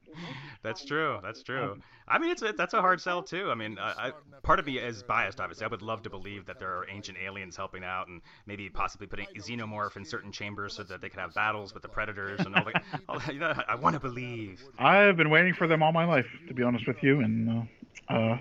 That's 0.63 0.85
true. 0.85 1.19
That's 1.23 1.43
true. 1.43 1.81
I 2.07 2.19
mean, 2.19 2.31
it's 2.31 2.43
a, 2.43 2.53
that's 2.53 2.75
a 2.75 2.81
hard 2.81 3.01
sell 3.01 3.23
too. 3.23 3.51
I 3.51 3.55
mean, 3.55 3.79
I, 3.79 4.09
I, 4.09 4.13
part 4.43 4.59
of 4.59 4.67
me 4.67 4.79
is 4.79 5.03
biased. 5.05 5.41
Obviously, 5.41 5.65
I 5.65 5.69
would 5.69 5.83
love 5.83 6.03
to 6.03 6.11
believe 6.11 6.47
that 6.47 6.59
there 6.59 6.69
are 6.69 6.87
ancient 6.91 7.19
aliens 7.25 7.57
helping 7.57 7.85
out 7.85 8.09
and 8.09 8.21
maybe 8.47 8.69
possibly 8.69 9.07
putting 9.07 9.27
xenomorph 9.37 9.97
in 9.97 10.05
certain 10.05 10.33
chambers 10.33 10.75
so 10.75 10.83
that 10.83 11.01
they 11.01 11.09
could 11.09 11.21
have 11.21 11.35
battles 11.35 11.73
with 11.73 11.83
the 11.83 11.89
predators 11.89 12.41
and 12.41 12.55
all 12.57 12.65
that. 12.65 12.83
all 13.09 13.19
the- 13.21 13.33
you 13.33 13.39
know, 13.39 13.55
I 13.69 13.77
want 13.77 13.95
to 13.95 14.01
believe. 14.01 14.61
I've 14.79 15.17
been 15.17 15.31
waiting 15.31 15.55
for 15.55 15.69
them 15.69 15.83
all 15.83 15.93
my 15.93 16.05
life, 16.05 16.27
to 16.49 16.55
be 16.55 16.65
honest 16.65 16.87
with 16.89 17.01
you, 17.03 17.21
and 17.21 17.67
uh, 18.09 18.13
uh, 18.13 18.39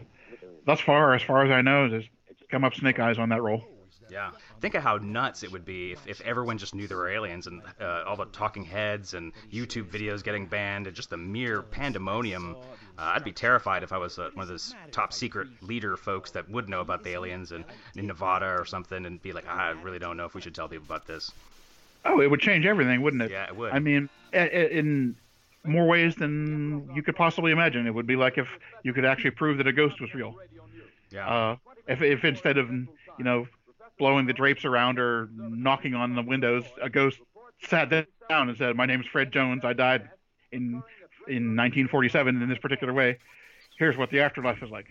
thus 0.65 0.79
far, 0.79 1.13
as 1.13 1.21
far 1.21 1.45
as 1.45 1.51
I 1.51 1.61
know, 1.61 1.89
there's 1.89 2.05
come 2.49 2.63
up 2.63 2.73
snake 2.73 2.99
eyes 2.99 3.19
on 3.19 3.29
that 3.29 3.43
roll. 3.43 3.63
Yeah. 4.09 4.31
Think 4.59 4.75
of 4.75 4.83
how 4.83 4.97
nuts 4.97 5.43
it 5.43 5.51
would 5.51 5.65
be 5.65 5.93
if, 5.93 6.07
if 6.07 6.21
everyone 6.21 6.57
just 6.57 6.75
knew 6.75 6.87
there 6.87 6.97
were 6.97 7.09
aliens 7.09 7.47
and 7.47 7.61
uh, 7.79 8.03
all 8.05 8.15
the 8.15 8.25
talking 8.25 8.63
heads 8.63 9.13
and 9.13 9.31
YouTube 9.51 9.89
videos 9.89 10.23
getting 10.23 10.45
banned 10.45 10.87
and 10.87 10.95
just 10.95 11.09
the 11.09 11.17
mere 11.17 11.61
pandemonium. 11.61 12.55
Uh, 12.97 13.13
I'd 13.15 13.23
be 13.23 13.31
terrified 13.31 13.83
if 13.83 13.93
I 13.93 13.97
was 13.97 14.19
uh, 14.19 14.29
one 14.33 14.43
of 14.43 14.49
those 14.49 14.75
top 14.91 15.13
secret 15.13 15.47
leader 15.61 15.95
folks 15.95 16.31
that 16.31 16.49
would 16.49 16.67
know 16.67 16.81
about 16.81 17.03
the 17.03 17.11
aliens 17.11 17.51
and 17.53 17.63
in 17.95 18.07
Nevada 18.07 18.47
or 18.47 18.65
something 18.65 19.05
and 19.05 19.21
be 19.21 19.31
like, 19.31 19.47
I 19.47 19.69
really 19.69 19.99
don't 19.99 20.17
know 20.17 20.25
if 20.25 20.33
we 20.33 20.41
should 20.41 20.55
tell 20.55 20.67
people 20.67 20.85
about 20.85 21.07
this. 21.07 21.31
Oh, 22.05 22.21
it 22.21 22.29
would 22.29 22.41
change 22.41 22.65
everything, 22.65 23.01
wouldn't 23.01 23.23
it? 23.23 23.31
Yeah, 23.31 23.45
it 23.45 23.55
would. 23.55 23.71
I 23.71 23.79
mean, 23.79 24.09
in 24.33 25.15
more 25.63 25.85
ways 25.85 26.15
than 26.15 26.89
you 26.93 27.03
could 27.03 27.15
possibly 27.15 27.51
imagine. 27.51 27.85
It 27.87 27.93
would 27.93 28.07
be 28.07 28.15
like 28.15 28.37
if 28.37 28.47
you 28.83 28.93
could 28.93 29.05
actually 29.05 29.31
prove 29.31 29.57
that 29.57 29.67
a 29.67 29.73
ghost 29.73 29.99
was 30.01 30.13
real. 30.13 30.35
Yeah. 31.11 31.27
Uh, 31.27 31.55
if 31.87 32.01
if 32.01 32.23
instead 32.23 32.57
of 32.57 32.69
you 32.69 32.87
know 33.19 33.47
blowing 33.99 34.25
the 34.25 34.33
drapes 34.33 34.65
around 34.65 34.97
or 34.97 35.29
knocking 35.35 35.93
on 35.93 36.15
the 36.15 36.23
windows, 36.23 36.63
a 36.81 36.89
ghost 36.89 37.19
sat 37.63 37.89
down 37.89 38.49
and 38.49 38.57
said, 38.57 38.75
"My 38.75 38.87
name's 38.87 39.05
Fred 39.05 39.31
Jones. 39.31 39.63
I 39.63 39.73
died 39.73 40.09
in 40.51 40.81
in 41.27 41.55
1947 41.55 42.41
in 42.41 42.49
this 42.49 42.57
particular 42.57 42.93
way. 42.93 43.19
Here's 43.77 43.97
what 43.97 44.09
the 44.09 44.21
afterlife 44.21 44.63
is 44.63 44.71
like." 44.71 44.87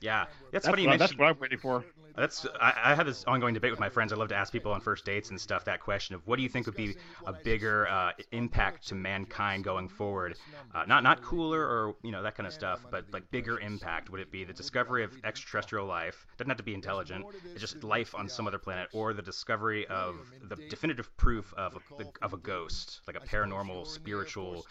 Yeah, 0.00 0.24
that's, 0.24 0.64
That's 0.64 0.66
funny. 0.68 0.82
You 0.82 0.88
what- 0.88 0.98
that's 0.98 1.16
what 1.16 1.28
I'm 1.28 1.38
waiting 1.40 1.58
for. 1.58 1.84
That's 2.16 2.44
I, 2.60 2.74
I 2.86 2.94
have 2.96 3.06
this 3.06 3.24
ongoing 3.24 3.54
debate 3.54 3.70
with 3.70 3.78
my 3.78 3.88
friends. 3.88 4.12
I 4.12 4.16
love 4.16 4.28
to 4.28 4.34
ask 4.34 4.52
people 4.52 4.72
on 4.72 4.80
first 4.80 5.04
dates 5.04 5.30
and 5.30 5.40
stuff 5.40 5.64
that 5.66 5.80
question 5.80 6.16
of 6.16 6.26
what 6.26 6.36
do 6.36 6.42
you 6.42 6.48
think 6.48 6.66
would 6.66 6.74
be 6.74 6.96
a 7.24 7.32
bigger 7.32 7.86
uh, 7.88 8.10
impact 8.32 8.88
to 8.88 8.96
mankind 8.96 9.62
going 9.62 9.88
forward? 9.88 10.34
Uh, 10.74 10.84
not 10.86 11.04
not 11.04 11.22
cooler 11.22 11.60
or 11.62 11.94
you 12.02 12.10
know 12.10 12.22
that 12.22 12.34
kind 12.34 12.48
of 12.48 12.52
stuff, 12.52 12.84
but 12.90 13.04
like 13.12 13.30
bigger 13.30 13.60
impact. 13.60 14.10
Would 14.10 14.20
it 14.20 14.32
be 14.32 14.42
the 14.44 14.52
discovery 14.52 15.04
of 15.04 15.16
extraterrestrial 15.24 15.86
life? 15.86 16.26
Doesn't 16.36 16.50
have 16.50 16.56
to 16.56 16.64
be 16.64 16.74
intelligent. 16.74 17.24
It's 17.52 17.60
just 17.60 17.82
life 17.84 18.12
on 18.14 18.28
some 18.28 18.46
other 18.48 18.58
planet, 18.58 18.88
or 18.92 19.14
the 19.14 19.22
discovery 19.22 19.86
of 19.86 20.16
the 20.48 20.56
definitive 20.68 21.16
proof 21.16 21.54
of 21.56 21.76
a, 21.76 22.04
of 22.22 22.32
a 22.32 22.38
ghost, 22.38 23.02
like 23.06 23.16
a 23.16 23.20
paranormal 23.20 23.86
spiritual 23.86 24.66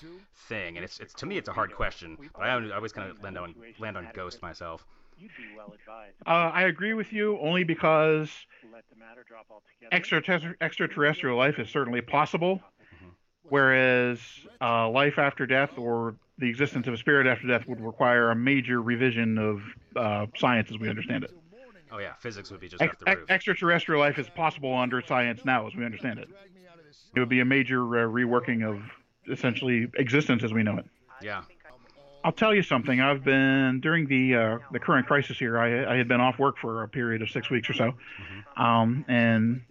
thing. 0.50 0.76
And 0.76 0.84
it's 0.84 1.00
it's 1.00 1.14
to 1.16 1.26
me 1.26 1.38
it's 1.38 1.48
a 1.50 1.54
hard 1.54 1.74
question, 1.74 2.18
but 2.36 2.42
I 2.44 2.52
always- 2.54 2.72
I 2.72 2.76
always 2.76 2.92
kind 2.92 3.10
of 3.10 3.24
land 3.24 3.38
on 3.38 3.56
land 3.80 3.96
on 3.98 4.10
ghost 4.14 4.42
myself. 4.42 4.86
You'd 5.20 5.32
be 5.38 5.56
well 5.56 5.74
advised. 5.74 6.16
Uh, 6.26 6.30
I 6.54 6.64
agree 6.64 6.94
with 6.94 7.12
you 7.14 7.38
only 7.40 7.64
because 7.64 8.30
Let 8.72 8.84
the 8.90 8.96
matter 8.96 9.24
drop 9.28 9.48
altogether. 9.50 9.92
extraterrestri- 10.22 10.56
extraterrestrial 10.62 11.38
life 11.38 11.60
is 11.60 11.70
certainly 11.70 12.02
possible, 12.02 12.62
whereas 13.44 14.20
uh, 14.62 14.90
life 14.90 15.18
after 15.18 15.46
death 15.46 15.78
or 15.78 16.16
the 16.38 16.50
existence 16.50 16.88
of 16.88 16.94
a 16.94 16.98
spirit 16.98 17.28
after 17.28 17.48
death 17.48 17.68
would 17.68 17.82
require 17.82 18.32
a 18.32 18.36
major 18.36 18.82
revision 18.82 19.38
of 19.38 19.62
uh, 19.96 20.26
science 20.38 20.70
as 20.72 20.78
we 20.80 20.90
understand 20.90 21.24
it. 21.24 21.32
Oh 21.92 21.98
yeah, 21.98 22.14
physics 22.20 22.52
would 22.52 22.60
be 22.60 22.68
just 22.68 22.84
Ex- 22.84 22.94
off 22.94 23.00
the 23.00 23.10
ex- 23.10 23.20
roof. 23.22 23.30
extraterrestrial 23.32 24.00
life 24.00 24.20
is 24.20 24.30
possible 24.30 24.74
under 24.76 25.02
science 25.02 25.44
now 25.44 25.66
as 25.66 25.76
we 25.76 25.84
understand 25.84 26.20
it. 26.20 26.30
It 27.16 27.20
would 27.20 27.30
be 27.30 27.40
a 27.40 27.46
major 27.46 27.82
uh, 27.82 28.08
reworking 28.08 28.64
of 28.64 28.80
essentially 29.28 29.88
existence 29.96 30.44
as 30.44 30.54
we 30.54 30.62
know 30.62 30.78
it. 30.78 30.86
Yeah. 31.22 31.42
I'll 32.24 32.32
tell 32.32 32.54
you 32.54 32.64
something. 32.64 33.00
I've 33.00 33.24
been 33.24 33.80
during 33.82 34.08
the 34.08 34.36
uh, 34.36 34.58
the 34.72 34.80
current 34.80 35.08
crisis 35.08 35.38
here. 35.38 35.58
I, 35.58 35.94
I 35.94 35.98
had 35.98 36.08
been 36.08 36.20
off 36.20 36.38
work 36.38 36.58
for 36.58 36.84
a 36.84 36.88
period 36.88 37.22
of 37.22 37.30
six 37.30 37.50
weeks 37.50 37.70
or 37.70 37.74
so, 37.74 37.94
um, 38.58 39.06
and 39.08 39.62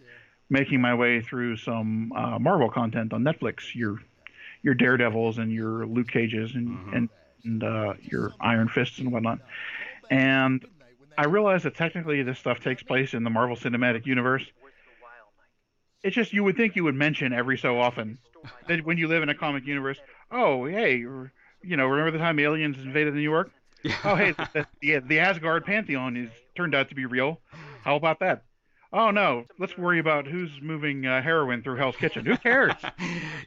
making 0.49 0.81
my 0.81 0.95
way 0.95 1.21
through 1.21 1.57
some 1.57 2.11
uh, 2.11 2.39
Marvel 2.39 2.69
content 2.69 3.13
on 3.13 3.23
Netflix. 3.23 3.75
Your 3.75 4.01
your 4.63 4.73
Daredevils 4.73 5.37
and 5.37 5.51
your 5.51 5.85
Luke 5.85 6.07
Cages 6.07 6.55
and 6.55 6.93
and, 6.93 7.09
and 7.43 7.63
uh, 7.63 7.93
your 8.01 8.33
Iron 8.39 8.67
Fists 8.67 8.97
and 8.97 9.11
whatnot. 9.11 9.39
And 10.09 10.65
I 11.17 11.25
realized 11.25 11.65
that 11.65 11.75
technically 11.75 12.23
this 12.23 12.39
stuff 12.39 12.61
takes 12.61 12.81
place 12.81 13.13
in 13.13 13.23
the 13.23 13.29
Marvel 13.29 13.55
Cinematic 13.55 14.05
Universe. 14.05 14.45
It's 16.01 16.15
just 16.15 16.33
you 16.33 16.43
would 16.45 16.57
think 16.57 16.75
you 16.75 16.85
would 16.85 16.95
mention 16.95 17.33
every 17.33 17.57
so 17.57 17.79
often 17.79 18.17
that 18.67 18.85
when 18.85 18.97
you 18.97 19.07
live 19.07 19.21
in 19.21 19.29
a 19.29 19.35
comic 19.35 19.67
universe. 19.67 19.99
Oh, 20.31 20.65
hey, 20.65 21.03
you 21.61 21.77
know, 21.77 21.85
remember 21.87 22.11
the 22.11 22.17
time 22.23 22.39
aliens 22.39 22.77
invaded 22.77 23.13
New 23.13 23.21
York? 23.21 23.51
Oh, 24.03 24.13
hey, 24.15 24.31
the, 24.31 24.67
the, 24.81 24.99
the 24.99 25.19
Asgard 25.19 25.65
pantheon 25.65 26.17
is 26.17 26.29
turned 26.53 26.75
out 26.75 26.89
to 26.89 26.95
be 26.95 27.05
real. 27.05 27.39
How 27.81 27.95
about 27.95 28.19
that? 28.19 28.43
Oh 28.91 29.11
no, 29.11 29.45
let's 29.59 29.77
worry 29.77 29.99
about 29.99 30.25
who's 30.25 30.49
moving 30.63 31.05
uh, 31.05 31.21
heroin 31.21 31.61
through 31.61 31.75
Hell's 31.75 31.95
Kitchen. 31.95 32.25
Who 32.25 32.37
cares? 32.37 32.73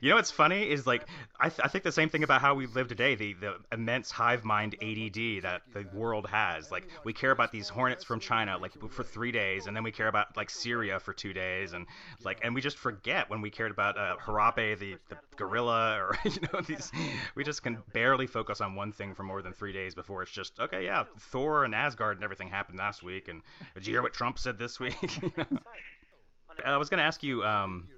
You 0.01 0.09
know 0.09 0.17
what's 0.17 0.33
funny 0.33 0.69
is 0.69 0.85
like 0.85 1.07
I, 1.39 1.49
th- 1.49 1.61
I 1.63 1.69
think 1.69 1.85
the 1.85 1.93
same 1.93 2.09
thing 2.09 2.25
about 2.25 2.41
how 2.41 2.57
we 2.57 2.67
live 2.67 2.89
today. 2.89 3.15
The 3.15 3.35
the 3.35 3.55
immense 3.71 4.11
hive 4.11 4.45
mind 4.45 4.75
ADD 4.83 5.41
that 5.43 5.63
the 5.73 5.87
world 5.95 6.27
has. 6.29 6.73
Like 6.73 6.89
we 7.05 7.13
care 7.13 7.31
about 7.31 7.53
these 7.53 7.69
hornets 7.69 8.03
from 8.03 8.19
China 8.19 8.59
like 8.59 8.73
for 8.91 9.05
three 9.05 9.31
days, 9.31 9.69
and 9.69 9.77
then 9.77 9.85
we 9.85 9.93
care 9.93 10.09
about 10.09 10.37
like 10.37 10.51
Syria 10.51 10.99
for 10.99 11.13
two 11.13 11.33
days, 11.33 11.73
and 11.73 11.87
like 12.25 12.41
and 12.43 12.53
we 12.53 12.61
just 12.61 12.79
forget 12.79 13.31
when 13.31 13.41
we 13.43 13.49
cared 13.49 13.71
about 13.71 13.97
uh, 13.97 14.17
Harambe 14.21 14.77
the, 14.77 14.97
the 15.09 15.17
gorilla 15.37 15.99
or 15.99 16.19
you 16.25 16.41
know 16.53 16.61
these. 16.63 16.91
We 17.37 17.45
just 17.45 17.63
can 17.63 17.79
barely 17.93 18.27
focus 18.27 18.61
on 18.61 18.75
one 18.75 18.91
thing 18.91 19.15
for 19.15 19.23
more 19.23 19.41
than 19.41 19.53
three 19.53 19.73
days 19.73 19.95
before 19.95 20.25
it's 20.25 20.33
just 20.33 20.59
okay. 20.59 20.85
Yeah, 20.85 21.05
Thor 21.17 21.65
and 21.65 21.77
Asgard 21.77 22.17
and 22.17 22.25
everything 22.25 22.49
happened 22.49 22.81
last 22.81 23.05
week, 23.05 23.29
and 23.29 23.41
did 23.75 23.87
you 23.87 23.95
hear 23.95 24.03
what 24.03 24.15
Trump 24.15 24.37
said 24.41 24.59
this 24.59 24.81
week? 24.81 24.97
I 26.65 26.77
was 26.77 26.89
going 26.89 26.99
to 26.99 27.05
ask 27.05 27.23
you, 27.23 27.45
um, 27.45 27.89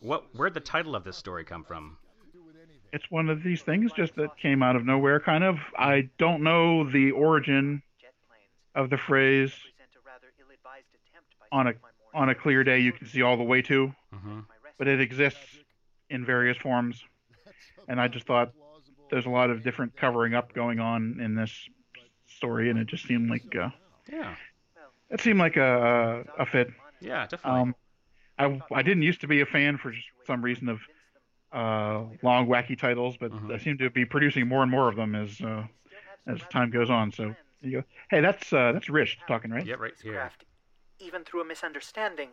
what 0.00 0.24
where'd 0.34 0.54
the 0.54 0.60
title 0.60 0.94
of 0.94 1.04
this 1.04 1.16
story 1.16 1.44
come 1.44 1.64
from? 1.64 1.96
it's 2.92 3.08
one 3.08 3.28
of 3.30 3.44
these 3.44 3.62
things 3.62 3.92
just 3.92 4.16
that 4.16 4.36
came 4.36 4.62
out 4.64 4.74
of 4.74 4.84
nowhere, 4.84 5.20
kind 5.20 5.44
of. 5.44 5.58
I 5.78 6.08
don't 6.18 6.42
know 6.42 6.90
the 6.90 7.12
origin 7.12 7.82
of 8.74 8.90
the 8.90 8.96
phrase 8.98 9.52
on 11.52 11.66
a 11.68 11.74
on 12.14 12.28
a 12.28 12.34
clear 12.34 12.64
day 12.64 12.80
you 12.80 12.92
can 12.92 13.06
see 13.06 13.22
all 13.22 13.36
the 13.36 13.44
way 13.44 13.62
to, 13.62 13.94
Mm-hmm. 14.14 14.40
but 14.78 14.88
it 14.88 15.00
exists 15.00 15.38
in 16.08 16.24
various 16.24 16.56
forms, 16.56 17.02
and 17.86 18.00
I 18.00 18.08
just 18.08 18.26
thought 18.26 18.52
there's 19.10 19.26
a 19.26 19.30
lot 19.30 19.50
of 19.50 19.62
different 19.62 19.96
covering 19.96 20.34
up 20.34 20.52
going 20.52 20.80
on 20.80 21.20
in 21.20 21.36
this 21.36 21.52
story, 22.26 22.70
and 22.70 22.78
it 22.78 22.88
just 22.88 23.04
seemed 23.06 23.30
like 23.30 23.54
uh, 23.54 23.68
Yeah, 24.10 24.34
it 25.10 25.20
seemed 25.20 25.38
like 25.38 25.56
a 25.56 26.24
a 26.38 26.46
fit. 26.46 26.70
yeah, 27.00 27.26
definitely. 27.26 27.60
Um, 27.60 27.74
I 28.38 28.60
I 28.72 28.82
didn't 28.82 29.02
used 29.02 29.20
to 29.22 29.28
be 29.28 29.40
a 29.40 29.46
fan 29.46 29.78
for 29.78 29.92
some 30.26 30.42
reason 30.42 30.68
of 30.68 30.80
uh, 31.52 32.04
long 32.22 32.46
wacky 32.46 32.78
titles, 32.78 33.16
but 33.18 33.32
Mm-hmm. 33.32 33.52
I 33.52 33.58
seem 33.58 33.78
to 33.78 33.90
be 33.90 34.04
producing 34.04 34.46
more 34.48 34.62
and 34.62 34.70
more 34.70 34.88
of 34.88 34.96
them 34.96 35.14
as 35.14 35.40
uh, 35.40 35.64
as 36.26 36.40
time 36.50 36.70
goes 36.70 36.90
on. 36.90 37.12
So 37.12 37.34
you 37.60 37.78
go. 37.80 37.84
Hey, 38.10 38.20
that's 38.20 38.52
uh, 38.52 38.72
that's 38.72 38.88
Rish 38.88 39.18
talking, 39.28 39.50
right? 39.50 39.66
yeah, 39.66 39.74
right 39.74 39.92
here. 40.02 40.14
Craft, 40.14 40.44
even 40.98 41.24
through 41.24 41.40
a 41.42 41.44
misunderstanding, 41.44 42.30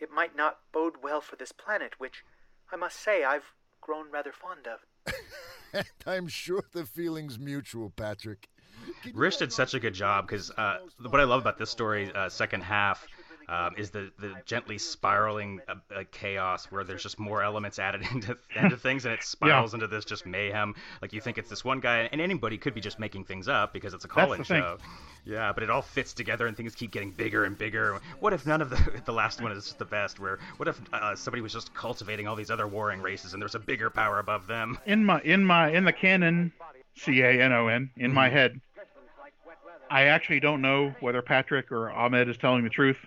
it 0.00 0.10
might 0.10 0.36
not 0.36 0.58
bode 0.72 0.96
well 1.02 1.20
for 1.20 1.36
this 1.36 1.52
planet, 1.52 1.94
which 1.98 2.24
I 2.72 2.76
must 2.76 3.00
say 3.00 3.24
I've 3.24 3.52
grown 3.80 4.10
rather 4.10 4.32
fond 4.32 4.66
of. 4.66 4.80
I'm 6.06 6.28
sure 6.28 6.64
the 6.72 6.84
feeling's 6.86 7.38
mutual, 7.38 7.90
Patrick. 7.90 8.48
Rish 9.14 9.36
did 9.38 9.52
such 9.52 9.74
a 9.74 9.80
good 9.80 9.94
job 9.94 10.26
because 10.26 10.50
uh, 10.52 10.78
what 11.08 11.20
I 11.20 11.24
love 11.24 11.40
about 11.40 11.58
this 11.58 11.70
story, 11.70 12.10
uh, 12.14 12.28
second 12.28 12.62
half, 12.62 13.06
um, 13.48 13.74
is 13.78 13.90
the, 13.90 14.10
the 14.18 14.34
gently 14.44 14.76
spiraling 14.76 15.60
uh, 15.68 15.74
uh, 15.94 16.04
chaos 16.12 16.66
where 16.66 16.84
there's 16.84 17.02
just 17.02 17.18
more 17.18 17.42
elements 17.42 17.78
added 17.78 18.02
into, 18.12 18.36
into 18.54 18.76
things 18.76 19.06
and 19.06 19.14
it 19.14 19.22
spirals 19.22 19.72
into 19.72 19.86
this 19.86 20.04
just 20.04 20.26
mayhem. 20.26 20.74
Like 21.00 21.12
you 21.14 21.20
think 21.20 21.38
it's 21.38 21.48
this 21.48 21.64
one 21.64 21.80
guy, 21.80 22.08
and 22.12 22.20
anybody 22.20 22.58
could 22.58 22.74
be 22.74 22.80
just 22.82 22.98
making 22.98 23.24
things 23.24 23.48
up 23.48 23.72
because 23.72 23.94
it's 23.94 24.04
a 24.04 24.08
the 24.08 24.44
thing. 24.44 24.44
show. 24.44 24.78
Yeah, 25.24 25.52
but 25.52 25.62
it 25.62 25.70
all 25.70 25.82
fits 25.82 26.12
together 26.12 26.46
and 26.46 26.56
things 26.56 26.74
keep 26.74 26.90
getting 26.90 27.10
bigger 27.10 27.44
and 27.44 27.56
bigger. 27.56 27.98
What 28.20 28.32
if 28.32 28.46
none 28.46 28.60
of 28.60 28.70
the 28.70 29.00
the 29.06 29.12
last 29.12 29.40
one 29.40 29.52
is 29.52 29.74
the 29.78 29.84
best? 29.84 30.20
Where 30.20 30.38
what 30.56 30.68
if 30.68 30.80
uh, 30.92 31.16
somebody 31.16 31.40
was 31.42 31.52
just 31.52 31.72
cultivating 31.74 32.26
all 32.28 32.36
these 32.36 32.50
other 32.50 32.66
warring 32.68 33.00
races 33.00 33.32
and 33.32 33.40
there's 33.42 33.54
a 33.54 33.58
bigger 33.60 33.90
power 33.90 34.18
above 34.18 34.46
them? 34.46 34.78
In 34.86 35.04
my 35.04 35.20
in 35.22 35.44
my 35.44 35.70
in 35.70 35.84
the 35.84 35.92
canon, 35.92 36.52
C 36.96 37.20
A 37.22 37.42
N 37.42 37.52
O 37.52 37.68
N, 37.68 37.90
in 37.96 38.12
Mm-hmm. 38.12 38.14
my 38.14 38.28
head, 38.28 38.60
I 39.90 40.04
actually 40.04 40.40
don't 40.40 40.60
know 40.60 40.94
whether 41.00 41.22
Patrick 41.22 41.72
or 41.72 41.90
Ahmed 41.90 42.28
is 42.28 42.36
telling 42.36 42.64
the 42.64 42.70
truth. 42.70 42.98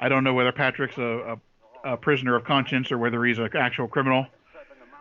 I 0.00 0.08
don't 0.08 0.24
know 0.24 0.34
whether 0.34 0.52
Patrick's 0.52 0.98
a, 0.98 1.38
a, 1.84 1.92
a 1.92 1.96
prisoner 1.96 2.36
of 2.36 2.44
conscience 2.44 2.90
or 2.92 2.98
whether 2.98 3.24
he's 3.24 3.38
an 3.38 3.48
actual 3.56 3.88
criminal. 3.88 4.26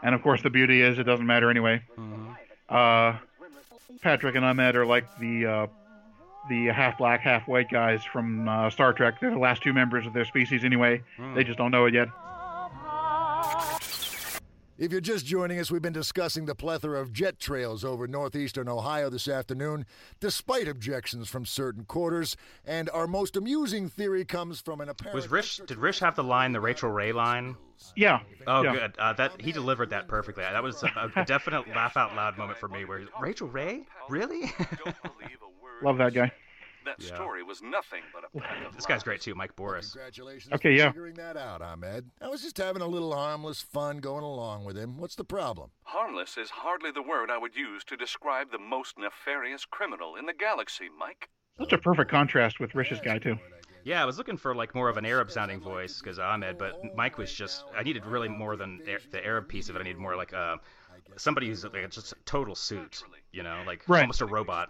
And 0.01 0.13
of 0.13 0.21
course, 0.21 0.41
the 0.41 0.49
beauty 0.49 0.81
is 0.81 0.99
it 0.99 1.03
doesn't 1.03 1.25
matter 1.25 1.49
anyway. 1.49 1.81
Uh, 2.69 3.17
Patrick 4.01 4.35
and 4.35 4.43
Ahmed 4.43 4.75
are 4.75 4.85
like 4.85 5.05
the 5.19 5.45
uh, 5.45 5.67
the 6.49 6.65
half 6.67 6.97
black, 6.97 7.21
half 7.21 7.47
white 7.47 7.69
guys 7.69 8.03
from 8.03 8.49
uh, 8.49 8.69
Star 8.69 8.91
Trek. 8.91 9.19
They're 9.21 9.31
the 9.31 9.37
last 9.37 9.61
two 9.63 9.71
members 9.71 10.05
of 10.05 10.13
their 10.13 10.25
species 10.25 10.63
anyway. 10.65 11.01
They 11.35 11.43
just 11.45 11.57
don't 11.57 11.71
know 11.71 11.85
it 11.85 11.93
yet. 11.93 12.09
If 14.83 14.91
you're 14.91 14.99
just 14.99 15.25
joining 15.25 15.59
us, 15.59 15.71
we've 15.71 15.81
been 15.81 15.93
discussing 15.93 16.45
the 16.45 16.55
plethora 16.55 16.99
of 16.99 17.13
jet 17.13 17.39
trails 17.39 17.85
over 17.85 18.05
northeastern 18.05 18.67
Ohio 18.67 19.09
this 19.09 19.29
afternoon, 19.29 19.85
despite 20.19 20.67
objections 20.67 21.29
from 21.29 21.45
certain 21.45 21.85
quarters. 21.85 22.35
And 22.65 22.89
our 22.89 23.07
most 23.07 23.37
amusing 23.37 23.87
theory 23.87 24.25
comes 24.25 24.59
from 24.59 24.81
an 24.81 24.89
apparent. 24.89 25.15
Was 25.15 25.31
Rish? 25.31 25.61
Did 25.65 25.77
Rish 25.77 25.99
have 25.99 26.17
the 26.17 26.23
line, 26.25 26.51
the 26.51 26.59
Rachael 26.59 26.89
Ray 26.89 27.13
line? 27.13 27.55
Yeah. 27.95 28.19
Oh, 28.45 28.61
yeah. 28.61 28.73
good. 28.73 28.97
Uh, 28.99 29.13
that 29.13 29.39
he 29.39 29.53
delivered 29.53 29.89
that 29.91 30.09
perfectly. 30.09 30.43
That 30.43 30.61
was 30.61 30.83
a, 30.83 31.11
a 31.15 31.23
definite 31.25 31.65
laugh 31.69 31.95
out 31.95 32.13
loud 32.13 32.37
moment 32.37 32.57
for 32.57 32.67
me. 32.67 32.83
Where 32.83 33.03
Rachael 33.21 33.47
Ray, 33.47 33.85
really? 34.09 34.51
Love 35.81 35.97
that 35.97 36.13
guy. 36.13 36.29
That 36.85 36.95
Yeah. 36.99 37.15
story 37.15 37.43
was 37.43 37.61
nothing 37.61 38.01
but 38.13 38.23
a 38.23 38.39
pack 38.41 38.65
of 38.67 38.75
This 38.75 38.85
guy's 38.85 39.03
great 39.03 39.21
too, 39.21 39.35
Mike 39.35 39.55
Boris. 39.55 39.91
Congratulations 39.93 40.53
Okay, 40.53 40.73
yeah. 40.75 40.89
figuring 40.89 41.15
that 41.15 41.37
out, 41.37 41.61
Ahmed. 41.61 42.09
I 42.21 42.27
was 42.27 42.41
just 42.41 42.57
having 42.57 42.81
a 42.81 42.87
little 42.87 43.13
harmless 43.15 43.61
fun 43.61 43.97
going 43.99 44.23
along 44.23 44.65
with 44.65 44.77
him. 44.77 44.97
What's 44.97 45.15
the 45.15 45.23
problem? 45.23 45.71
Harmless 45.83 46.37
is 46.37 46.49
hardly 46.49 46.91
the 46.91 47.01
word 47.01 47.29
I 47.31 47.37
would 47.37 47.55
use 47.55 47.83
to 47.85 47.95
describe 47.97 48.51
the 48.51 48.59
most 48.59 48.97
nefarious 48.97 49.65
criminal 49.65 50.15
in 50.15 50.25
the 50.25 50.33
galaxy, 50.33 50.89
Mike. 50.97 51.29
Such 51.59 51.73
a 51.73 51.77
perfect 51.77 52.09
contrast 52.09 52.59
with 52.59 52.73
Rish's 52.75 52.99
guy 52.99 53.19
too. 53.19 53.37
Yeah, 53.85 54.01
I 54.01 54.05
was 54.05 54.17
looking 54.17 54.37
for 54.37 54.55
like 54.55 54.73
more 54.73 54.87
of 54.89 54.97
an 54.97 55.05
Arab 55.05 55.29
sounding 55.29 55.59
voice 55.59 55.99
because 55.99 56.17
Ahmed, 56.17 56.57
but 56.57 56.79
Mike 56.95 57.17
was 57.17 57.31
just. 57.33 57.65
I 57.77 57.83
needed 57.83 58.05
really 58.05 58.29
more 58.29 58.55
than 58.55 58.77
the- 58.79 58.97
the 59.11 59.23
Arab 59.25 59.49
piece 59.49 59.67
of 59.69 59.75
it. 59.75 59.79
I 59.79 59.83
needed 59.83 59.97
more 59.99 60.15
like 60.15 60.33
uh, 60.33 60.55
somebody 61.17 61.47
who's 61.47 61.63
like 61.65 61.89
just 61.89 62.13
a 62.13 62.15
total 62.25 62.55
suit, 62.55 63.03
you 63.33 63.43
know, 63.43 63.61
like 63.67 63.83
Right. 63.87 64.01
almost 64.01 64.21
a 64.21 64.25
robot. 64.25 64.69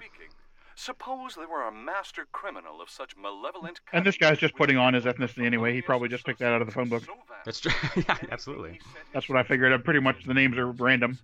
Suppose 0.75 1.35
they 1.35 1.45
were 1.45 1.67
a 1.67 1.71
master 1.71 2.25
criminal 2.31 2.81
of 2.81 2.89
such 2.89 3.15
malevolent 3.15 3.79
And 3.91 4.05
this 4.05 4.17
guy's 4.17 4.37
just 4.37 4.55
putting 4.55 4.77
on 4.77 4.93
his 4.93 5.05
ethnicity 5.05 5.45
anyway. 5.45 5.73
He 5.73 5.81
probably 5.81 6.09
just 6.09 6.25
picked 6.25 6.39
that 6.39 6.51
out 6.53 6.61
of 6.61 6.67
the 6.67 6.73
phone 6.73 6.89
book. 6.89 7.03
That's 7.45 7.59
true. 7.59 7.71
yeah, 8.07 8.17
absolutely. 8.31 8.79
That's 9.13 9.29
what 9.29 9.37
I 9.37 9.43
figured. 9.43 9.71
Uh, 9.73 9.77
Pretty 9.77 9.99
much 9.99 10.25
the 10.25 10.33
names 10.33 10.57
are 10.57 10.71
random. 10.71 11.19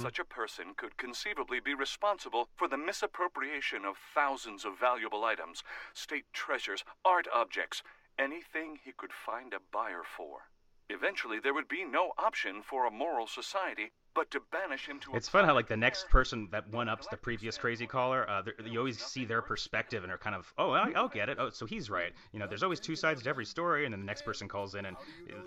Such 0.00 0.18
a 0.18 0.24
person 0.24 0.74
could 0.76 0.96
conceivably 0.96 1.60
be 1.60 1.74
responsible 1.74 2.48
for 2.56 2.68
the 2.68 2.76
misappropriation 2.76 3.84
of 3.84 3.96
thousands 4.14 4.64
of 4.64 4.78
valuable 4.78 5.24
items, 5.24 5.62
state 5.92 6.26
treasures, 6.32 6.84
art 7.04 7.26
objects, 7.34 7.82
anything 8.18 8.78
he 8.82 8.92
could 8.92 9.12
find 9.12 9.52
a 9.52 9.58
buyer 9.72 10.02
for. 10.04 10.48
Eventually, 10.88 11.40
there 11.40 11.54
would 11.54 11.68
be 11.68 11.84
no 11.84 12.12
option 12.18 12.62
for 12.62 12.86
a 12.86 12.90
moral 12.90 13.26
society 13.26 13.92
but 14.14 14.30
to 14.30 14.40
banish 14.52 14.86
him 14.86 15.00
to 15.00 15.12
a 15.12 15.16
It's 15.16 15.28
fun 15.28 15.44
how 15.44 15.54
like 15.54 15.68
the 15.68 15.76
next 15.76 16.08
person 16.08 16.48
that 16.52 16.68
one 16.72 16.88
ups 16.88 17.06
the 17.08 17.16
previous 17.16 17.58
crazy 17.58 17.86
caller, 17.86 18.28
uh, 18.28 18.42
they're- 18.42 18.54
you 18.64 18.78
always 18.78 19.02
see 19.02 19.24
their 19.24 19.42
perspective 19.42 20.02
and 20.04 20.12
are 20.12 20.18
kind 20.18 20.36
of, 20.36 20.52
oh, 20.56 20.70
I, 20.70 20.92
I'll 20.94 21.08
get 21.08 21.28
it. 21.28 21.38
Oh, 21.40 21.50
so 21.50 21.66
he's 21.66 21.90
right. 21.90 22.12
You 22.32 22.38
know, 22.38 22.46
there's 22.46 22.62
always 22.62 22.80
two 22.80 22.96
sides 22.96 23.22
to 23.24 23.28
every 23.28 23.44
story, 23.44 23.84
and 23.84 23.92
then 23.92 24.00
the 24.00 24.06
next 24.06 24.22
person 24.24 24.48
calls 24.48 24.74
in, 24.74 24.86
and 24.86 24.96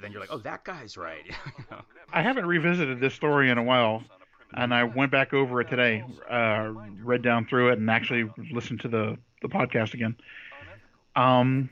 then 0.01 0.11
you're 0.11 0.22
like, 0.22 0.32
oh, 0.32 0.39
that 0.39 0.63
guy's 0.63 0.97
right. 0.97 1.24
You 1.57 1.65
know? 1.72 1.82
I 2.13 2.22
haven't 2.22 2.45
revisited 2.45 2.99
this 2.99 3.13
story 3.13 3.49
in 3.49 3.57
a 3.57 3.63
while, 3.63 4.03
and 4.53 4.74
I 4.74 4.84
went 4.84 5.11
back 5.11 5.34
over 5.34 5.61
it 5.61 5.70
today, 5.70 6.03
uh, 6.30 6.72
read 7.03 7.22
down 7.22 7.45
through 7.45 7.70
it, 7.72 7.80
and 7.80 7.89
actually 7.89 8.30
listened 8.51 8.82
to 8.82 8.88
the 8.88 9.18
the 9.41 9.47
podcast 9.49 9.93
again. 9.93 10.15
Um, 11.15 11.70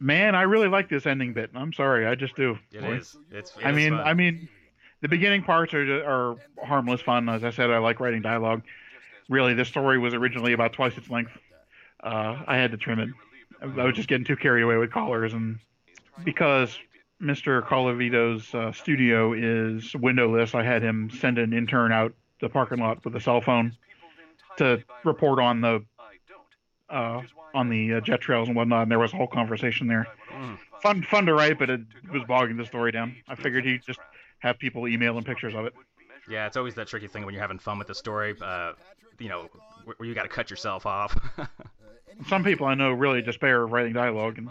man, 0.00 0.34
I 0.34 0.42
really 0.42 0.68
like 0.68 0.88
this 0.88 1.06
ending 1.06 1.32
bit. 1.32 1.50
I'm 1.54 1.72
sorry, 1.72 2.06
I 2.06 2.14
just 2.14 2.36
do. 2.36 2.58
It 2.72 2.80
Boy. 2.80 2.94
is. 2.96 3.16
It's. 3.30 3.50
it 3.56 3.64
I 3.64 3.70
is 3.70 3.76
mean, 3.76 3.90
fun. 3.92 4.00
I 4.06 4.14
mean, 4.14 4.48
the 5.04 5.08
beginning 5.08 5.42
parts 5.42 5.74
are 5.74 6.02
are 6.02 6.36
harmless 6.64 7.02
fun. 7.02 7.28
As 7.28 7.44
I 7.44 7.50
said, 7.50 7.70
I 7.70 7.76
like 7.76 8.00
writing 8.00 8.22
dialogue. 8.22 8.62
Really, 9.28 9.52
this 9.52 9.68
story 9.68 9.98
was 9.98 10.14
originally 10.14 10.54
about 10.54 10.72
twice 10.72 10.96
its 10.96 11.10
length. 11.10 11.32
Uh, 12.02 12.42
I 12.46 12.56
had 12.56 12.70
to 12.70 12.78
trim 12.78 12.98
it. 12.98 13.10
I 13.60 13.84
was 13.84 13.94
just 13.94 14.08
getting 14.08 14.24
too 14.24 14.36
carried 14.36 14.62
away 14.62 14.78
with 14.78 14.90
callers, 14.90 15.34
and 15.34 15.58
because 16.24 16.78
Mr. 17.20 17.62
Colavito's 17.66 18.54
uh, 18.54 18.72
studio 18.72 19.34
is 19.34 19.94
windowless, 19.94 20.54
I 20.54 20.62
had 20.62 20.82
him 20.82 21.10
send 21.10 21.36
an 21.36 21.52
intern 21.52 21.92
out 21.92 22.14
the 22.40 22.48
parking 22.48 22.78
lot 22.78 23.04
with 23.04 23.14
a 23.14 23.20
cell 23.20 23.42
phone 23.42 23.76
to 24.56 24.82
report 25.04 25.38
on 25.38 25.60
the 25.60 25.84
uh, 26.88 27.20
on 27.52 27.68
the 27.68 27.94
uh, 27.94 28.00
jet 28.00 28.22
trails 28.22 28.48
and 28.48 28.56
whatnot. 28.56 28.84
And 28.84 28.90
there 28.90 28.98
was 28.98 29.12
a 29.12 29.16
whole 29.16 29.26
conversation 29.26 29.86
there. 29.86 30.06
Mm. 30.32 30.58
Fun, 30.80 31.02
fun 31.02 31.26
to 31.26 31.34
write, 31.34 31.58
but 31.58 31.68
it 31.68 31.80
was 32.10 32.22
bogging 32.24 32.56
the 32.56 32.64
story 32.64 32.90
down. 32.90 33.16
I 33.28 33.34
figured 33.34 33.66
he'd 33.66 33.82
just 33.82 34.00
have 34.44 34.58
people 34.58 34.86
emailing 34.86 35.24
pictures 35.24 35.54
of 35.54 35.64
it. 35.64 35.74
Yeah, 36.28 36.46
it's 36.46 36.56
always 36.56 36.74
that 36.74 36.86
tricky 36.86 37.08
thing 37.08 37.24
when 37.24 37.34
you're 37.34 37.42
having 37.42 37.58
fun 37.58 37.78
with 37.78 37.88
the 37.88 37.94
story. 37.94 38.34
Uh, 38.40 38.72
you 39.18 39.28
know, 39.28 39.48
where 39.84 40.06
you 40.06 40.14
got 40.14 40.24
to 40.24 40.28
cut 40.28 40.50
yourself 40.50 40.86
off. 40.86 41.16
Some 42.28 42.44
people 42.44 42.66
I 42.66 42.74
know 42.74 42.92
really 42.92 43.22
despair 43.22 43.62
of 43.62 43.72
writing 43.72 43.94
dialogue, 43.94 44.38
and 44.38 44.50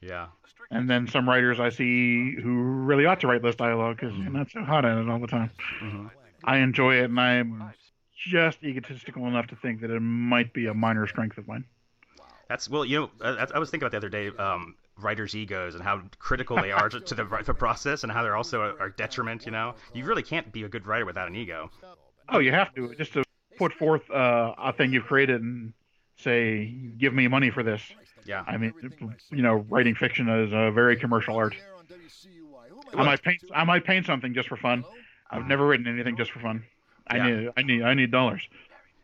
yeah. 0.00 0.28
and 0.70 0.88
then 0.88 1.06
some 1.06 1.28
writers 1.28 1.60
I 1.60 1.68
see 1.68 2.34
who 2.36 2.62
really 2.62 3.04
ought 3.04 3.20
to 3.20 3.26
write 3.26 3.44
less 3.44 3.54
dialogue 3.54 3.98
because 4.00 4.16
you're 4.16 4.30
not 4.30 4.50
so 4.50 4.62
hot 4.62 4.86
at 4.86 4.96
it 4.96 5.08
all 5.10 5.18
the 5.18 5.26
time. 5.26 5.50
Mm-hmm. 5.82 6.06
I 6.44 6.58
enjoy 6.58 6.94
it, 6.94 7.10
and 7.10 7.20
I'm 7.20 7.70
just 8.16 8.64
egotistical 8.64 9.26
enough 9.26 9.48
to 9.48 9.56
think 9.56 9.82
that 9.82 9.90
it 9.90 10.00
might 10.00 10.54
be 10.54 10.66
a 10.68 10.74
minor 10.74 11.06
strength 11.06 11.36
of 11.36 11.46
mine. 11.46 11.64
That's 12.48 12.70
well, 12.70 12.86
you 12.86 13.00
know, 13.00 13.10
I, 13.20 13.46
I 13.54 13.58
was 13.58 13.70
thinking 13.70 13.84
about 13.84 13.90
the 13.90 13.98
other 13.98 14.08
day, 14.08 14.28
um, 14.28 14.74
writers' 15.02 15.34
egos 15.34 15.74
and 15.74 15.82
how 15.82 16.02
critical 16.18 16.56
they 16.56 16.72
are 16.72 16.88
to, 16.88 17.00
to 17.00 17.14
the 17.14 17.24
the 17.44 17.54
process, 17.64 18.02
and 18.02 18.12
how 18.12 18.22
they're 18.22 18.36
also 18.36 18.62
a, 18.62 18.76
are 18.76 18.90
detriment. 18.90 19.44
You 19.46 19.52
know, 19.52 19.74
you 19.94 20.04
really 20.04 20.22
can't 20.22 20.52
be 20.52 20.62
a 20.64 20.68
good 20.68 20.86
writer 20.86 21.04
without 21.04 21.28
an 21.28 21.34
ego. 21.36 21.70
Oh, 22.28 22.38
you 22.38 22.52
have 22.52 22.74
to 22.74 22.94
just 22.94 23.12
to 23.14 23.24
put 23.58 23.72
forth 23.72 24.08
uh, 24.10 24.54
a 24.58 24.72
thing 24.72 24.92
you've 24.92 25.06
created 25.06 25.42
and 25.42 25.72
say, 26.16 26.66
"Give 26.98 27.12
me 27.12 27.28
money 27.28 27.50
for 27.50 27.62
this." 27.62 27.82
Yeah. 28.24 28.44
I 28.46 28.56
mean, 28.56 28.72
you 29.30 29.42
know, 29.42 29.66
writing 29.68 29.94
fiction 29.96 30.28
is 30.28 30.52
a 30.52 30.70
very 30.70 30.96
commercial 30.96 31.34
art. 31.36 31.56
I 32.94 33.02
might 33.04 33.22
paint. 33.22 33.42
I 33.54 33.64
might 33.64 33.84
paint 33.84 34.06
something 34.06 34.34
just 34.34 34.48
for 34.48 34.56
fun. 34.56 34.84
I've 35.30 35.46
never 35.46 35.66
written 35.66 35.86
anything 35.86 36.16
just 36.16 36.30
for 36.30 36.40
fun. 36.40 36.64
I 37.06 37.16
Yeah. 37.16 37.26
need. 37.26 37.50
I 37.56 37.62
need. 37.62 37.82
I 37.82 37.94
need 37.94 38.10
dollars. 38.10 38.42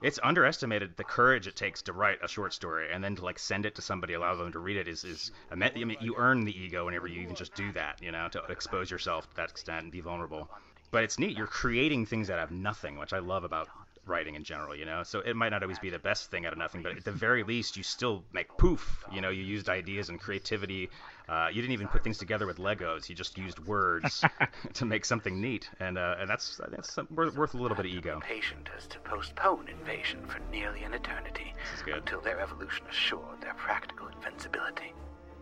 It's 0.00 0.20
underestimated 0.22 0.96
the 0.96 1.04
courage 1.04 1.48
it 1.48 1.56
takes 1.56 1.82
to 1.82 1.92
write 1.92 2.22
a 2.22 2.28
short 2.28 2.52
story 2.52 2.92
and 2.92 3.02
then 3.02 3.16
to 3.16 3.24
like 3.24 3.38
send 3.38 3.66
it 3.66 3.74
to 3.74 3.82
somebody, 3.82 4.14
allow 4.14 4.36
them 4.36 4.52
to 4.52 4.58
read 4.60 4.76
it 4.76 4.86
is 4.86 5.02
is 5.02 5.32
I 5.50 5.56
mean, 5.56 5.96
you 6.00 6.14
earn 6.16 6.44
the 6.44 6.56
ego 6.56 6.84
whenever 6.84 7.08
you 7.08 7.20
even 7.22 7.34
just 7.34 7.54
do 7.54 7.72
that, 7.72 8.00
you 8.00 8.12
know, 8.12 8.28
to 8.28 8.42
expose 8.48 8.90
yourself 8.90 9.28
to 9.30 9.36
that 9.36 9.50
extent 9.50 9.82
and 9.82 9.92
be 9.92 10.00
vulnerable. 10.00 10.48
But 10.90 11.02
it's 11.04 11.18
neat. 11.18 11.36
You're 11.36 11.46
creating 11.46 12.06
things 12.06 12.28
that 12.28 12.38
have 12.38 12.50
nothing, 12.50 12.96
which 12.96 13.12
I 13.12 13.18
love 13.18 13.44
about 13.44 13.68
writing 14.08 14.34
in 14.34 14.44
general, 14.44 14.74
you 14.74 14.84
know. 14.84 15.02
So 15.02 15.20
it 15.20 15.36
might 15.36 15.50
not 15.50 15.62
always 15.62 15.78
be 15.78 15.90
the 15.90 15.98
best 15.98 16.30
thing 16.30 16.46
out 16.46 16.52
of 16.52 16.58
nothing, 16.58 16.82
but 16.82 16.96
at 16.96 17.04
the 17.04 17.12
very 17.12 17.42
least, 17.42 17.76
you 17.76 17.82
still 17.82 18.24
make 18.32 18.48
poof. 18.56 19.04
You 19.12 19.20
know, 19.20 19.30
you 19.30 19.42
used 19.42 19.68
ideas 19.68 20.08
and 20.08 20.20
creativity. 20.20 20.90
Uh, 21.28 21.48
you 21.52 21.60
didn't 21.60 21.72
even 21.72 21.88
put 21.88 22.02
things 22.02 22.18
together 22.18 22.46
with 22.46 22.58
Legos. 22.58 23.08
You 23.08 23.14
just 23.14 23.36
used 23.36 23.58
words 23.66 24.24
to 24.74 24.84
make 24.84 25.04
something 25.04 25.40
neat, 25.40 25.68
and 25.80 25.98
uh, 25.98 26.16
and 26.18 26.28
that's 26.28 26.60
that's 26.70 26.98
worth, 27.10 27.36
worth 27.36 27.54
a 27.54 27.58
little 27.58 27.76
bit 27.76 27.86
of 27.86 27.92
ego. 27.92 28.20
Patient 28.22 28.68
as 28.76 28.86
to 28.86 28.98
postpone 29.00 29.68
invasion 29.68 30.24
for 30.26 30.38
nearly 30.50 30.82
an 30.84 30.94
eternity 30.94 31.54
until 31.92 32.20
their 32.20 32.40
evolution 32.40 32.86
assured 32.90 33.40
their 33.40 33.54
practical 33.54 34.08
invincibility. 34.08 34.92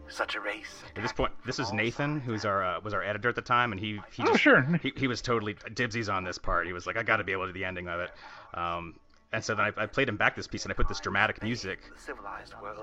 Such 0.08 0.34
a 0.36 0.40
race. 0.40 0.82
At 0.94 1.02
this 1.02 1.12
point, 1.12 1.32
this 1.44 1.58
is 1.58 1.72
Nathan, 1.72 2.20
who's 2.20 2.44
our 2.44 2.64
uh, 2.64 2.80
was 2.80 2.94
our 2.94 3.02
editor 3.02 3.28
at 3.28 3.34
the 3.34 3.42
time, 3.42 3.72
and 3.72 3.80
he 3.80 4.00
he 4.12 4.22
Oh, 4.22 4.26
just, 4.26 4.40
sure. 4.40 4.62
he, 4.82 4.92
he 4.96 5.06
was 5.08 5.20
totally 5.20 5.54
dibsies 5.54 6.12
on 6.12 6.24
this 6.24 6.38
part. 6.38 6.66
He 6.66 6.72
was 6.72 6.86
like, 6.86 6.96
I 6.96 7.02
got 7.02 7.16
to 7.16 7.24
be 7.24 7.32
able 7.32 7.46
to 7.46 7.52
do 7.52 7.58
the 7.58 7.64
ending 7.64 7.88
of 7.88 8.00
it. 8.00 8.10
Um, 8.54 8.94
and 9.32 9.44
so 9.44 9.54
then 9.56 9.66
I, 9.76 9.82
I 9.82 9.86
played 9.86 10.08
him 10.08 10.16
back 10.16 10.36
this 10.36 10.46
piece, 10.46 10.64
and 10.64 10.72
I 10.72 10.74
put 10.74 10.88
this 10.88 11.00
dramatic 11.00 11.42
music 11.42 11.80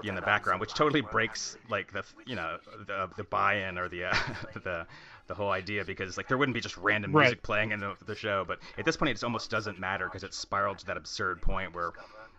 in 0.04 0.16
the 0.16 0.22
background, 0.22 0.60
which 0.60 0.74
totally 0.74 1.02
breaks 1.02 1.58
like 1.70 1.92
the 1.94 2.04
you 2.26 2.36
know 2.36 2.58
the 2.86 3.10
the 3.16 3.24
buy-in 3.24 3.78
or 3.78 3.88
the 3.88 4.06
uh, 4.06 4.16
the 4.64 4.86
the 5.28 5.34
whole 5.34 5.52
idea 5.52 5.86
because 5.86 6.18
like 6.18 6.28
there 6.28 6.38
wouldn't 6.38 6.54
be 6.54 6.60
just 6.62 6.76
random 6.78 7.14
Right. 7.14 7.24
music 7.24 7.42
playing 7.44 7.72
in 7.72 7.80
the, 7.80 7.96
the 8.06 8.16
show. 8.16 8.44
But 8.46 8.60
at 8.78 8.84
this 8.84 8.98
point, 8.98 9.12
it 9.18 9.24
almost 9.24 9.50
doesn't 9.50 9.80
matter 9.80 10.06
because 10.06 10.24
it 10.26 10.34
spiraled 10.34 10.80
to 10.80 10.86
that 10.88 10.98
absurd 10.98 11.42
point 11.42 11.74
where 11.74 11.92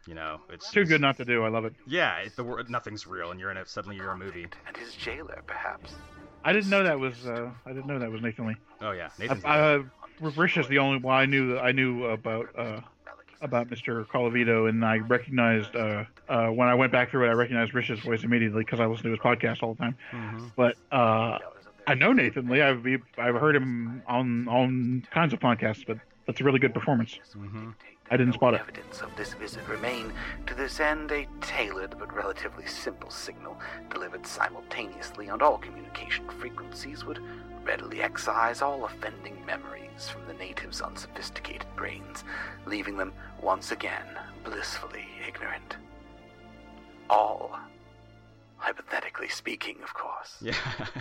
you 0.06 0.14
know 0.14 0.40
it's 0.50 0.70
Too 0.70 0.84
good 0.84 1.00
not 1.00 1.16
to 1.18 1.24
do. 1.24 1.44
I 1.44 1.48
love 1.48 1.64
it. 1.64 1.74
Yeah, 1.86 2.18
it, 2.18 2.36
the 2.36 2.44
wor- 2.44 2.62
nothing's 2.68 3.06
real, 3.06 3.30
and 3.30 3.40
you're 3.40 3.50
in 3.50 3.56
a 3.56 3.66
suddenly 3.66 3.96
you're 3.96 4.10
a 4.10 4.16
movie. 4.16 4.46
And 4.66 4.76
his 4.76 4.94
jailer, 4.94 5.42
perhaps. 5.46 5.94
I 6.44 6.52
didn't 6.52 6.70
know 6.70 6.82
that 6.84 6.98
was. 7.00 7.26
Uh, 7.26 7.50
I 7.64 7.70
didn't 7.70 7.86
know 7.86 7.98
that 7.98 8.10
was 8.10 8.20
Nathan 8.22 8.46
Lee. 8.48 8.56
Oh 8.80 8.90
yeah, 8.92 9.08
Nathan's 9.18 9.44
Uh, 9.44 9.82
Rish 10.20 10.56
is 10.58 10.68
the 10.68 10.78
only 10.78 10.98
one 11.00 11.14
I 11.16 11.26
knew. 11.26 11.58
I 11.58 11.72
knew 11.72 12.04
about 12.04 12.48
uh, 12.58 12.80
about 13.40 13.68
Mr. 13.68 14.06
Colavito, 14.06 14.68
and 14.68 14.84
I 14.84 14.98
recognized 14.98 15.74
uh, 15.74 16.04
uh, 16.28 16.48
when 16.48 16.68
I 16.68 16.74
went 16.74 16.92
back 16.92 17.10
through 17.10 17.26
it, 17.26 17.30
I 17.30 17.32
recognized 17.32 17.74
Rish's 17.74 18.00
voice 18.00 18.24
immediately 18.24 18.62
because 18.62 18.80
I 18.80 18.86
listen 18.86 19.04
to 19.04 19.10
his 19.10 19.20
podcast 19.20 19.62
all 19.62 19.74
the 19.74 19.78
time. 19.78 19.96
Mhm. 20.12 20.52
But 20.56 20.76
uh, 20.92 21.38
I 21.86 21.94
know 21.94 22.12
Nathan 22.12 22.48
Lee. 22.48 22.62
I've 22.62 22.86
I've 23.18 23.34
heard 23.36 23.56
him 23.56 24.02
on 24.06 24.46
on 24.48 25.06
kinds 25.10 25.32
of 25.32 25.40
podcasts, 25.40 25.84
but 25.86 25.98
that's 26.26 26.40
a 26.40 26.44
really 26.44 26.58
good 26.58 26.74
performance. 26.74 27.18
Mm-hmm. 27.36 27.70
I 28.10 28.16
didn't 28.16 28.34
spot 28.34 28.54
it. 28.54 28.60
Evidence 28.60 29.00
of 29.00 29.14
this 29.16 29.34
visit 29.34 29.66
remain. 29.66 30.12
To 30.46 30.54
this 30.54 30.78
end, 30.78 31.10
a 31.10 31.26
tailored 31.40 31.96
but 31.98 32.14
relatively 32.14 32.66
simple 32.66 33.10
signal 33.10 33.58
delivered 33.90 34.26
simultaneously 34.26 35.30
on 35.30 35.40
all 35.40 35.58
communication 35.58 36.28
frequencies 36.28 37.04
would 37.04 37.20
readily 37.64 38.02
excise 38.02 38.60
all 38.60 38.84
offending 38.84 39.44
memories 39.46 40.08
from 40.08 40.26
the 40.26 40.34
natives' 40.34 40.82
unsophisticated 40.82 41.66
brains, 41.76 42.24
leaving 42.66 42.96
them 42.96 43.12
once 43.40 43.72
again 43.72 44.06
blissfully 44.44 45.06
ignorant. 45.26 45.76
All, 47.08 47.58
hypothetically 48.56 49.28
speaking, 49.28 49.76
of 49.82 49.92
course. 49.94 50.36
Yeah, 50.40 50.54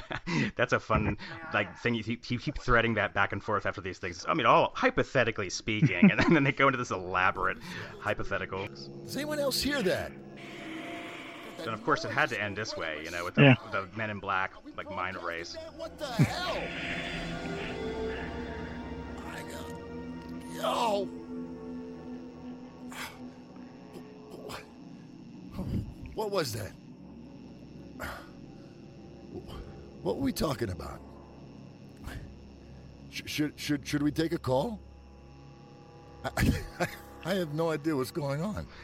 that's 0.55 0.73
a 0.73 0.79
fun 0.79 1.17
like 1.53 1.77
thing. 1.79 1.93
You 1.95 2.03
keep, 2.03 2.29
you 2.29 2.39
keep 2.39 2.57
threading 2.59 2.93
that 2.95 3.13
back 3.13 3.31
and 3.31 3.43
forth 3.43 3.65
after 3.65 3.81
these 3.81 3.97
things. 3.99 4.25
I 4.27 4.33
mean, 4.33 4.45
all 4.45 4.71
hypothetically 4.75 5.49
speaking, 5.49 6.11
and 6.11 6.19
then 6.35 6.43
they 6.43 6.51
go 6.51 6.67
into 6.67 6.77
this 6.77 6.91
elaborate 6.91 7.57
hypothetical. 7.99 8.67
Does 8.67 9.15
anyone 9.15 9.39
else 9.39 9.61
hear 9.61 9.81
that? 9.83 10.11
And 11.59 11.69
of 11.73 11.83
course, 11.85 12.03
it 12.03 12.11
had 12.11 12.27
to 12.29 12.41
end 12.41 12.57
this 12.57 12.75
way, 12.75 13.01
you 13.05 13.11
know, 13.11 13.23
with 13.23 13.35
the, 13.35 13.43
Yeah. 13.43 13.55
the 13.71 13.87
Men 13.95 14.09
in 14.09 14.19
Black 14.19 14.51
like 14.75 14.89
mind 14.89 15.15
race. 15.23 15.55
What 15.77 15.97
the 15.97 16.07
hell? 16.07 16.57
Yo! 20.55 21.07
What 26.15 26.31
was 26.31 26.53
that? 26.53 26.71
What 30.01 30.17
were 30.17 30.23
we 30.23 30.33
talking 30.33 30.69
about? 30.69 30.99
Should 33.11 33.53
should 33.57 33.87
should 33.87 34.01
we 34.03 34.11
take 34.11 34.33
a 34.33 34.37
call? 34.39 34.79
I, 36.25 36.51
I 37.25 37.33
have 37.35 37.53
no 37.53 37.69
idea 37.69 37.95
what's 37.95 38.11
going 38.11 38.41
on. 38.41 38.67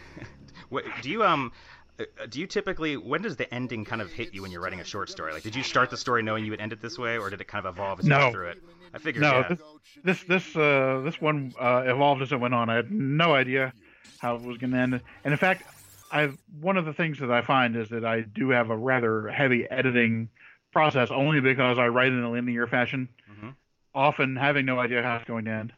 What, 0.70 0.84
do 1.02 1.10
you 1.10 1.24
um 1.24 1.52
uh, 2.00 2.04
do 2.30 2.40
you 2.40 2.46
typically 2.46 2.96
when 2.96 3.24
does 3.24 3.36
the 3.36 3.52
ending 3.52 3.84
kind 3.86 4.04
of 4.04 4.12
hit 4.12 4.36
you 4.36 4.44
when 4.44 4.52
you're 4.52 4.62
writing 4.62 4.82
a 4.82 4.84
short 4.84 5.10
story? 5.10 5.34
Like, 5.34 5.42
did 5.42 5.56
you 5.56 5.64
start 5.64 5.90
the 5.90 5.98
story 5.98 6.22
knowing 6.22 6.46
you 6.46 6.52
would 6.52 6.60
end 6.62 6.74
it 6.74 6.80
this 6.80 7.00
way, 7.00 7.18
or 7.18 7.32
did 7.32 7.42
it 7.42 7.48
kind 7.48 7.66
of 7.66 7.74
evolve 7.74 8.00
as 8.00 8.06
you 8.06 8.10
No. 8.12 8.20
went 8.20 8.34
through 8.34 8.48
it? 8.50 8.64
I 8.94 9.00
figured. 9.00 9.24
No, 9.24 9.40
yeah. 9.40 9.48
this 9.48 9.62
this 10.04 10.24
this 10.26 10.56
uh, 10.56 11.02
this 11.04 11.20
one 11.20 11.54
uh, 11.60 11.84
evolved 11.88 12.22
as 12.22 12.32
it 12.32 12.40
went 12.40 12.54
on. 12.54 12.70
I 12.70 12.76
had 12.76 12.92
no 12.92 13.34
idea 13.34 13.74
how 14.20 14.36
it 14.36 14.44
was 14.44 14.58
going 14.58 14.72
to 14.72 14.78
end, 14.78 15.02
and 15.24 15.32
in 15.32 15.38
fact, 15.38 15.64
I 16.12 16.30
one 16.60 16.78
of 16.78 16.86
the 16.86 16.94
things 16.94 17.20
that 17.20 17.32
I 17.32 17.42
find 17.42 17.76
is 17.76 17.90
that 17.90 18.04
I 18.06 18.22
do 18.22 18.50
have 18.50 18.70
a 18.70 18.78
rather 18.78 19.28
heavy 19.30 19.70
editing 19.70 20.30
process, 20.72 21.12
only 21.12 21.40
because 21.42 21.78
I 21.78 21.88
write 21.88 22.12
in 22.12 22.24
a 22.24 22.32
linear 22.32 22.68
fashion, 22.68 23.10
Mhm. 23.32 23.56
often 23.94 24.36
having 24.36 24.66
no 24.66 24.80
idea 24.80 25.02
how 25.04 25.16
it's 25.16 25.26
going 25.26 25.46
to 25.46 25.52
end. 25.52 25.74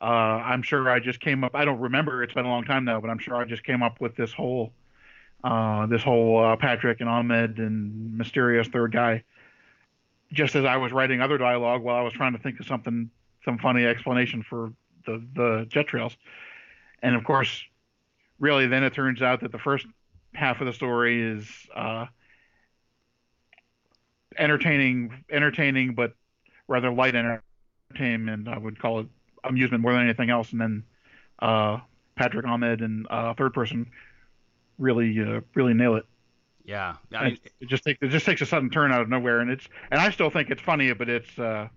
Uh, 0.00 0.04
I'm 0.04 0.62
sure 0.62 0.90
I 0.90 1.00
just 1.00 1.20
came 1.20 1.42
up. 1.42 1.54
I 1.54 1.64
don't 1.64 1.80
remember. 1.80 2.22
It's 2.22 2.34
been 2.34 2.44
a 2.44 2.50
long 2.50 2.64
time 2.64 2.84
now, 2.84 3.00
but 3.00 3.08
I'm 3.08 3.18
sure 3.18 3.36
I 3.36 3.44
just 3.44 3.64
came 3.64 3.82
up 3.82 4.00
with 4.00 4.14
this 4.16 4.32
whole 4.32 4.72
uh, 5.44 5.86
this 5.86 6.02
whole 6.02 6.42
uh, 6.42 6.56
Patrick 6.56 7.00
and 7.00 7.08
Ahmed 7.08 7.58
and 7.58 8.16
mysterious 8.18 8.66
third 8.68 8.90
guy 8.92 9.22
just 10.32 10.56
as 10.56 10.64
I 10.64 10.76
was 10.76 10.90
writing 10.92 11.20
other 11.20 11.38
dialogue 11.38 11.82
while 11.82 11.94
I 11.96 12.02
was 12.02 12.12
trying 12.12 12.32
to 12.32 12.38
think 12.38 12.58
of 12.58 12.66
something, 12.66 13.10
some 13.44 13.58
funny 13.58 13.84
explanation 13.86 14.42
for 14.42 14.72
the 15.04 15.22
the 15.34 15.66
jet 15.68 15.86
trails, 15.86 16.16
and 17.02 17.14
of 17.14 17.22
course, 17.22 17.62
really, 18.38 18.66
then 18.66 18.82
it 18.82 18.94
turns 18.94 19.22
out 19.22 19.40
that 19.40 19.52
the 19.52 19.58
first 19.58 19.86
half 20.34 20.60
of 20.60 20.66
the 20.66 20.72
story 20.72 21.22
is 21.22 21.48
uh, 21.74 22.06
entertaining, 24.38 25.24
entertaining, 25.30 25.94
but 25.94 26.12
rather 26.68 26.92
light 26.92 27.14
entertainment. 27.14 28.48
I 28.48 28.58
would 28.58 28.78
call 28.78 29.00
it 29.00 29.06
amusement 29.44 29.82
more 29.82 29.92
than 29.92 30.02
anything 30.02 30.30
else, 30.30 30.52
and 30.52 30.60
then 30.60 30.84
uh, 31.40 31.78
Patrick 32.16 32.46
Ahmed 32.46 32.80
and 32.80 33.06
uh, 33.10 33.34
third 33.34 33.54
person 33.54 33.90
really 34.78 35.18
uh, 35.20 35.40
really 35.54 35.74
nail 35.74 35.96
it. 35.96 36.04
Yeah, 36.64 36.96
I 37.14 37.24
mean, 37.24 37.38
it, 37.44 37.52
it 37.60 37.68
just 37.68 37.84
takes 37.84 37.98
it 38.02 38.08
just 38.08 38.26
takes 38.26 38.40
a 38.40 38.46
sudden 38.46 38.70
turn 38.70 38.92
out 38.92 39.00
of 39.00 39.08
nowhere, 39.08 39.40
and 39.40 39.50
it's 39.50 39.66
and 39.90 40.00
I 40.00 40.10
still 40.10 40.30
think 40.30 40.50
it's 40.50 40.62
funny, 40.62 40.92
but 40.92 41.08
it's 41.08 41.38
uh, 41.38 41.68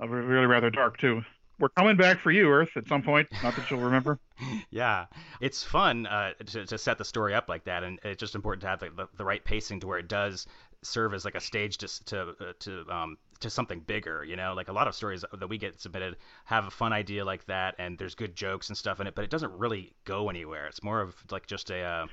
uh, 0.00 0.08
really 0.08 0.46
rather 0.46 0.70
dark 0.70 0.96
too. 0.98 1.22
We're 1.58 1.68
coming 1.70 1.96
back 1.96 2.20
for 2.20 2.30
you, 2.30 2.48
Earth, 2.50 2.76
at 2.76 2.86
some 2.86 3.02
point. 3.02 3.28
Not 3.42 3.56
that 3.56 3.68
you'll 3.70 3.80
remember. 3.80 4.20
yeah, 4.70 5.06
it's 5.40 5.64
fun 5.64 6.06
uh, 6.06 6.34
to, 6.46 6.66
to 6.66 6.78
set 6.78 6.98
the 6.98 7.04
story 7.04 7.34
up 7.34 7.48
like 7.48 7.64
that, 7.64 7.82
and 7.82 7.98
it's 8.04 8.20
just 8.20 8.36
important 8.36 8.62
to 8.62 8.68
have 8.68 8.80
the, 8.80 8.90
the, 8.90 9.08
the 9.16 9.24
right 9.24 9.44
pacing 9.44 9.80
to 9.80 9.86
where 9.88 9.98
it 9.98 10.08
does 10.08 10.46
serve 10.82 11.12
as 11.12 11.24
like 11.24 11.34
a 11.34 11.40
stage 11.40 11.78
to 11.78 12.04
to 12.04 12.20
uh, 12.40 12.52
to 12.60 12.84
um 12.88 13.18
to 13.40 13.50
something 13.50 13.80
bigger. 13.80 14.24
You 14.24 14.36
know, 14.36 14.54
like 14.54 14.68
a 14.68 14.72
lot 14.72 14.86
of 14.86 14.94
stories 14.94 15.24
that 15.32 15.48
we 15.48 15.58
get 15.58 15.80
submitted 15.80 16.16
have 16.44 16.66
a 16.66 16.70
fun 16.70 16.92
idea 16.92 17.24
like 17.24 17.44
that, 17.46 17.74
and 17.78 17.98
there's 17.98 18.14
good 18.14 18.36
jokes 18.36 18.68
and 18.68 18.78
stuff 18.78 19.00
in 19.00 19.06
it, 19.06 19.14
but 19.14 19.24
it 19.24 19.30
doesn't 19.30 19.52
really 19.58 19.92
go 20.04 20.30
anywhere. 20.30 20.66
It's 20.66 20.82
more 20.82 21.00
of 21.00 21.16
like 21.30 21.46
just 21.46 21.70
a 21.70 21.80
uh, 21.80 22.06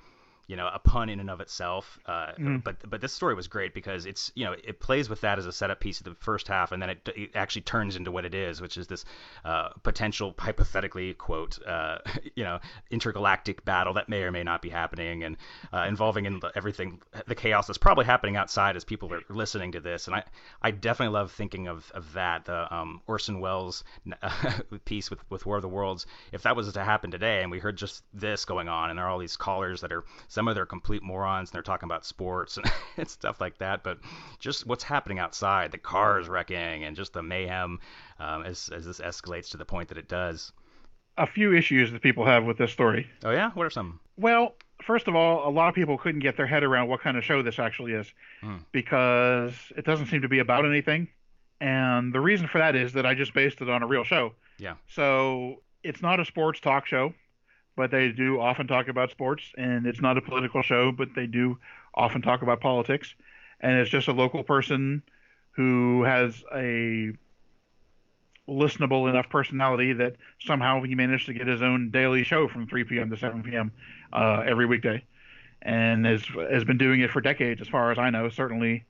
you 0.47 0.55
know 0.55 0.69
a 0.73 0.79
pun 0.79 1.09
in 1.09 1.19
and 1.19 1.29
of 1.29 1.41
itself. 1.41 1.99
Uh, 2.05 2.33
Mm. 2.37 2.63
But 2.63 2.89
but 2.89 3.01
this 3.01 3.13
story 3.13 3.33
was 3.33 3.47
great 3.47 3.73
because 3.73 4.05
it's 4.05 4.31
you 4.35 4.45
know 4.45 4.53
it 4.53 4.79
plays 4.79 5.09
with 5.09 5.21
that 5.21 5.39
as 5.39 5.45
a 5.45 5.51
setup 5.51 5.79
piece 5.79 5.99
of 5.99 6.05
the 6.05 6.15
first 6.15 6.47
half, 6.47 6.71
and 6.71 6.81
then 6.81 6.89
it, 6.89 7.09
it 7.15 7.35
actually 7.35 7.61
turns 7.63 7.95
into 7.95 8.11
what 8.11 8.25
it 8.25 8.33
is, 8.33 8.61
which 8.61 8.77
is 8.77 8.87
this 8.87 9.05
uh, 9.43 9.69
potential 9.83 10.33
hypothetically 10.37 11.13
quote 11.13 11.59
uh, 11.65 11.99
you 12.35 12.43
know 12.43 12.59
intergalactic 12.91 13.63
battle 13.65 13.93
that 13.93 14.09
may 14.09 14.23
or 14.23 14.31
may 14.31 14.43
not 14.43 14.61
be 14.61 14.69
happening, 14.69 15.23
and 15.23 15.37
uh, 15.73 15.85
involving 15.87 16.25
in 16.25 16.41
everything 16.55 17.01
the 17.27 17.35
chaos 17.35 17.67
that's 17.67 17.77
probably 17.77 18.05
happening 18.05 18.35
outside 18.35 18.75
as 18.75 18.83
people 18.83 19.13
are 19.13 19.21
listening 19.29 19.71
to 19.71 19.79
this. 19.79 20.07
And 20.07 20.15
I 20.15 20.23
I 20.61 20.71
definitely 20.71 21.13
love 21.13 21.31
thinking 21.31 21.67
of 21.67 21.89
of 21.93 22.13
that 22.13 22.45
the 22.45 22.73
um, 22.73 23.01
Orson 23.07 23.39
Welles 23.39 23.83
piece 24.85 25.09
with 25.09 25.19
with 25.29 25.45
War 25.45 25.57
of 25.57 25.61
the 25.61 25.69
Worlds. 25.69 26.05
If 26.31 26.43
that 26.43 26.55
was 26.55 26.71
to 26.73 26.83
happen 26.83 27.11
today, 27.11 27.41
and 27.41 27.51
we 27.51 27.59
heard 27.59 27.77
just 27.77 28.03
this 28.13 28.45
going 28.45 28.67
on, 28.67 28.89
and 28.89 28.99
there 28.99 29.05
are 29.05 29.09
all 29.09 29.19
these 29.19 29.37
callers 29.37 29.81
that 29.81 29.91
are 29.91 30.03
some 30.35 30.47
of 30.47 30.53
them 30.55 30.61
are 30.61 30.65
complete 30.67 31.01
morons, 31.01 31.49
and 31.49 31.55
they're 31.55 31.63
talking 31.63 31.87
about 31.87 32.05
sports 32.05 32.57
and, 32.63 32.71
and 32.97 33.07
stuff 33.09 33.41
like 33.41 33.57
that. 33.57 33.83
But 33.83 33.97
just 34.39 34.67
what's 34.67 34.83
happening 34.83 35.17
outside, 35.17 35.71
the 35.71 35.77
cars 35.77 36.27
wrecking, 36.29 36.83
and 36.83 36.95
just 36.95 37.13
the 37.13 37.23
mayhem 37.23 37.79
um, 38.19 38.43
as 38.43 38.69
as 38.69 38.85
this 38.85 38.99
escalates 38.99 39.49
to 39.51 39.57
the 39.57 39.65
point 39.65 39.89
that 39.89 39.97
it 39.97 40.07
does. 40.07 40.51
A 41.17 41.25
few 41.25 41.53
issues 41.55 41.91
that 41.93 42.01
people 42.01 42.25
have 42.25 42.43
with 42.43 42.57
this 42.57 42.71
story. 42.71 43.07
Oh 43.23 43.31
yeah, 43.31 43.51
what 43.51 43.65
are 43.65 43.69
some? 43.69 43.99
Well, 44.17 44.55
first 44.83 45.07
of 45.07 45.15
all, 45.15 45.47
a 45.47 45.51
lot 45.51 45.69
of 45.69 45.75
people 45.75 45.97
couldn't 45.97 46.19
get 46.21 46.35
their 46.35 46.45
head 46.47 46.63
around 46.63 46.89
what 46.89 46.99
kind 47.01 47.15
of 47.17 47.23
show 47.23 47.41
this 47.41 47.57
actually 47.57 47.93
is 47.93 48.11
Hmm. 48.41 48.57
because 48.73 49.53
it 49.77 49.85
doesn't 49.85 50.07
seem 50.07 50.21
to 50.21 50.27
be 50.29 50.39
about 50.39 50.65
anything. 50.65 51.07
And 51.61 52.13
the 52.13 52.19
reason 52.19 52.47
for 52.47 52.57
that 52.57 52.75
is 52.75 52.93
that 52.93 53.05
I 53.05 53.13
just 53.15 53.33
based 53.33 53.61
it 53.61 53.69
on 53.69 53.81
a 53.81 53.87
real 53.87 54.03
show. 54.03 54.33
Yeah. 54.57 54.75
So 54.87 55.61
it's 55.83 56.01
not 56.01 56.19
a 56.19 56.25
sports 56.25 56.59
talk 56.59 56.85
show, 56.85 57.13
but 57.75 57.91
they 57.91 58.11
do 58.11 58.39
often 58.39 58.67
talk 58.67 58.87
about 58.87 59.11
sports, 59.11 59.43
and 59.57 59.85
it's 59.85 60.01
not 60.01 60.17
a 60.17 60.21
political 60.21 60.61
show, 60.61 60.91
but 60.91 61.09
they 61.15 61.27
do 61.27 61.57
often 61.93 62.21
talk 62.21 62.41
about 62.41 62.61
politics. 62.61 63.13
And 63.59 63.79
it's 63.79 63.89
just 63.89 64.07
a 64.07 64.13
local 64.13 64.43
person 64.43 65.03
who 65.51 66.03
has 66.03 66.43
a 66.53 67.13
listenable 68.47 69.09
enough 69.09 69.29
personality 69.29 69.93
that 69.93 70.15
somehow 70.39 70.81
he 70.83 70.95
managed 70.95 71.25
to 71.25 71.33
get 71.33 71.47
his 71.47 71.61
own 71.61 71.89
daily 71.89 72.23
show 72.23 72.47
from 72.47 72.67
3 72.67 72.83
p.m. 72.83 73.09
to 73.09 73.17
7 73.17 73.43
p.m. 73.43 73.71
Uh, 74.13 74.43
every 74.45 74.65
weekday, 74.65 75.03
and 75.61 76.05
has 76.05 76.23
has 76.51 76.63
been 76.63 76.77
doing 76.77 77.01
it 77.01 77.11
for 77.11 77.21
decades, 77.21 77.61
as 77.61 77.67
far 77.67 77.91
as 77.91 77.97
I 77.97 78.09
know. 78.09 78.29
Certainly, 78.29 78.85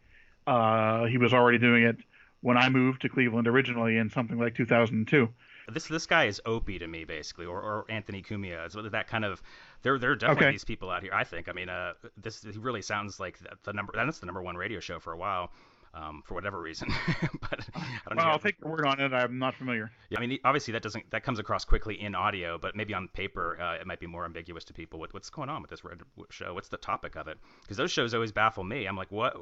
uh, 0.47 1.05
he 1.05 1.17
was 1.17 1.33
already 1.33 1.57
doing 1.57 1.83
it 1.83 1.97
when 2.41 2.57
I 2.57 2.69
moved 2.69 3.01
to 3.01 3.09
Cleveland 3.09 3.47
originally 3.47 3.97
in 3.97 4.09
something 4.09 4.37
like 4.37 4.55
2002. 4.55 5.29
This 5.71 5.87
this 5.87 6.05
guy 6.05 6.25
is 6.25 6.41
Opie 6.45 6.79
to 6.79 6.87
me 6.87 7.05
basically, 7.05 7.45
or, 7.45 7.59
or 7.61 7.85
Anthony 7.89 8.21
Cumia. 8.21 8.65
It's 8.65 8.75
that 8.91 9.07
kind 9.07 9.25
of 9.25 9.41
there 9.81 9.97
there 9.97 10.11
are 10.11 10.15
definitely 10.15 10.45
Okay. 10.45 10.51
these 10.51 10.63
people 10.63 10.89
out 10.89 11.01
here. 11.03 11.13
I 11.13 11.23
think. 11.23 11.49
I 11.49 11.53
mean, 11.53 11.69
uh, 11.69 11.93
this 12.17 12.43
he 12.43 12.57
really 12.57 12.81
sounds 12.81 13.19
like 13.19 13.39
the, 13.39 13.49
the 13.63 13.73
number. 13.73 13.93
That's 13.95 14.19
the 14.19 14.25
number 14.27 14.41
one 14.41 14.55
radio 14.55 14.79
show 14.79 14.99
for 14.99 15.13
a 15.13 15.17
while, 15.17 15.51
um, 15.95 16.21
for 16.25 16.35
whatever 16.35 16.61
reason. 16.61 16.89
but 17.41 17.67
I 17.75 17.81
don't 18.09 18.17
Well. 18.17 18.27
I'll 18.27 18.39
take 18.39 18.59
your 18.61 18.71
word 18.71 18.85
on 18.85 18.99
it. 18.99 19.11
I'm 19.13 19.39
not 19.39 19.55
familiar. 19.55 19.89
Yeah, 20.09 20.19
I 20.19 20.25
mean, 20.25 20.37
obviously 20.43 20.71
that 20.73 20.83
doesn't 20.83 21.09
that 21.11 21.23
comes 21.23 21.39
across 21.39 21.65
quickly 21.65 21.99
in 21.99 22.13
audio, 22.13 22.57
but 22.59 22.75
maybe 22.75 22.93
on 22.93 23.07
paper 23.07 23.59
uh, 23.59 23.75
it 23.81 23.87
might 23.87 23.99
be 23.99 24.07
more 24.07 24.25
ambiguous 24.25 24.65
to 24.65 24.73
people. 24.73 24.99
What, 24.99 25.13
what's 25.13 25.29
going 25.31 25.49
on 25.49 25.61
with 25.61 25.71
this 25.71 25.83
red 25.83 25.99
show? 26.29 26.53
What's 26.53 26.69
the 26.69 26.77
topic 26.77 27.15
of 27.15 27.27
it? 27.27 27.37
Because 27.63 27.77
those 27.77 27.91
shows 27.91 28.13
always 28.13 28.31
baffle 28.31 28.63
me. 28.63 28.85
I'm 28.85 28.97
like, 28.97 29.11
what? 29.11 29.35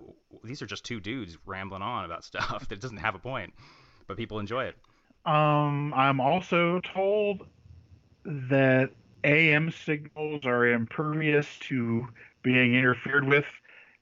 These 0.44 0.62
are 0.62 0.68
just 0.68 0.86
two 0.86 1.00
dudes 1.02 1.38
rambling 1.46 1.82
on 1.82 2.06
about 2.06 2.24
stuff 2.32 2.70
that 2.70 2.80
doesn't 2.80 2.98
have 2.98 3.16
a 3.16 3.20
point, 3.20 3.54
but 4.08 4.16
people 4.16 4.40
enjoy 4.40 4.66
it. 4.66 4.78
Um, 5.26 5.94
I'm 5.94 6.20
also 6.20 6.82
told 6.82 7.48
that 8.26 8.90
AM 9.24 9.72
signals 9.72 10.46
are 10.46 10.68
impervious 10.68 11.48
to 11.62 12.08
being 12.42 12.76
interfered 12.76 13.26
with, 13.26 13.46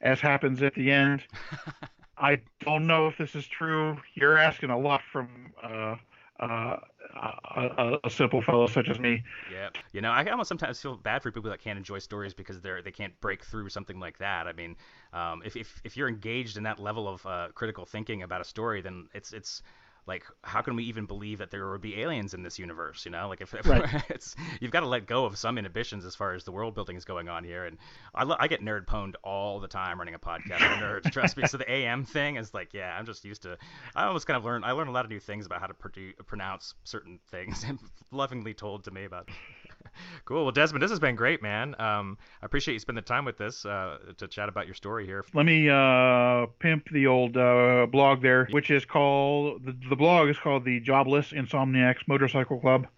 as 0.02 0.20
happens 0.20 0.64
at 0.64 0.74
the 0.74 0.92
end. 0.92 1.24
I 2.18 2.42
don't 2.60 2.88
know 2.88 3.08
if 3.08 3.18
this 3.18 3.36
is 3.36 3.48
true. 3.48 3.98
You're 4.14 4.38
asking 4.38 4.70
a 4.70 4.78
lot 4.78 5.02
from 5.12 5.54
uh, 5.64 5.96
uh, 6.40 6.78
a, 7.16 7.98
a, 8.04 8.10
simple 8.10 8.42
fellow 8.42 8.68
such 8.68 8.90
as 8.90 9.00
me. 9.00 9.24
Yeah, 9.52 9.70
you 9.92 10.02
know, 10.02 10.12
I 10.12 10.26
almost 10.30 10.48
sometimes 10.48 10.80
feel 10.82 10.98
bad 10.98 11.22
for 11.24 11.32
people 11.32 11.50
that 11.50 11.60
can't 11.60 11.78
enjoy 11.78 12.00
stories 12.00 12.34
because 12.34 12.62
they're 12.62 12.82
they 12.82 12.92
can't 12.92 13.20
break 13.22 13.44
through 13.44 13.70
something 13.70 14.00
like 14.00 14.18
that. 14.20 14.48
I 14.48 14.54
mean, 14.54 14.76
um, 15.14 15.42
if, 15.46 15.56
if 15.56 15.82
if 15.84 15.98
you're 15.98 16.10
engaged 16.10 16.58
in 16.58 16.64
that 16.64 16.80
level 16.80 17.08
of 17.08 17.26
uh, 17.26 17.48
critical 17.54 17.86
thinking 17.86 18.24
about 18.24 18.42
a 18.42 18.46
story, 18.46 18.82
then 18.82 19.08
it's 19.14 19.34
it's 19.34 19.62
like 20.08 20.26
how 20.44 20.62
can 20.62 20.76
we 20.76 20.84
even 20.86 21.06
believe 21.06 21.38
that 21.40 21.52
there 21.52 21.70
would 21.70 21.82
be 21.82 22.02
aliens 22.02 22.34
in 22.34 22.44
this 22.44 22.58
universe? 22.58 23.06
You 23.06 23.12
know, 23.12 23.28
like 23.30 23.42
if, 23.42 23.54
if 23.54 23.68
Right. 23.68 24.04
it's 24.10 24.36
you've 24.60 24.72
got 24.72 24.82
to 24.82 24.88
let 24.88 25.06
go 25.06 25.26
of 25.26 25.38
some 25.38 25.58
inhibitions 25.58 26.06
as 26.06 26.16
far 26.16 26.34
as 26.34 26.44
the 26.44 26.52
world 26.52 26.74
building 26.76 26.96
is 26.98 27.06
going 27.06 27.30
on 27.30 27.44
here. 27.44 27.66
And 27.66 27.78
I 28.16 28.24
lo- 28.24 28.36
I 28.40 28.48
get 28.48 28.62
nerd 28.62 28.86
pwned 28.86 29.14
all 29.24 29.60
the 29.60 29.68
time 29.68 30.00
running 30.00 30.16
a 30.16 30.20
podcast 30.20 30.58
for 30.58 30.84
nerds. 30.84 31.12
Trust 31.12 31.38
me. 31.38 31.46
So 31.48 31.58
the 31.58 31.72
AM 31.72 32.04
thing 32.06 32.38
is 32.38 32.54
like, 32.54 32.74
yeah, 32.74 32.96
I'm 32.98 33.06
just 33.06 33.24
used 33.26 33.44
to. 33.44 33.58
I 33.96 34.06
almost 34.06 34.26
kind 34.28 34.38
of 34.38 34.44
learned. 34.46 34.66
I 34.66 34.72
learned 34.72 34.90
a 34.90 34.94
lot 34.94 35.06
of 35.06 35.12
new 35.12 35.20
things 35.20 35.46
about 35.46 35.62
how 35.62 35.68
to 35.68 35.74
produ- 35.74 36.14
pronounce 36.26 36.74
certain 36.84 37.20
things, 37.30 37.64
and 37.68 37.80
lovingly 38.12 38.54
told 38.54 38.84
to 38.86 38.92
me 38.92 39.06
about. 39.06 39.30
cool. 40.26 40.44
Well, 40.44 40.52
Desmond, 40.52 40.82
this 40.82 40.92
has 40.92 41.00
been 41.00 41.16
great, 41.16 41.42
man. 41.42 41.76
Um, 41.80 42.18
I 42.42 42.46
appreciate 42.46 42.74
you 42.74 42.80
spending 42.80 43.04
the 43.04 43.08
time 43.08 43.26
with 43.26 43.42
us 43.42 43.66
uh, 43.66 43.98
to 44.18 44.28
chat 44.28 44.50
about 44.50 44.66
your 44.66 44.76
story 44.76 45.06
here. 45.06 45.26
Let 45.34 45.46
me 45.46 45.70
uh, 45.70 46.48
pimp 46.60 46.90
the 46.92 47.08
old 47.08 47.36
uh, 47.38 47.88
blog 47.92 48.22
there, 48.22 48.48
which 48.52 48.72
is 48.72 48.86
called 48.86 49.66
the, 49.66 49.91
the 49.92 49.96
blog 49.96 50.30
is 50.30 50.38
called 50.40 50.66
the 50.66 50.80
Jobless 50.80 51.32
Insomniacs 51.32 52.08
Motorcycle 52.08 52.60
Club. 52.60 52.88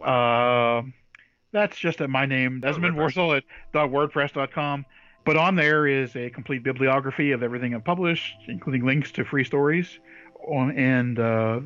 Uh, 0.00 0.82
that's 1.50 1.76
just 1.76 2.00
at 2.00 2.08
my 2.08 2.24
name, 2.24 2.60
Desmond 2.60 2.94
Warzel 2.94 3.36
at 3.36 3.42
.wordpress.com. 3.72 4.84
But 5.24 5.36
on 5.36 5.56
there 5.56 5.86
is 5.86 6.14
a 6.14 6.30
complete 6.30 6.62
bibliography 6.62 7.32
of 7.32 7.42
everything 7.42 7.74
I've 7.74 7.84
published, 7.84 8.36
including 8.46 8.84
links 8.84 9.10
to 9.12 9.24
free 9.24 9.42
stories 9.44 9.98
on 10.46 10.76
and 10.78 11.18
uh, 11.18 11.60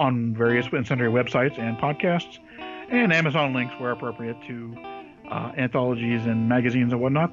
on 0.00 0.34
various 0.34 0.66
and 0.72 0.86
sundry 0.86 1.08
websites 1.10 1.58
and 1.58 1.76
podcasts, 1.78 2.38
and 2.90 3.12
Amazon 3.12 3.54
links 3.54 3.74
where 3.78 3.92
appropriate 3.92 4.36
to 4.48 4.76
uh, 5.30 5.52
anthologies 5.56 6.26
and 6.26 6.48
magazines 6.48 6.92
and 6.92 7.00
whatnot. 7.00 7.30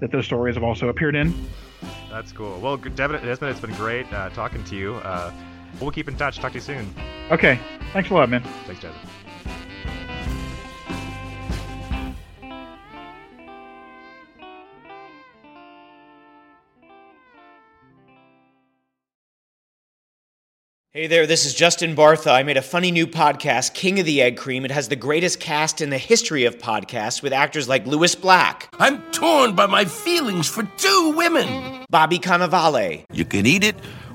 that 0.00 0.10
those 0.10 0.26
stories 0.26 0.54
have 0.56 0.64
also 0.64 0.88
appeared 0.88 1.14
in. 1.14 1.32
That's 2.10 2.32
cool. 2.32 2.58
Well, 2.60 2.76
Desmond, 2.76 3.24
it's 3.24 3.60
been 3.60 3.74
great 3.74 4.12
uh, 4.12 4.30
talking 4.30 4.64
to 4.64 4.76
you. 4.76 4.96
Uh, 4.96 5.32
we'll 5.80 5.90
keep 5.90 6.08
in 6.08 6.16
touch. 6.16 6.38
Talk 6.38 6.52
to 6.52 6.58
you 6.58 6.62
soon. 6.62 6.94
Okay. 7.30 7.58
Thanks 7.92 8.10
a 8.10 8.14
lot, 8.14 8.28
man. 8.28 8.42
Thanks, 8.66 8.82
Desmond. 8.82 9.08
Hey 20.98 21.06
there, 21.06 21.28
this 21.28 21.44
is 21.44 21.54
Justin 21.54 21.94
Bartha. 21.94 22.32
I 22.32 22.42
made 22.42 22.56
a 22.56 22.62
funny 22.62 22.90
new 22.90 23.06
podcast, 23.06 23.72
King 23.72 24.00
of 24.00 24.04
the 24.06 24.20
Egg 24.20 24.36
Cream. 24.36 24.64
It 24.64 24.72
has 24.72 24.88
the 24.88 24.96
greatest 24.96 25.38
cast 25.38 25.80
in 25.80 25.90
the 25.90 25.98
history 25.98 26.44
of 26.44 26.58
podcasts 26.58 27.22
with 27.22 27.32
actors 27.32 27.68
like 27.68 27.86
Lewis 27.86 28.16
Black. 28.16 28.68
I'm 28.80 29.00
torn 29.12 29.54
by 29.54 29.66
my 29.66 29.84
feelings 29.84 30.48
for 30.48 30.64
two 30.76 31.12
women. 31.14 31.84
Bobby 31.88 32.18
Cannavale. 32.18 33.04
You 33.12 33.24
can 33.24 33.46
eat 33.46 33.62
it, 33.62 33.76